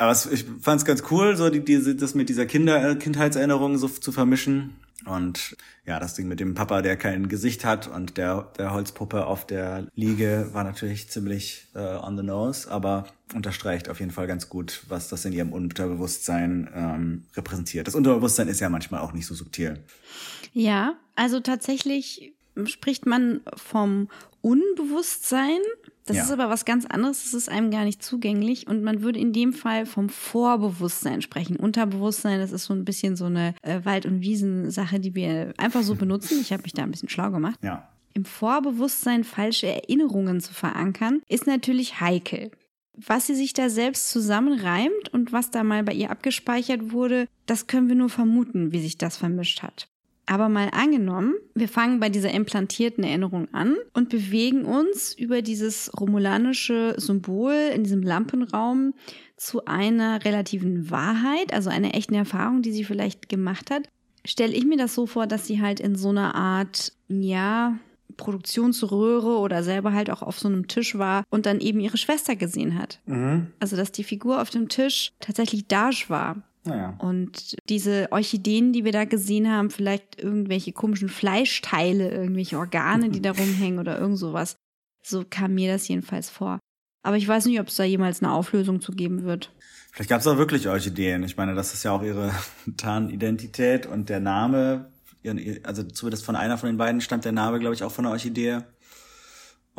Aber 0.00 0.12
es, 0.12 0.24
ich 0.24 0.46
fand 0.62 0.80
es 0.80 0.86
ganz 0.86 1.02
cool, 1.10 1.36
so 1.36 1.50
die, 1.50 1.62
diese, 1.62 1.94
das 1.94 2.14
mit 2.14 2.30
dieser 2.30 2.46
Kinder, 2.46 2.90
äh, 2.90 2.96
Kindheitserinnerung 2.96 3.76
so 3.76 3.86
zu 3.86 4.12
vermischen. 4.12 4.76
Und 5.04 5.56
ja, 5.84 6.00
das 6.00 6.14
Ding 6.14 6.26
mit 6.26 6.40
dem 6.40 6.54
Papa, 6.54 6.80
der 6.80 6.96
kein 6.96 7.28
Gesicht 7.28 7.66
hat 7.66 7.86
und 7.86 8.16
der, 8.16 8.50
der 8.56 8.72
Holzpuppe 8.72 9.26
auf 9.26 9.46
der 9.46 9.86
Liege 9.94 10.48
war 10.52 10.64
natürlich 10.64 11.10
ziemlich 11.10 11.66
äh, 11.74 11.78
on 11.78 12.16
the 12.16 12.22
nose, 12.22 12.70
aber 12.70 13.08
unterstreicht 13.34 13.90
auf 13.90 14.00
jeden 14.00 14.10
Fall 14.10 14.26
ganz 14.26 14.48
gut, 14.48 14.84
was 14.88 15.08
das 15.08 15.26
in 15.26 15.34
ihrem 15.34 15.52
Unterbewusstsein 15.52 16.70
ähm, 16.74 17.24
repräsentiert. 17.36 17.86
Das 17.86 17.94
Unterbewusstsein 17.94 18.48
ist 18.48 18.60
ja 18.60 18.70
manchmal 18.70 19.00
auch 19.00 19.12
nicht 19.12 19.26
so 19.26 19.34
subtil. 19.34 19.78
Ja, 20.54 20.94
also 21.14 21.40
tatsächlich 21.40 22.32
spricht 22.64 23.04
man 23.04 23.42
vom 23.54 24.08
Unbewusstsein. 24.40 25.60
Das 26.10 26.16
ja. 26.16 26.24
ist 26.24 26.32
aber 26.32 26.50
was 26.50 26.64
ganz 26.64 26.86
anderes, 26.86 27.22
das 27.22 27.34
ist 27.34 27.48
einem 27.48 27.70
gar 27.70 27.84
nicht 27.84 28.02
zugänglich 28.02 28.66
und 28.66 28.82
man 28.82 29.00
würde 29.00 29.20
in 29.20 29.32
dem 29.32 29.52
Fall 29.52 29.86
vom 29.86 30.08
Vorbewusstsein 30.08 31.22
sprechen. 31.22 31.54
Unterbewusstsein, 31.54 32.40
das 32.40 32.50
ist 32.50 32.64
so 32.64 32.74
ein 32.74 32.84
bisschen 32.84 33.14
so 33.14 33.26
eine 33.26 33.54
äh, 33.62 33.84
Wald- 33.84 34.06
und 34.06 34.20
Wiesensache, 34.20 34.98
die 34.98 35.14
wir 35.14 35.54
einfach 35.56 35.82
so 35.82 35.94
benutzen. 35.94 36.40
Ich 36.40 36.52
habe 36.52 36.64
mich 36.64 36.72
da 36.72 36.82
ein 36.82 36.90
bisschen 36.90 37.08
schlau 37.08 37.30
gemacht. 37.30 37.60
Ja. 37.62 37.88
Im 38.12 38.24
Vorbewusstsein 38.24 39.22
falsche 39.22 39.68
Erinnerungen 39.68 40.40
zu 40.40 40.52
verankern, 40.52 41.22
ist 41.28 41.46
natürlich 41.46 42.00
heikel. 42.00 42.50
Was 42.96 43.28
sie 43.28 43.36
sich 43.36 43.52
da 43.52 43.70
selbst 43.70 44.10
zusammenreimt 44.10 45.10
und 45.12 45.32
was 45.32 45.52
da 45.52 45.62
mal 45.62 45.84
bei 45.84 45.92
ihr 45.92 46.10
abgespeichert 46.10 46.90
wurde, 46.90 47.28
das 47.46 47.68
können 47.68 47.86
wir 47.86 47.94
nur 47.94 48.10
vermuten, 48.10 48.72
wie 48.72 48.80
sich 48.80 48.98
das 48.98 49.16
vermischt 49.16 49.62
hat. 49.62 49.88
Aber 50.30 50.48
mal 50.48 50.68
angenommen, 50.70 51.34
wir 51.56 51.66
fangen 51.66 51.98
bei 51.98 52.08
dieser 52.08 52.30
implantierten 52.30 53.02
Erinnerung 53.02 53.52
an 53.52 53.74
und 53.94 54.10
bewegen 54.10 54.64
uns 54.64 55.12
über 55.12 55.42
dieses 55.42 55.90
romulanische 55.98 56.94
Symbol 56.98 57.52
in 57.74 57.82
diesem 57.82 58.00
Lampenraum 58.00 58.94
zu 59.36 59.64
einer 59.64 60.24
relativen 60.24 60.88
Wahrheit, 60.88 61.52
also 61.52 61.68
einer 61.68 61.96
echten 61.96 62.14
Erfahrung, 62.14 62.62
die 62.62 62.70
sie 62.70 62.84
vielleicht 62.84 63.28
gemacht 63.28 63.72
hat. 63.72 63.88
Stelle 64.24 64.54
ich 64.54 64.64
mir 64.64 64.76
das 64.76 64.94
so 64.94 65.06
vor, 65.06 65.26
dass 65.26 65.48
sie 65.48 65.60
halt 65.60 65.80
in 65.80 65.96
so 65.96 66.10
einer 66.10 66.36
Art, 66.36 66.92
ja, 67.08 67.76
Produktionsröhre 68.16 69.38
oder 69.38 69.64
selber 69.64 69.94
halt 69.94 70.10
auch 70.10 70.22
auf 70.22 70.38
so 70.38 70.46
einem 70.46 70.68
Tisch 70.68 70.96
war 70.96 71.24
und 71.30 71.44
dann 71.46 71.58
eben 71.58 71.80
ihre 71.80 71.98
Schwester 71.98 72.36
gesehen 72.36 72.78
hat. 72.78 73.00
Mhm. 73.06 73.48
Also 73.58 73.76
dass 73.76 73.90
die 73.90 74.04
Figur 74.04 74.40
auf 74.40 74.50
dem 74.50 74.68
Tisch 74.68 75.10
tatsächlich 75.18 75.66
Dash 75.66 76.08
war. 76.08 76.42
Naja. 76.64 76.94
Und 76.98 77.56
diese 77.68 78.08
Orchideen, 78.10 78.72
die 78.72 78.84
wir 78.84 78.92
da 78.92 79.04
gesehen 79.04 79.50
haben, 79.50 79.70
vielleicht 79.70 80.20
irgendwelche 80.20 80.72
komischen 80.72 81.08
Fleischteile, 81.08 82.10
irgendwelche 82.10 82.58
Organe, 82.58 83.08
die 83.10 83.22
da 83.22 83.30
rumhängen 83.38 83.78
oder 83.78 83.98
irgend 83.98 84.18
sowas. 84.18 84.56
So 85.02 85.24
kam 85.28 85.54
mir 85.54 85.72
das 85.72 85.88
jedenfalls 85.88 86.28
vor. 86.28 86.58
Aber 87.02 87.16
ich 87.16 87.26
weiß 87.26 87.46
nicht, 87.46 87.60
ob 87.60 87.68
es 87.68 87.76
da 87.76 87.84
jemals 87.84 88.22
eine 88.22 88.32
Auflösung 88.32 88.80
zu 88.80 88.92
geben 88.92 89.22
wird. 89.22 89.52
Vielleicht 89.92 90.10
gab 90.10 90.20
es 90.20 90.26
auch 90.26 90.36
wirklich 90.36 90.68
Orchideen. 90.68 91.22
Ich 91.24 91.36
meine, 91.36 91.54
das 91.54 91.72
ist 91.72 91.82
ja 91.82 91.92
auch 91.92 92.02
ihre 92.02 92.32
Tarnidentität 92.76 93.86
und 93.86 94.08
der 94.08 94.20
Name, 94.20 94.92
also 95.62 95.82
zumindest 95.82 96.24
von 96.24 96.36
einer 96.36 96.58
von 96.58 96.68
den 96.68 96.76
beiden 96.76 97.00
stammt 97.00 97.24
der 97.24 97.32
Name, 97.32 97.58
glaube 97.58 97.74
ich, 97.74 97.82
auch 97.82 97.92
von 97.92 98.04
der 98.04 98.12
Orchidee. 98.12 98.60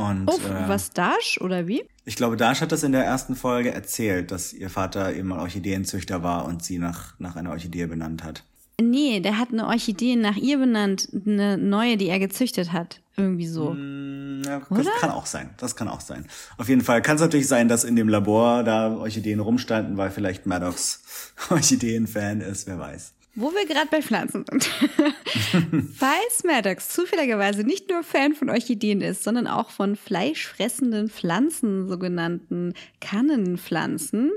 Und, 0.09 0.27
oh, 0.27 0.33
äh, 0.33 0.67
was 0.67 0.91
Dash 0.91 1.39
oder 1.41 1.67
wie? 1.67 1.83
Ich 2.05 2.15
glaube, 2.15 2.37
Dash 2.37 2.61
hat 2.61 2.71
das 2.71 2.83
in 2.83 2.91
der 2.91 3.03
ersten 3.03 3.35
Folge 3.35 3.73
erzählt, 3.73 4.31
dass 4.31 4.53
ihr 4.53 4.69
Vater 4.69 5.13
eben 5.13 5.29
mal 5.29 5.39
Orchideenzüchter 5.39 6.23
war 6.23 6.45
und 6.45 6.63
sie 6.63 6.79
nach, 6.79 7.19
nach 7.19 7.35
einer 7.35 7.51
Orchidee 7.51 7.85
benannt 7.85 8.23
hat. 8.23 8.43
Nee, 8.81 9.19
der 9.19 9.37
hat 9.37 9.49
eine 9.51 9.67
Orchidee 9.67 10.15
nach 10.15 10.35
ihr 10.35 10.57
benannt, 10.57 11.09
eine 11.13 11.57
neue, 11.57 11.97
die 11.97 12.07
er 12.07 12.19
gezüchtet 12.19 12.71
hat. 12.71 13.01
Irgendwie 13.15 13.45
so. 13.45 13.73
Mm, 13.73 14.41
ja, 14.43 14.59
das 14.59 14.79
Oder? 14.79 14.91
kann 14.99 15.11
auch 15.11 15.25
sein. 15.25 15.51
Das 15.57 15.75
kann 15.75 15.87
auch 15.87 16.01
sein. 16.01 16.25
Auf 16.57 16.69
jeden 16.69 16.81
Fall 16.81 17.01
kann 17.01 17.17
es 17.17 17.21
natürlich 17.21 17.47
sein, 17.47 17.67
dass 17.67 17.83
in 17.83 17.95
dem 17.95 18.09
Labor 18.09 18.63
da 18.63 18.91
Orchideen 18.95 19.39
rumstanden, 19.39 19.97
weil 19.97 20.09
vielleicht 20.09 20.45
Maddox 20.45 21.03
Orchideen-Fan 21.49 22.41
ist, 22.41 22.67
wer 22.67 22.79
weiß. 22.79 23.13
Wo 23.33 23.51
wir 23.51 23.65
gerade 23.65 23.87
bei 23.89 24.01
Pflanzen 24.01 24.45
sind. 24.49 24.65
Falls 25.95 26.43
Maddox 26.43 26.89
zufälligerweise 26.89 27.63
nicht 27.63 27.89
nur 27.89 28.03
Fan 28.03 28.33
von 28.33 28.49
Orchideen 28.49 29.01
ist, 29.01 29.23
sondern 29.23 29.47
auch 29.47 29.69
von 29.69 29.95
fleischfressenden 29.95 31.09
Pflanzen, 31.09 31.87
sogenannten 31.87 32.73
Kannenpflanzen, 32.99 34.31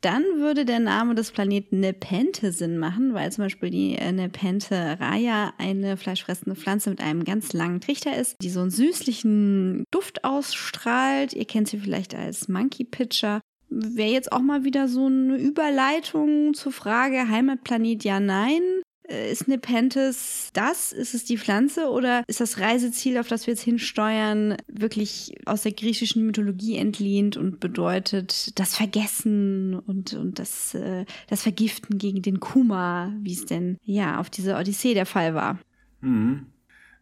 dann 0.00 0.24
würde 0.38 0.64
der 0.64 0.80
Name 0.80 1.14
des 1.14 1.30
Planeten 1.30 1.80
Nepenthe 1.80 2.52
Sinn 2.52 2.78
machen, 2.78 3.12
weil 3.14 3.30
zum 3.32 3.44
Beispiel 3.44 3.70
die 3.70 3.96
äh, 3.96 4.12
Nepenthe 4.12 4.96
raya 4.98 5.52
eine 5.58 5.96
fleischfressende 5.96 6.56
Pflanze 6.56 6.90
mit 6.90 7.00
einem 7.00 7.24
ganz 7.24 7.52
langen 7.52 7.80
Trichter 7.80 8.16
ist, 8.16 8.36
die 8.40 8.50
so 8.50 8.60
einen 8.60 8.70
süßlichen 8.70 9.84
Duft 9.90 10.24
ausstrahlt. 10.24 11.34
Ihr 11.34 11.44
kennt 11.44 11.68
sie 11.68 11.78
vielleicht 11.78 12.14
als 12.14 12.48
Monkey 12.48 12.84
Pitcher 12.84 13.40
wäre 13.70 14.10
jetzt 14.10 14.32
auch 14.32 14.40
mal 14.40 14.64
wieder 14.64 14.88
so 14.88 15.06
eine 15.06 15.36
Überleitung 15.36 16.54
zur 16.54 16.72
Frage 16.72 17.28
Heimatplanet 17.28 18.04
ja, 18.04 18.20
nein. 18.20 18.62
Äh, 19.08 19.32
ist 19.32 19.48
Nepenthes 19.48 20.50
das? 20.52 20.92
Ist 20.92 21.14
es 21.14 21.24
die 21.24 21.38
Pflanze 21.38 21.88
oder 21.90 22.22
ist 22.26 22.40
das 22.40 22.58
Reiseziel, 22.58 23.18
auf 23.18 23.28
das 23.28 23.46
wir 23.46 23.54
jetzt 23.54 23.62
hinsteuern, 23.62 24.56
wirklich 24.68 25.34
aus 25.46 25.62
der 25.62 25.72
griechischen 25.72 26.26
Mythologie 26.26 26.76
entlehnt 26.76 27.36
und 27.36 27.60
bedeutet 27.60 28.58
das 28.58 28.76
Vergessen 28.76 29.74
und, 29.74 30.14
und 30.14 30.38
das, 30.38 30.74
äh, 30.74 31.04
das 31.28 31.42
Vergiften 31.42 31.98
gegen 31.98 32.22
den 32.22 32.40
Kuma, 32.40 33.12
wie 33.20 33.32
es 33.32 33.46
denn 33.46 33.78
ja 33.82 34.20
auf 34.20 34.30
dieser 34.30 34.58
Odyssee 34.58 34.94
der 34.94 35.06
Fall 35.06 35.34
war? 35.34 35.58
Mhm. 36.00 36.46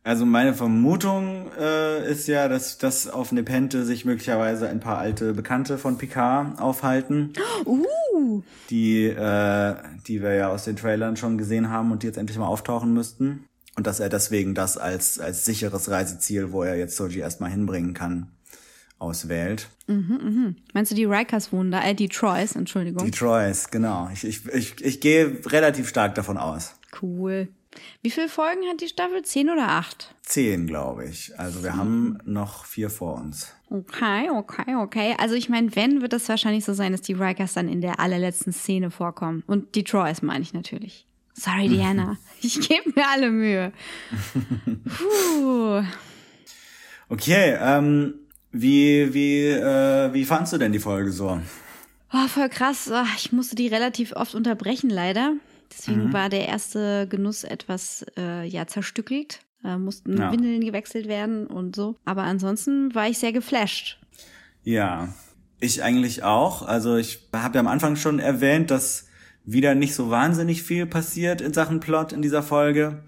Also 0.09 0.25
meine 0.25 0.55
Vermutung 0.55 1.51
äh, 1.61 2.11
ist 2.11 2.29
ja, 2.29 2.49
dass, 2.49 2.79
dass 2.79 3.09
auf 3.09 3.31
Nepente 3.31 3.85
sich 3.85 4.07
möglicherweise 4.07 4.67
ein 4.67 4.81
paar 4.81 4.97
alte 4.97 5.35
Bekannte 5.35 5.77
von 5.77 5.99
Picard 5.99 6.59
aufhalten. 6.59 7.35
Uh. 7.67 8.43
Die, 8.71 9.05
äh, 9.05 9.75
die 10.07 10.23
wir 10.23 10.33
ja 10.33 10.49
aus 10.49 10.65
den 10.65 10.77
Trailern 10.77 11.17
schon 11.17 11.37
gesehen 11.37 11.69
haben 11.69 11.93
und 11.93 12.03
die 12.03 12.07
jetzt 12.07 12.17
endlich 12.17 12.39
mal 12.39 12.47
auftauchen 12.47 12.95
müssten. 12.95 13.45
Und 13.77 13.87
dass 13.87 14.01
er 14.01 14.09
deswegen 14.09 14.55
das 14.55 14.79
als, 14.79 15.21
als 15.21 15.45
sicheres 15.45 15.91
Reiseziel, 15.91 16.53
wo 16.53 16.63
er 16.63 16.77
jetzt 16.77 16.97
Soji 16.97 17.21
erstmal 17.21 17.51
hinbringen 17.51 17.93
kann, 17.93 18.29
auswählt. 18.99 19.69
Meinst 20.73 20.91
du, 20.91 20.95
die 20.97 21.05
Rikers 21.05 21.53
wohnen 21.53 21.71
da? 21.71 21.83
Äh, 21.85 21.95
die 21.95 22.09
Troys, 22.09 22.57
Entschuldigung. 22.57 23.05
Die 23.05 23.11
Troys, 23.11 23.71
genau. 23.71 24.09
Ich, 24.13 24.25
ich, 24.25 24.47
ich, 24.49 24.83
ich 24.83 25.01
gehe 25.01 25.39
relativ 25.47 25.89
stark 25.89 26.15
davon 26.15 26.39
aus. 26.39 26.75
cool. 27.03 27.49
Wie 28.03 28.11
viele 28.11 28.29
Folgen 28.29 28.63
hat 28.71 28.81
die 28.81 28.89
Staffel? 28.89 29.23
Zehn 29.23 29.51
oder 29.51 29.69
acht? 29.69 30.15
Zehn, 30.23 30.67
glaube 30.67 31.05
ich. 31.07 31.39
Also 31.39 31.63
wir 31.63 31.77
haben 31.77 32.19
noch 32.25 32.65
vier 32.65 32.91
vor 32.91 33.15
uns. 33.17 33.55
Okay, 33.71 34.31
okay, 34.31 34.75
okay. 34.77 35.15
Also 35.19 35.35
ich 35.35 35.49
meine, 35.49 35.75
wenn, 35.77 36.01
wird 36.01 36.13
es 36.15 36.29
wahrscheinlich 36.29 36.65
so 36.65 36.73
sein, 36.73 36.93
dass 36.93 37.03
die 37.03 37.13
Rikers 37.13 37.53
dann 37.55 37.69
in 37.69 37.81
der 37.81 38.01
allerletzten 38.01 38.53
Szene 38.53 38.91
vorkommen. 38.91 39.43
Und 39.47 39.75
die 39.75 39.85
Troys 39.85 40.23
meine 40.23 40.43
ich 40.43 40.55
natürlich. 40.55 41.07
Sorry, 41.35 41.69
Diana. 41.69 42.17
Ich 42.41 42.59
gebe 42.67 42.91
mir 42.95 43.07
alle 43.09 43.31
Mühe. 43.31 43.73
Puh. 44.97 45.83
Okay, 47.11 47.57
ähm, 47.61 48.15
wie, 48.53 49.13
wie, 49.15 49.47
äh, 49.49 50.13
wie 50.13 50.25
fandst 50.25 50.53
du 50.53 50.59
denn 50.59 50.73
die 50.73 50.79
Folge 50.79 51.13
so? 51.13 51.41
Oh, 52.13 52.27
voll 52.29 52.49
krass. 52.49 52.91
Ah, 52.91 53.07
Ich 53.17 53.33
musste 53.33 53.55
die 53.57 53.69
relativ 53.69 54.13
oft 54.13 54.35
unterbrechen, 54.35 54.91
leider. 54.91 55.35
Deswegen 55.71 56.13
war 56.13 56.29
der 56.29 56.49
erste 56.49 57.07
Genuss 57.09 57.45
etwas 57.45 58.05
äh, 58.17 58.47
ja 58.47 58.67
zerstückelt. 58.67 59.41
Äh, 59.65 59.77
mussten 59.77 60.17
Ja. 60.17 60.33
Windeln 60.33 60.61
gewechselt 60.61 61.09
werden 61.09 61.47
und 61.47 61.75
so. 61.75 61.97
Aber 62.05 62.23
ansonsten 62.23 62.95
war 62.95 63.09
ich 63.09 63.19
sehr 63.19 63.33
geflasht. 63.33 63.99
Ja, 64.63 65.09
ich 65.61 65.83
eigentlich 65.83 66.23
auch. 66.23 66.63
Also 66.63 66.97
ich 66.97 67.29
habe 67.33 67.57
ja 67.57 67.61
am 67.61 67.67
Anfang 67.67 67.97
schon 67.97 68.19
erwähnt, 68.19 68.71
dass 68.71 69.07
wieder 69.45 69.75
nicht 69.75 69.95
so 69.95 70.11
wahnsinnig 70.11 70.63
viel 70.63 70.87
passiert 70.87 71.41
in 71.41 71.53
Sachen 71.53 71.81
Plot 71.81 72.13
in 72.13 72.23
dieser 72.23 72.43
Folge. 72.43 73.03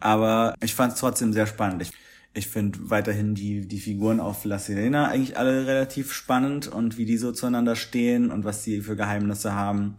Aber 0.00 0.54
ich 0.62 0.74
fand 0.74 0.94
es 0.94 1.00
trotzdem 1.00 1.32
sehr 1.32 1.46
spannend. 1.46 1.82
Ich, 1.82 1.92
ich 2.32 2.48
finde 2.48 2.78
weiterhin 2.90 3.34
die, 3.34 3.68
die 3.68 3.80
Figuren 3.80 4.18
auf 4.18 4.44
La 4.44 4.58
Sirena 4.58 5.08
eigentlich 5.08 5.38
alle 5.38 5.66
relativ 5.66 6.12
spannend 6.12 6.68
und 6.68 6.98
wie 6.98 7.04
die 7.04 7.18
so 7.18 7.32
zueinander 7.32 7.76
stehen 7.76 8.30
und 8.30 8.44
was 8.44 8.62
die 8.62 8.80
für 8.80 8.96
Geheimnisse 8.96 9.54
haben. 9.54 9.96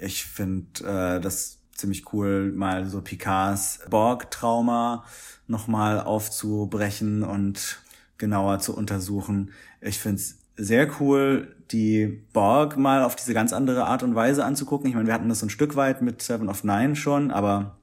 Ich 0.00 0.24
finde 0.24 0.84
äh, 0.84 1.20
das 1.20 1.58
ziemlich 1.72 2.12
cool, 2.12 2.52
mal 2.52 2.86
so 2.86 3.00
Picards 3.00 3.80
Borg-Trauma 3.88 5.04
nochmal 5.46 6.00
aufzubrechen 6.00 7.22
und 7.22 7.82
genauer 8.18 8.58
zu 8.58 8.76
untersuchen. 8.76 9.52
Ich 9.80 9.98
finde 9.98 10.16
es 10.16 10.38
sehr 10.56 10.88
cool, 11.00 11.56
die 11.70 12.22
Borg 12.32 12.76
mal 12.76 13.02
auf 13.02 13.16
diese 13.16 13.32
ganz 13.32 13.52
andere 13.52 13.86
Art 13.86 14.02
und 14.02 14.14
Weise 14.14 14.44
anzugucken. 14.44 14.88
Ich 14.88 14.94
meine, 14.94 15.06
wir 15.06 15.14
hatten 15.14 15.28
das 15.28 15.40
so 15.40 15.46
ein 15.46 15.50
Stück 15.50 15.74
weit 15.76 16.02
mit 16.02 16.20
Seven 16.22 16.48
of 16.48 16.64
Nine 16.64 16.96
schon, 16.96 17.30
aber 17.30 17.76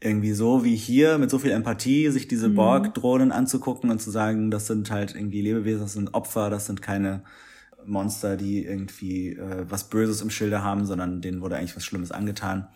irgendwie 0.00 0.32
so 0.32 0.64
wie 0.64 0.76
hier, 0.76 1.18
mit 1.18 1.30
so 1.30 1.38
viel 1.38 1.50
Empathie, 1.50 2.10
sich 2.10 2.28
diese 2.28 2.50
Borg-Drohnen 2.50 3.32
anzugucken 3.32 3.90
und 3.90 4.00
zu 4.00 4.10
sagen, 4.10 4.50
das 4.50 4.66
sind 4.66 4.90
halt 4.90 5.14
irgendwie 5.14 5.40
Lebewesen, 5.40 5.80
das 5.82 5.94
sind 5.94 6.14
Opfer, 6.14 6.50
das 6.50 6.66
sind 6.66 6.82
keine 6.82 7.22
Monster, 7.86 8.36
die 8.36 8.64
irgendwie 8.64 9.30
äh, 9.30 9.66
was 9.68 9.88
Böses 9.88 10.20
im 10.20 10.30
Schilde 10.30 10.62
haben, 10.62 10.86
sondern 10.86 11.20
denen 11.20 11.40
wurde 11.40 11.56
eigentlich 11.56 11.76
was 11.76 11.84
Schlimmes 11.84 12.12
angetan. 12.12 12.68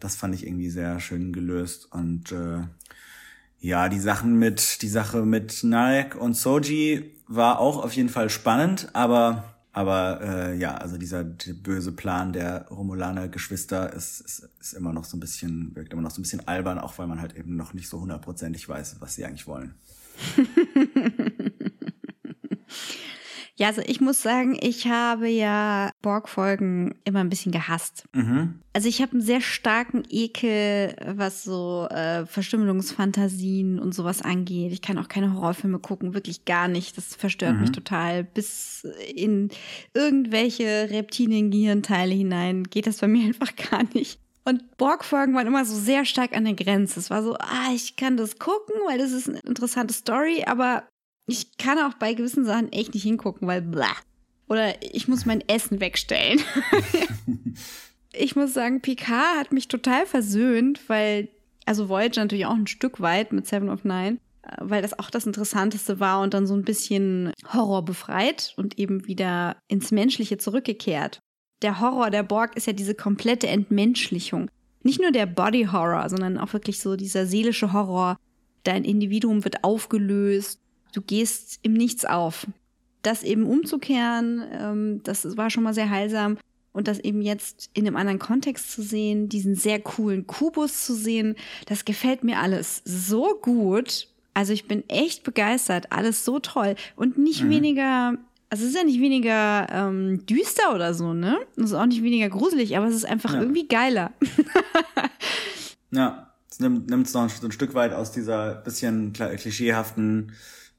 Das 0.00 0.16
fand 0.16 0.34
ich 0.34 0.46
irgendwie 0.46 0.70
sehr 0.70 0.98
schön 1.00 1.32
gelöst 1.32 1.92
und 1.92 2.32
äh, 2.32 2.62
ja, 3.62 3.88
die 3.88 4.00
Sachen 4.00 4.38
mit, 4.40 4.82
die 4.82 4.88
Sache 4.88 5.24
mit 5.24 5.62
Narek 5.62 6.16
und 6.16 6.34
Soji 6.36 7.14
war 7.28 7.60
auch 7.60 7.82
auf 7.82 7.92
jeden 7.92 8.08
Fall 8.08 8.28
spannend, 8.28 8.88
aber, 8.92 9.44
aber 9.72 10.20
äh, 10.20 10.56
ja, 10.58 10.74
also 10.74 10.98
dieser 10.98 11.22
böse 11.22 11.92
Plan 11.92 12.32
der 12.32 12.66
Romulaner 12.68 13.28
Geschwister 13.28 13.92
ist, 13.92 14.20
ist, 14.20 14.48
ist 14.60 14.72
immer 14.72 14.92
noch 14.92 15.04
so 15.04 15.16
ein 15.16 15.20
bisschen, 15.20 15.76
wirkt 15.76 15.92
immer 15.92 16.02
noch 16.02 16.10
so 16.10 16.20
ein 16.20 16.24
bisschen 16.24 16.46
albern, 16.48 16.80
auch 16.80 16.98
weil 16.98 17.06
man 17.06 17.20
halt 17.20 17.36
eben 17.36 17.54
noch 17.54 17.72
nicht 17.72 17.88
so 17.88 18.00
hundertprozentig 18.00 18.68
weiß, 18.68 18.96
was 18.98 19.14
sie 19.14 19.24
eigentlich 19.24 19.46
wollen. 19.46 19.74
Ja, 23.58 23.68
also 23.68 23.82
ich 23.84 24.00
muss 24.00 24.22
sagen, 24.22 24.56
ich 24.60 24.86
habe 24.86 25.28
ja 25.28 25.90
Borg-Folgen 26.00 26.94
immer 27.04 27.20
ein 27.20 27.28
bisschen 27.28 27.52
gehasst. 27.52 28.04
Also 28.72 28.88
ich 28.88 29.02
habe 29.02 29.12
einen 29.12 29.20
sehr 29.20 29.42
starken 29.42 30.04
Ekel, 30.08 30.96
was 31.16 31.44
so 31.44 31.86
äh, 31.90 32.24
Verstümmelungsfantasien 32.24 33.78
und 33.78 33.94
sowas 33.94 34.22
angeht. 34.22 34.72
Ich 34.72 34.80
kann 34.80 34.98
auch 34.98 35.08
keine 35.08 35.34
Horrorfilme 35.34 35.78
gucken, 35.78 36.14
wirklich 36.14 36.46
gar 36.46 36.66
nicht. 36.68 36.96
Das 36.96 37.14
verstört 37.14 37.56
mich 37.60 37.72
total. 37.72 38.24
Bis 38.24 38.86
in 39.14 39.50
irgendwelche 39.92 40.88
Reptilien-Gehirnteile 40.90 42.14
hinein 42.14 42.64
geht 42.64 42.86
das 42.86 42.98
bei 42.98 43.08
mir 43.08 43.26
einfach 43.26 43.54
gar 43.54 43.84
nicht. 43.92 44.18
Und 44.44 44.76
Borg-Folgen 44.76 45.34
waren 45.34 45.46
immer 45.46 45.64
so 45.64 45.76
sehr 45.76 46.04
stark 46.04 46.36
an 46.36 46.44
der 46.44 46.54
Grenze. 46.54 46.98
Es 46.98 47.10
war 47.10 47.22
so, 47.22 47.34
ah, 47.34 47.70
ich 47.74 47.96
kann 47.96 48.16
das 48.16 48.38
gucken, 48.38 48.74
weil 48.88 48.98
das 48.98 49.12
ist 49.12 49.28
eine 49.28 49.38
interessante 49.40 49.94
Story, 49.94 50.44
aber 50.46 50.82
ich 51.26 51.56
kann 51.56 51.78
auch 51.78 51.94
bei 51.94 52.14
gewissen 52.14 52.44
Sachen 52.44 52.72
echt 52.72 52.94
nicht 52.94 53.04
hingucken, 53.04 53.46
weil 53.48 53.62
blah. 53.62 53.96
Oder 54.48 54.82
ich 54.82 55.08
muss 55.08 55.24
mein 55.24 55.42
Essen 55.48 55.80
wegstellen. 55.80 56.40
ich 58.12 58.36
muss 58.36 58.52
sagen, 58.52 58.80
Picard 58.80 59.38
hat 59.38 59.52
mich 59.52 59.68
total 59.68 60.04
versöhnt, 60.06 60.80
weil, 60.88 61.28
also 61.64 61.88
Voyager 61.88 62.22
natürlich 62.22 62.46
auch 62.46 62.54
ein 62.54 62.66
Stück 62.66 63.00
weit 63.00 63.32
mit 63.32 63.46
Seven 63.46 63.70
of 63.70 63.84
Nine, 63.84 64.18
äh, 64.42 64.56
weil 64.60 64.82
das 64.82 64.98
auch 64.98 65.10
das 65.10 65.26
Interessanteste 65.26 66.00
war 66.00 66.20
und 66.20 66.34
dann 66.34 66.46
so 66.46 66.54
ein 66.54 66.64
bisschen 66.64 67.32
Horror 67.52 67.84
befreit 67.84 68.52
und 68.56 68.78
eben 68.78 69.06
wieder 69.06 69.56
ins 69.68 69.90
Menschliche 69.90 70.38
zurückgekehrt. 70.38 71.20
Der 71.62 71.80
Horror 71.80 72.10
der 72.10 72.24
Borg 72.24 72.56
ist 72.56 72.66
ja 72.66 72.72
diese 72.72 72.94
komplette 72.94 73.46
Entmenschlichung. 73.46 74.50
Nicht 74.82 75.00
nur 75.00 75.12
der 75.12 75.26
Body 75.26 75.68
Horror, 75.70 76.08
sondern 76.08 76.38
auch 76.38 76.52
wirklich 76.52 76.80
so 76.80 76.96
dieser 76.96 77.24
seelische 77.24 77.72
Horror. 77.72 78.16
Dein 78.64 78.84
Individuum 78.84 79.44
wird 79.44 79.62
aufgelöst, 79.62 80.60
du 80.92 81.00
gehst 81.02 81.58
im 81.62 81.72
Nichts 81.72 82.04
auf. 82.04 82.46
Das 83.02 83.22
eben 83.22 83.44
umzukehren, 83.46 84.44
ähm, 84.52 85.00
das 85.02 85.36
war 85.36 85.50
schon 85.50 85.64
mal 85.64 85.74
sehr 85.74 85.90
heilsam. 85.90 86.38
Und 86.74 86.88
das 86.88 86.98
eben 87.00 87.20
jetzt 87.20 87.68
in 87.74 87.86
einem 87.86 87.96
anderen 87.96 88.18
Kontext 88.18 88.72
zu 88.72 88.80
sehen, 88.80 89.28
diesen 89.28 89.54
sehr 89.56 89.78
coolen 89.78 90.26
Kubus 90.26 90.86
zu 90.86 90.94
sehen, 90.94 91.36
das 91.66 91.84
gefällt 91.84 92.24
mir 92.24 92.38
alles 92.38 92.80
so 92.86 93.34
gut. 93.42 94.08
Also 94.32 94.54
ich 94.54 94.66
bin 94.68 94.88
echt 94.88 95.22
begeistert, 95.22 95.92
alles 95.92 96.24
so 96.24 96.38
toll 96.38 96.76
und 96.96 97.18
nicht 97.18 97.46
weniger, 97.46 98.14
also 98.48 98.64
es 98.64 98.70
ist 98.70 98.76
ja 98.76 98.84
nicht 98.84 99.00
weniger 99.00 99.66
ähm, 99.70 100.24
düster 100.24 100.74
oder 100.74 100.94
so, 100.94 101.12
ne? 101.12 101.38
Es 101.58 101.64
ist 101.64 101.72
auch 101.74 101.84
nicht 101.84 102.02
weniger 102.02 102.30
gruselig, 102.30 102.74
aber 102.74 102.86
es 102.86 102.94
ist 102.94 103.04
einfach 103.04 103.34
Ja. 103.34 103.40
irgendwie 103.40 103.68
geiler. 103.68 104.12
Ja, 105.90 106.32
es 106.50 106.58
nimmt 106.60 106.90
es 107.06 107.12
noch 107.14 107.28
so 107.28 107.46
ein 107.46 107.52
Stück 107.52 107.74
weit 107.74 107.92
aus 107.92 108.12
dieser 108.12 108.54
bisschen 108.54 109.12
klischeehaften 109.12 110.32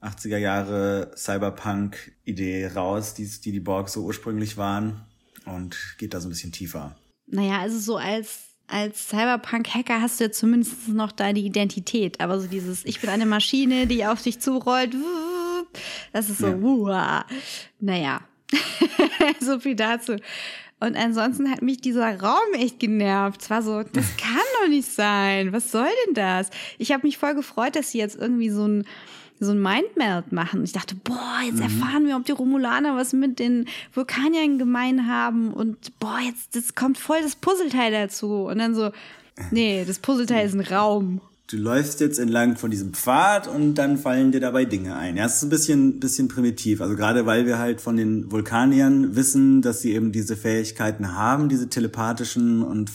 80er 0.03 0.37
Jahre 0.37 1.11
Cyberpunk-Idee 1.15 2.67
raus, 2.75 3.13
die, 3.13 3.25
die 3.27 3.51
die 3.51 3.59
Borg 3.59 3.89
so 3.89 4.03
ursprünglich 4.03 4.57
waren 4.57 5.01
und 5.45 5.77
geht 5.97 6.13
da 6.13 6.19
so 6.21 6.27
ein 6.27 6.31
bisschen 6.31 6.51
tiefer. 6.51 6.95
Naja, 7.27 7.59
also 7.59 7.79
so 7.79 7.97
als, 7.97 8.39
als 8.67 9.07
Cyberpunk-Hacker 9.09 10.01
hast 10.01 10.19
du 10.19 10.25
ja 10.25 10.31
zumindest 10.31 10.89
noch 10.89 11.11
deine 11.11 11.39
Identität. 11.39 12.19
Aber 12.19 12.39
so 12.39 12.47
dieses, 12.47 12.85
ich 12.85 12.99
bin 12.99 13.09
eine 13.09 13.25
Maschine, 13.25 13.87
die 13.87 14.05
auf 14.05 14.21
dich 14.21 14.39
zurollt, 14.39 14.95
das 16.11 16.29
ist 16.29 16.39
so, 16.39 16.47
Ja. 16.47 16.55
uah. 16.57 17.25
naja, 17.79 18.21
so 19.39 19.59
viel 19.59 19.75
dazu. 19.75 20.17
Und 20.79 20.97
ansonsten 20.97 21.49
hat 21.49 21.61
mich 21.61 21.77
dieser 21.77 22.19
Raum 22.19 22.53
echt 22.55 22.77
genervt. 22.79 23.41
Es 23.41 23.49
war 23.49 23.61
so, 23.61 23.83
das 23.83 24.17
kann 24.17 24.43
doch 24.61 24.67
nicht 24.67 24.91
sein. 24.91 25.53
Was 25.53 25.71
soll 25.71 25.87
denn 26.07 26.13
das? 26.13 26.49
Ich 26.77 26.91
habe 26.91 27.07
mich 27.07 27.17
voll 27.17 27.35
gefreut, 27.35 27.77
dass 27.77 27.91
sie 27.91 27.99
jetzt 27.99 28.17
irgendwie 28.17 28.49
so 28.49 28.67
ein 28.67 28.85
so 29.43 29.51
ein 29.51 29.61
Mindmeld 29.61 30.31
machen. 30.31 30.63
Ich 30.63 30.71
dachte, 30.71 30.95
boah, 30.95 31.41
jetzt 31.45 31.61
erfahren 31.61 32.05
wir, 32.05 32.15
ob 32.15 32.25
die 32.25 32.31
Romulaner 32.31 32.95
was 32.95 33.13
mit 33.13 33.39
den 33.39 33.65
Vulkaniern 33.93 34.57
gemein 34.57 35.07
haben 35.07 35.53
und 35.53 35.99
boah, 35.99 36.19
jetzt 36.25 36.55
das 36.55 36.75
kommt 36.75 36.97
voll 36.97 37.21
das 37.21 37.35
Puzzleteil 37.35 37.91
dazu 37.91 38.45
und 38.45 38.59
dann 38.59 38.75
so, 38.75 38.91
nee, 39.51 39.83
das 39.85 39.99
Puzzleteil 39.99 40.45
ist 40.47 40.53
ein 40.53 40.61
Raum. 40.61 41.21
Du 41.47 41.57
läufst 41.57 41.99
jetzt 41.99 42.19
entlang 42.19 42.55
von 42.55 42.71
diesem 42.71 42.93
Pfad 42.93 43.47
und 43.47 43.75
dann 43.75 43.97
fallen 43.97 44.31
dir 44.31 44.39
dabei 44.39 44.65
Dinge 44.65 44.95
ein. 44.95 45.17
Ja, 45.17 45.25
es 45.25 45.35
ist 45.35 45.43
ein 45.43 45.49
bisschen, 45.49 45.99
bisschen 45.99 46.27
primitiv. 46.27 46.81
Also 46.81 46.95
gerade 46.95 47.25
weil 47.25 47.45
wir 47.45 47.59
halt 47.59 47.81
von 47.81 47.97
den 47.97 48.31
Vulkaniern 48.31 49.15
wissen, 49.15 49.61
dass 49.61 49.81
sie 49.81 49.93
eben 49.93 50.11
diese 50.11 50.35
Fähigkeiten 50.37 51.15
haben, 51.15 51.49
diese 51.49 51.69
telepathischen 51.69 52.63
und 52.63 52.89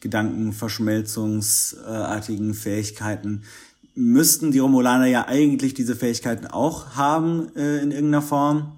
Gedankenverschmelzungsartigen 0.00 2.54
Fähigkeiten, 2.54 3.42
müssten 3.94 4.52
die 4.52 4.58
Romulaner 4.58 5.06
ja 5.06 5.26
eigentlich 5.28 5.74
diese 5.74 5.96
Fähigkeiten 5.96 6.46
auch 6.46 6.96
haben 6.96 7.54
äh, 7.56 7.78
in 7.82 7.90
irgendeiner 7.90 8.22
Form. 8.22 8.72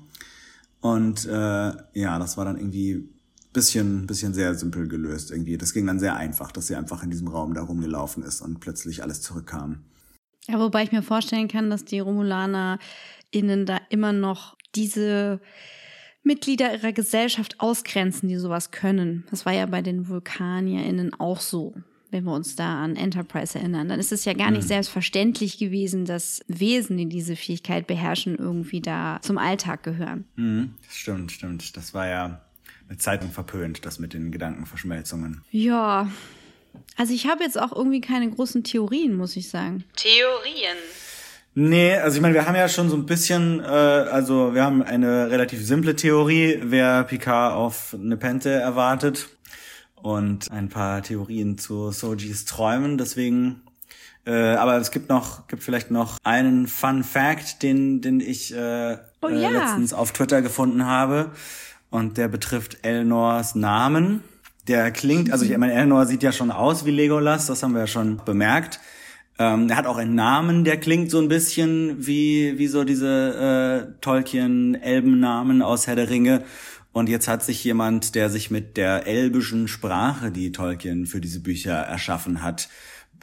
Und 0.80 1.26
äh, 1.26 1.30
ja, 1.30 2.18
das 2.18 2.36
war 2.36 2.44
dann 2.44 2.58
irgendwie 2.58 3.08
bisschen, 3.52 4.06
bisschen 4.06 4.34
sehr 4.34 4.54
simpel 4.54 4.86
gelöst 4.88 5.30
irgendwie. 5.30 5.56
Das 5.56 5.72
ging 5.72 5.86
dann 5.86 5.98
sehr 5.98 6.16
einfach, 6.16 6.52
dass 6.52 6.66
sie 6.66 6.76
einfach 6.76 7.02
in 7.02 7.10
diesem 7.10 7.28
Raum 7.28 7.54
da 7.54 7.62
rumgelaufen 7.62 8.22
ist 8.22 8.42
und 8.42 8.60
plötzlich 8.60 9.02
alles 9.02 9.22
zurückkam. 9.22 9.84
Ja, 10.46 10.58
wobei 10.58 10.82
ich 10.82 10.92
mir 10.92 11.02
vorstellen 11.02 11.48
kann, 11.48 11.70
dass 11.70 11.86
die 11.86 12.00
RomulanerInnen 12.00 13.64
da 13.64 13.80
immer 13.88 14.12
noch 14.12 14.56
diese 14.74 15.40
Mitglieder 16.22 16.74
ihrer 16.74 16.92
Gesellschaft 16.92 17.60
ausgrenzen, 17.60 18.28
die 18.28 18.36
sowas 18.36 18.70
können. 18.70 19.24
Das 19.30 19.46
war 19.46 19.52
ja 19.52 19.66
bei 19.66 19.80
den 19.80 20.08
VulkanierInnen 20.08 21.14
auch 21.14 21.40
so. 21.40 21.74
Wenn 22.14 22.22
wir 22.22 22.32
uns 22.32 22.54
da 22.54 22.80
an 22.80 22.94
Enterprise 22.94 23.58
erinnern, 23.58 23.88
dann 23.88 23.98
ist 23.98 24.12
es 24.12 24.24
ja 24.24 24.34
gar 24.34 24.52
nicht 24.52 24.68
selbstverständlich 24.68 25.58
gewesen, 25.58 26.04
dass 26.04 26.44
Wesen, 26.46 26.96
die 26.96 27.06
diese 27.06 27.34
Fähigkeit 27.34 27.88
beherrschen, 27.88 28.36
irgendwie 28.36 28.80
da 28.80 29.18
zum 29.20 29.36
Alltag 29.36 29.82
gehören. 29.82 30.24
Mhm. 30.36 30.74
Stimmt, 30.88 31.32
stimmt. 31.32 31.76
Das 31.76 31.92
war 31.92 32.06
ja 32.06 32.40
eine 32.88 32.98
Zeitung 32.98 33.32
verpönt, 33.32 33.84
das 33.84 33.98
mit 33.98 34.14
den 34.14 34.30
Gedankenverschmelzungen. 34.30 35.40
Ja, 35.50 36.08
also 36.96 37.12
ich 37.12 37.26
habe 37.26 37.42
jetzt 37.42 37.60
auch 37.60 37.72
irgendwie 37.72 38.00
keine 38.00 38.30
großen 38.30 38.62
Theorien, 38.62 39.16
muss 39.16 39.34
ich 39.34 39.48
sagen. 39.48 39.82
Theorien. 39.96 40.76
Nee, 41.56 41.96
also 41.96 42.14
ich 42.14 42.22
meine, 42.22 42.34
wir 42.34 42.46
haben 42.46 42.54
ja 42.54 42.68
schon 42.68 42.90
so 42.90 42.94
ein 42.96 43.06
bisschen, 43.06 43.58
äh, 43.58 43.64
also 43.64 44.54
wir 44.54 44.62
haben 44.62 44.84
eine 44.84 45.32
relativ 45.32 45.66
simple 45.66 45.96
Theorie, 45.96 46.60
wer 46.62 47.02
Picard 47.02 47.54
auf 47.54 47.96
Nepente 47.98 48.50
erwartet 48.50 49.30
und 50.04 50.50
ein 50.50 50.68
paar 50.68 51.02
Theorien 51.02 51.56
zu 51.56 51.90
Sojis 51.90 52.44
Träumen, 52.44 52.98
deswegen 52.98 53.62
äh, 54.26 54.54
aber 54.54 54.76
es 54.76 54.90
gibt 54.90 55.08
noch, 55.08 55.48
gibt 55.48 55.62
vielleicht 55.62 55.90
noch 55.90 56.18
einen 56.24 56.66
Fun 56.66 57.04
Fact, 57.04 57.62
den, 57.62 58.00
den 58.00 58.20
ich 58.20 58.54
äh, 58.54 58.96
Oh 59.22 59.28
äh, 59.28 59.42
ja. 59.42 59.50
letztens 59.50 59.92
auf 59.92 60.12
Twitter 60.12 60.42
gefunden 60.42 60.84
habe. 60.86 61.30
Und 61.90 62.18
der 62.18 62.28
betrifft 62.28 62.78
Elnors 62.82 63.54
Namen. 63.54 64.22
Der 64.66 64.90
klingt, 64.90 65.30
also 65.30 65.44
ich 65.44 65.56
meine, 65.56 65.74
Elnor 65.74 66.06
sieht 66.06 66.22
ja 66.22 66.32
schon 66.32 66.50
aus 66.50 66.84
wie 66.84 66.90
Legolas, 66.90 67.46
das 67.46 67.62
haben 67.62 67.72
wir 67.72 67.80
ja 67.80 67.86
schon 67.86 68.20
bemerkt. 68.24 68.80
Ähm, 69.38 69.68
er 69.68 69.76
hat 69.76 69.86
auch 69.86 69.96
einen 69.96 70.14
Namen, 70.14 70.64
der 70.64 70.78
klingt 70.78 71.10
so 71.10 71.18
ein 71.18 71.28
bisschen 71.28 72.06
wie, 72.06 72.58
wie 72.58 72.66
so 72.66 72.84
diese 72.84 73.88
äh, 73.90 74.00
Tolkien-Elbennamen 74.00 75.60
aus 75.60 75.86
Herr 75.86 75.96
der 75.96 76.08
Ringe. 76.08 76.44
Und 76.94 77.08
jetzt 77.08 77.26
hat 77.26 77.42
sich 77.42 77.64
jemand, 77.64 78.14
der 78.14 78.30
sich 78.30 78.52
mit 78.52 78.76
der 78.76 79.08
elbischen 79.08 79.66
Sprache, 79.66 80.30
die 80.30 80.52
Tolkien 80.52 81.06
für 81.06 81.20
diese 81.20 81.40
Bücher 81.40 81.74
erschaffen 81.74 82.40
hat, 82.40 82.68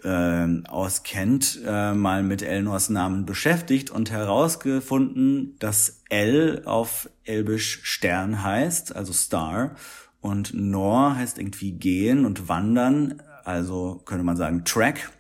ähm, 0.04 0.66
auskennt, 0.68 1.62
äh, 1.66 1.94
mal 1.94 2.22
mit 2.22 2.42
Elnors 2.42 2.90
Namen 2.90 3.26
beschäftigt 3.26 3.90
und 3.90 4.12
herausgefunden, 4.12 5.56
dass 5.60 6.02
El 6.10 6.64
auf 6.66 7.10
Elbisch 7.24 7.80
Stern 7.84 8.44
heißt, 8.44 8.94
also 8.94 9.14
Star, 9.14 9.76
und 10.20 10.54
Nor 10.54 11.16
heißt 11.16 11.38
irgendwie 11.38 11.72
gehen 11.72 12.26
und 12.26 12.50
wandern, 12.50 13.24
also 13.46 14.02
könnte 14.04 14.26
man 14.26 14.36
sagen 14.36 14.66
Track. 14.66 15.12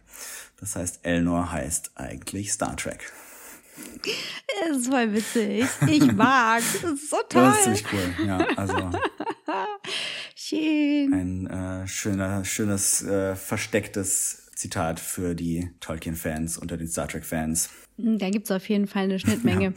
Das 0.59 0.75
heißt, 0.75 0.99
Elnor 1.03 1.53
heißt 1.53 1.91
eigentlich 1.95 2.51
Star 2.51 2.75
Trek. 2.75 3.13
Das 4.67 4.77
ist 4.77 4.87
voll 4.87 5.13
witzig. 5.13 5.65
Ich 5.87 6.11
mag. 6.13 6.61
Das 6.81 6.91
ist 6.91 7.09
so 7.09 7.17
toll. 7.29 7.43
Das 7.43 7.57
ist 7.57 7.63
ziemlich 7.63 7.85
cool. 7.93 8.25
Ja, 8.27 8.37
also 8.55 8.91
Schön. 10.35 11.13
ein 11.13 11.47
äh, 11.47 11.87
schöner, 11.87 12.43
schönes 12.45 13.03
äh, 13.03 13.35
verstecktes 13.35 14.49
Zitat 14.55 14.99
für 14.99 15.35
die 15.35 15.69
Tolkien-Fans 15.79 16.57
unter 16.57 16.77
den 16.77 16.87
Star 16.87 17.07
Trek-Fans. 17.07 17.69
Da 17.97 18.29
gibt 18.29 18.45
es 18.45 18.51
auf 18.51 18.67
jeden 18.69 18.87
Fall 18.87 19.03
eine 19.03 19.19
Schnittmenge. 19.19 19.73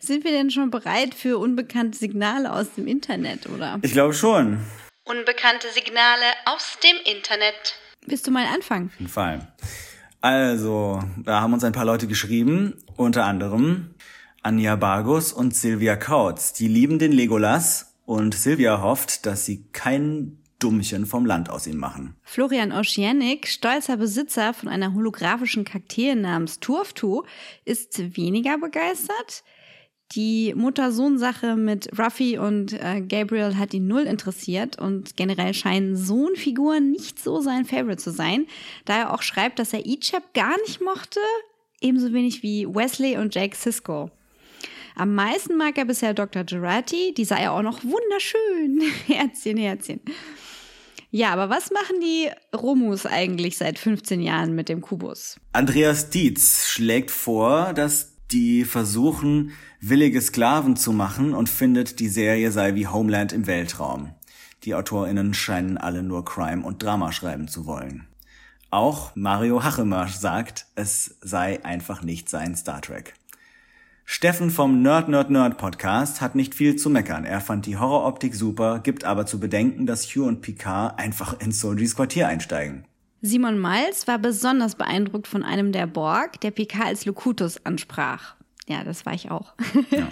Sind 0.00 0.24
wir 0.24 0.32
denn 0.32 0.50
schon 0.50 0.70
bereit 0.70 1.14
für 1.14 1.38
unbekannte 1.38 1.98
Signale 1.98 2.52
aus 2.52 2.74
dem 2.76 2.86
Internet, 2.86 3.46
oder? 3.48 3.78
Ich 3.82 3.92
glaube 3.92 4.14
schon. 4.14 4.58
Unbekannte 5.04 5.68
Signale 5.72 6.24
aus 6.46 6.78
dem 6.82 6.96
Internet. 7.04 7.76
Willst 8.06 8.26
du 8.26 8.30
mal 8.30 8.46
anfangen? 8.46 8.90
jeden 8.98 9.10
Fall. 9.10 9.52
Also, 10.24 11.02
da 11.22 11.42
haben 11.42 11.52
uns 11.52 11.64
ein 11.64 11.72
paar 11.72 11.84
Leute 11.84 12.06
geschrieben, 12.06 12.78
unter 12.96 13.26
anderem 13.26 13.90
Anja 14.42 14.74
Bargus 14.74 15.34
und 15.34 15.54
Silvia 15.54 15.96
Kautz. 15.96 16.54
Die 16.54 16.66
lieben 16.66 16.98
den 16.98 17.12
Legolas 17.12 17.94
und 18.06 18.34
Silvia 18.34 18.80
hofft, 18.80 19.26
dass 19.26 19.44
sie 19.44 19.66
kein 19.72 20.38
Dummchen 20.58 21.04
vom 21.04 21.26
Land 21.26 21.50
aus 21.50 21.66
ihm 21.66 21.76
machen. 21.76 22.16
Florian 22.22 22.72
Oceanic, 22.72 23.46
stolzer 23.46 23.98
Besitzer 23.98 24.54
von 24.54 24.70
einer 24.70 24.94
holographischen 24.94 25.66
Kakteen 25.66 26.22
namens 26.22 26.58
Turftu, 26.58 27.24
ist 27.66 28.16
weniger 28.16 28.56
begeistert. 28.56 29.44
Die 30.14 30.54
Mutter-Sohn-Sache 30.54 31.56
mit 31.56 31.88
Ruffy 31.98 32.38
und 32.38 32.72
äh, 32.72 33.00
Gabriel 33.00 33.56
hat 33.56 33.74
ihn 33.74 33.88
null 33.88 34.02
interessiert 34.02 34.78
und 34.78 35.16
generell 35.16 35.54
scheinen 35.54 35.96
Sohnfiguren 35.96 36.92
nicht 36.92 37.18
so 37.18 37.40
sein 37.40 37.64
Favorite 37.64 37.96
zu 37.96 38.12
sein, 38.12 38.46
da 38.84 38.98
er 38.98 39.14
auch 39.14 39.22
schreibt, 39.22 39.58
dass 39.58 39.72
er 39.72 39.84
Ichab 39.84 40.32
gar 40.32 40.56
nicht 40.66 40.80
mochte, 40.80 41.18
ebenso 41.80 42.12
wenig 42.12 42.44
wie 42.44 42.66
Wesley 42.66 43.16
und 43.16 43.34
Jake 43.34 43.56
Sisko. 43.56 44.10
Am 44.94 45.14
meisten 45.16 45.56
mag 45.56 45.76
er 45.76 45.86
bisher 45.86 46.14
Dr. 46.14 46.44
Gerati, 46.44 47.12
die 47.16 47.24
sei 47.24 47.42
ja 47.42 47.50
auch 47.50 47.62
noch 47.62 47.82
wunderschön. 47.82 48.82
Herzchen, 49.06 49.56
Herzchen. 49.56 50.00
Ja, 51.10 51.32
aber 51.32 51.48
was 51.48 51.70
machen 51.72 52.00
die 52.00 52.28
Romus 52.56 53.06
eigentlich 53.06 53.56
seit 53.56 53.78
15 53.78 54.20
Jahren 54.20 54.54
mit 54.54 54.68
dem 54.68 54.80
Kubus? 54.80 55.38
Andreas 55.52 56.10
Dietz 56.10 56.66
schlägt 56.66 57.10
vor, 57.10 57.72
dass 57.72 58.13
die 58.30 58.64
versuchen, 58.64 59.52
willige 59.80 60.20
Sklaven 60.20 60.76
zu 60.76 60.92
machen 60.92 61.34
und 61.34 61.48
findet, 61.48 62.00
die 62.00 62.08
Serie 62.08 62.50
sei 62.50 62.74
wie 62.74 62.86
Homeland 62.86 63.32
im 63.32 63.46
Weltraum. 63.46 64.14
Die 64.64 64.74
AutorInnen 64.74 65.34
scheinen 65.34 65.76
alle 65.76 66.02
nur 66.02 66.24
Crime 66.24 66.64
und 66.64 66.82
Drama 66.82 67.12
schreiben 67.12 67.48
zu 67.48 67.66
wollen. 67.66 68.06
Auch 68.70 69.14
Mario 69.14 69.62
Hachemarsch 69.62 70.14
sagt, 70.14 70.66
es 70.74 71.16
sei 71.20 71.64
einfach 71.64 72.02
nicht 72.02 72.28
sein 72.28 72.56
Star 72.56 72.80
Trek. 72.80 73.14
Steffen 74.06 74.50
vom 74.50 74.82
Nerd 74.82 75.08
Nerd 75.08 75.30
Nerd 75.30 75.58
Podcast 75.58 76.20
hat 76.20 76.34
nicht 76.34 76.54
viel 76.54 76.76
zu 76.76 76.90
meckern. 76.90 77.24
Er 77.24 77.40
fand 77.40 77.66
die 77.66 77.78
Horroroptik 77.78 78.34
super, 78.34 78.80
gibt 78.80 79.04
aber 79.04 79.26
zu 79.26 79.40
bedenken, 79.40 79.86
dass 79.86 80.06
Hugh 80.06 80.26
und 80.26 80.42
Picard 80.42 80.98
einfach 80.98 81.40
in 81.40 81.52
Solgis 81.52 81.96
Quartier 81.96 82.28
einsteigen. 82.28 82.84
Simon 83.26 83.58
Miles 83.58 84.06
war 84.06 84.18
besonders 84.18 84.74
beeindruckt 84.74 85.26
von 85.26 85.42
einem 85.42 85.72
der 85.72 85.86
Borg, 85.86 86.42
der 86.42 86.50
Picard 86.50 86.88
als 86.88 87.06
Locutus 87.06 87.64
ansprach. 87.64 88.34
Ja, 88.66 88.84
das 88.84 89.06
war 89.06 89.14
ich 89.14 89.30
auch. 89.30 89.54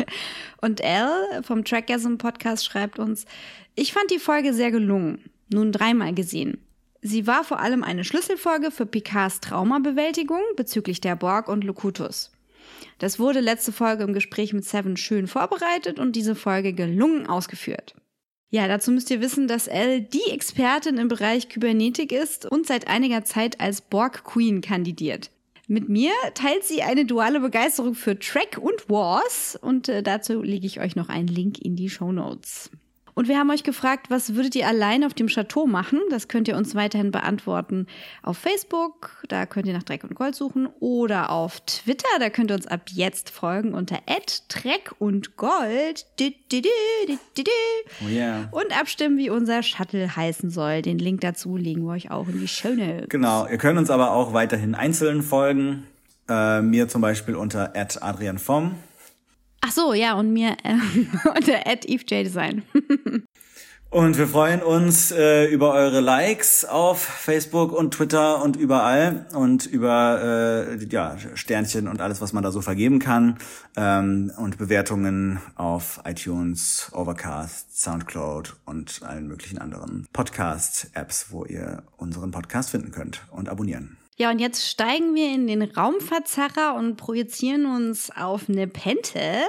Und 0.62 0.80
Elle 0.80 1.42
vom 1.42 1.62
Trackgasm 1.62 2.16
Podcast 2.16 2.64
schreibt 2.64 2.98
uns, 2.98 3.26
ich 3.74 3.92
fand 3.92 4.10
die 4.10 4.18
Folge 4.18 4.54
sehr 4.54 4.70
gelungen. 4.70 5.30
Nun 5.52 5.72
dreimal 5.72 6.14
gesehen. 6.14 6.64
Sie 7.02 7.26
war 7.26 7.44
vor 7.44 7.60
allem 7.60 7.84
eine 7.84 8.04
Schlüsselfolge 8.04 8.70
für 8.70 8.86
Picards 8.86 9.40
Traumabewältigung 9.40 10.40
bezüglich 10.56 11.02
der 11.02 11.14
Borg 11.14 11.48
und 11.48 11.64
Locutus. 11.64 12.32
Das 12.98 13.18
wurde 13.18 13.40
letzte 13.40 13.72
Folge 13.72 14.04
im 14.04 14.14
Gespräch 14.14 14.54
mit 14.54 14.64
Seven 14.64 14.96
schön 14.96 15.26
vorbereitet 15.26 15.98
und 15.98 16.16
diese 16.16 16.34
Folge 16.34 16.72
gelungen 16.72 17.26
ausgeführt. 17.26 17.94
Ja, 18.54 18.68
dazu 18.68 18.90
müsst 18.90 19.10
ihr 19.10 19.22
wissen, 19.22 19.48
dass 19.48 19.66
Elle 19.66 20.02
die 20.02 20.30
Expertin 20.30 20.98
im 20.98 21.08
Bereich 21.08 21.48
Kybernetik 21.48 22.12
ist 22.12 22.44
und 22.44 22.66
seit 22.66 22.86
einiger 22.86 23.24
Zeit 23.24 23.60
als 23.62 23.80
Borg 23.80 24.24
Queen 24.24 24.60
kandidiert. 24.60 25.30
Mit 25.68 25.88
mir 25.88 26.12
teilt 26.34 26.62
sie 26.62 26.82
eine 26.82 27.06
duale 27.06 27.40
Begeisterung 27.40 27.94
für 27.94 28.18
Track 28.18 28.58
und 28.60 28.90
Wars 28.90 29.58
und 29.58 29.88
äh, 29.88 30.02
dazu 30.02 30.42
lege 30.42 30.66
ich 30.66 30.80
euch 30.80 30.96
noch 30.96 31.08
einen 31.08 31.28
Link 31.28 31.60
in 31.60 31.76
die 31.76 31.88
Show 31.88 32.12
Notes. 32.12 32.70
Und 33.14 33.28
wir 33.28 33.38
haben 33.38 33.50
euch 33.50 33.62
gefragt, 33.62 34.06
was 34.08 34.34
würdet 34.34 34.54
ihr 34.54 34.66
allein 34.66 35.04
auf 35.04 35.14
dem 35.14 35.26
Chateau 35.26 35.66
machen? 35.66 36.00
Das 36.10 36.28
könnt 36.28 36.48
ihr 36.48 36.56
uns 36.56 36.74
weiterhin 36.74 37.10
beantworten 37.10 37.86
auf 38.22 38.38
Facebook, 38.38 39.22
da 39.28 39.46
könnt 39.46 39.66
ihr 39.66 39.74
nach 39.74 39.82
Dreck 39.82 40.04
und 40.04 40.14
Gold 40.14 40.34
suchen, 40.34 40.68
oder 40.80 41.30
auf 41.30 41.60
Twitter, 41.60 42.08
da 42.18 42.30
könnt 42.30 42.50
ihr 42.50 42.54
uns 42.54 42.66
ab 42.66 42.82
jetzt 42.90 43.30
folgen 43.30 43.74
unter 43.74 43.98
Dreck 44.48 44.92
und 44.98 45.36
Gold. 45.36 46.06
Oh 48.04 48.08
yeah. 48.08 48.48
Und 48.50 48.78
abstimmen, 48.78 49.18
wie 49.18 49.30
unser 49.30 49.62
Shuttle 49.62 50.14
heißen 50.14 50.50
soll. 50.50 50.82
Den 50.82 50.98
Link 50.98 51.20
dazu 51.20 51.56
legen 51.56 51.84
wir 51.84 51.92
euch 51.92 52.10
auch 52.10 52.28
in 52.28 52.40
die 52.40 52.48
Show 52.48 52.70
Notes. 52.70 53.08
Genau, 53.08 53.46
ihr 53.46 53.58
könnt 53.58 53.78
uns 53.78 53.90
aber 53.90 54.12
auch 54.12 54.32
weiterhin 54.32 54.74
einzeln 54.74 55.22
folgen. 55.22 55.84
Äh, 56.28 56.62
mir 56.62 56.88
zum 56.88 57.02
Beispiel 57.02 57.34
unter 57.34 57.72
Adrian 57.74 58.38
Vom. 58.38 58.76
Ach 59.64 59.70
so, 59.70 59.94
ja, 59.94 60.14
und 60.14 60.32
mir 60.32 60.56
äh, 60.64 60.74
unter 61.28 61.66
EveJDesign. 61.66 62.62
Und 63.90 64.16
wir 64.16 64.26
freuen 64.26 64.62
uns 64.62 65.12
äh, 65.12 65.44
über 65.48 65.74
eure 65.74 66.00
Likes 66.00 66.64
auf 66.64 66.98
Facebook 66.98 67.72
und 67.72 67.92
Twitter 67.92 68.42
und 68.42 68.56
überall 68.56 69.26
und 69.34 69.66
über 69.66 70.66
äh, 70.80 70.84
ja, 70.86 71.18
Sternchen 71.34 71.88
und 71.88 72.00
alles, 72.00 72.22
was 72.22 72.32
man 72.32 72.42
da 72.42 72.50
so 72.50 72.62
vergeben 72.62 73.00
kann 73.00 73.36
ähm, 73.76 74.32
und 74.38 74.56
Bewertungen 74.56 75.40
auf 75.56 76.00
iTunes, 76.06 76.90
Overcast, 76.94 77.82
Soundcloud 77.82 78.56
und 78.64 79.02
allen 79.02 79.28
möglichen 79.28 79.58
anderen 79.58 80.06
Podcast-Apps, 80.14 81.26
wo 81.28 81.44
ihr 81.44 81.82
unseren 81.98 82.30
Podcast 82.30 82.70
finden 82.70 82.92
könnt 82.92 83.20
und 83.30 83.50
abonnieren. 83.50 83.98
Ja, 84.18 84.30
und 84.30 84.38
jetzt 84.38 84.68
steigen 84.68 85.14
wir 85.14 85.34
in 85.34 85.46
den 85.46 85.62
Raumverzerrer 85.62 86.74
und 86.74 86.96
projizieren 86.96 87.66
uns 87.66 88.10
auf 88.10 88.48
Nepente. 88.48 89.42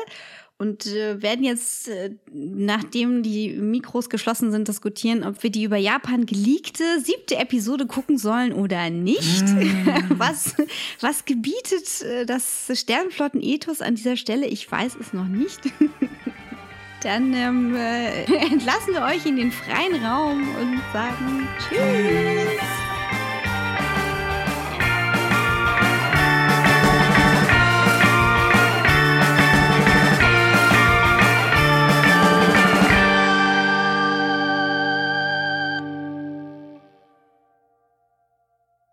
und 0.57 0.86
äh, 0.86 1.22
werden 1.22 1.43
jetzt, 1.43 1.89
äh, 1.89 2.11
nachdem 2.32 3.24
die 3.24 3.49
Mikros 3.49 4.09
geschlossen 4.09 4.51
sind, 4.51 4.70
diskutieren, 4.70 5.24
ob 5.26 5.43
wir 5.43 5.49
die 5.49 5.64
über 5.64 5.76
Japan 5.76 6.26
geleakte 6.26 6.84
siebte 7.01 7.36
Episode 7.36 7.86
gucken 7.86 8.18
sollen 8.18 8.53
oder 8.53 8.89
nicht. 8.89 9.43
was, 10.09 10.55
was 11.01 11.26
gebietet 11.26 12.01
äh, 12.03 12.26
das 12.26 12.72
Sternflotten-Ethos 12.74 13.82
an 13.82 13.95
dieser 13.95 14.16
Stelle? 14.16 14.45
Ich 14.45 14.72
weiß 14.72 14.95
es 14.99 15.11
noch 15.11 15.28
nicht. 15.28 15.59
Dann 17.03 17.34
ähm, 17.34 17.76
äh, 17.76 18.24
entlassen 18.51 18.93
wir 18.93 19.01
euch 19.01 19.26
in 19.26 19.36
den 19.36 19.51
freien 19.51 20.01
Raum 20.05 20.47
und 20.55 20.82
sagen 20.93 21.47
Tschüss. 21.59 22.82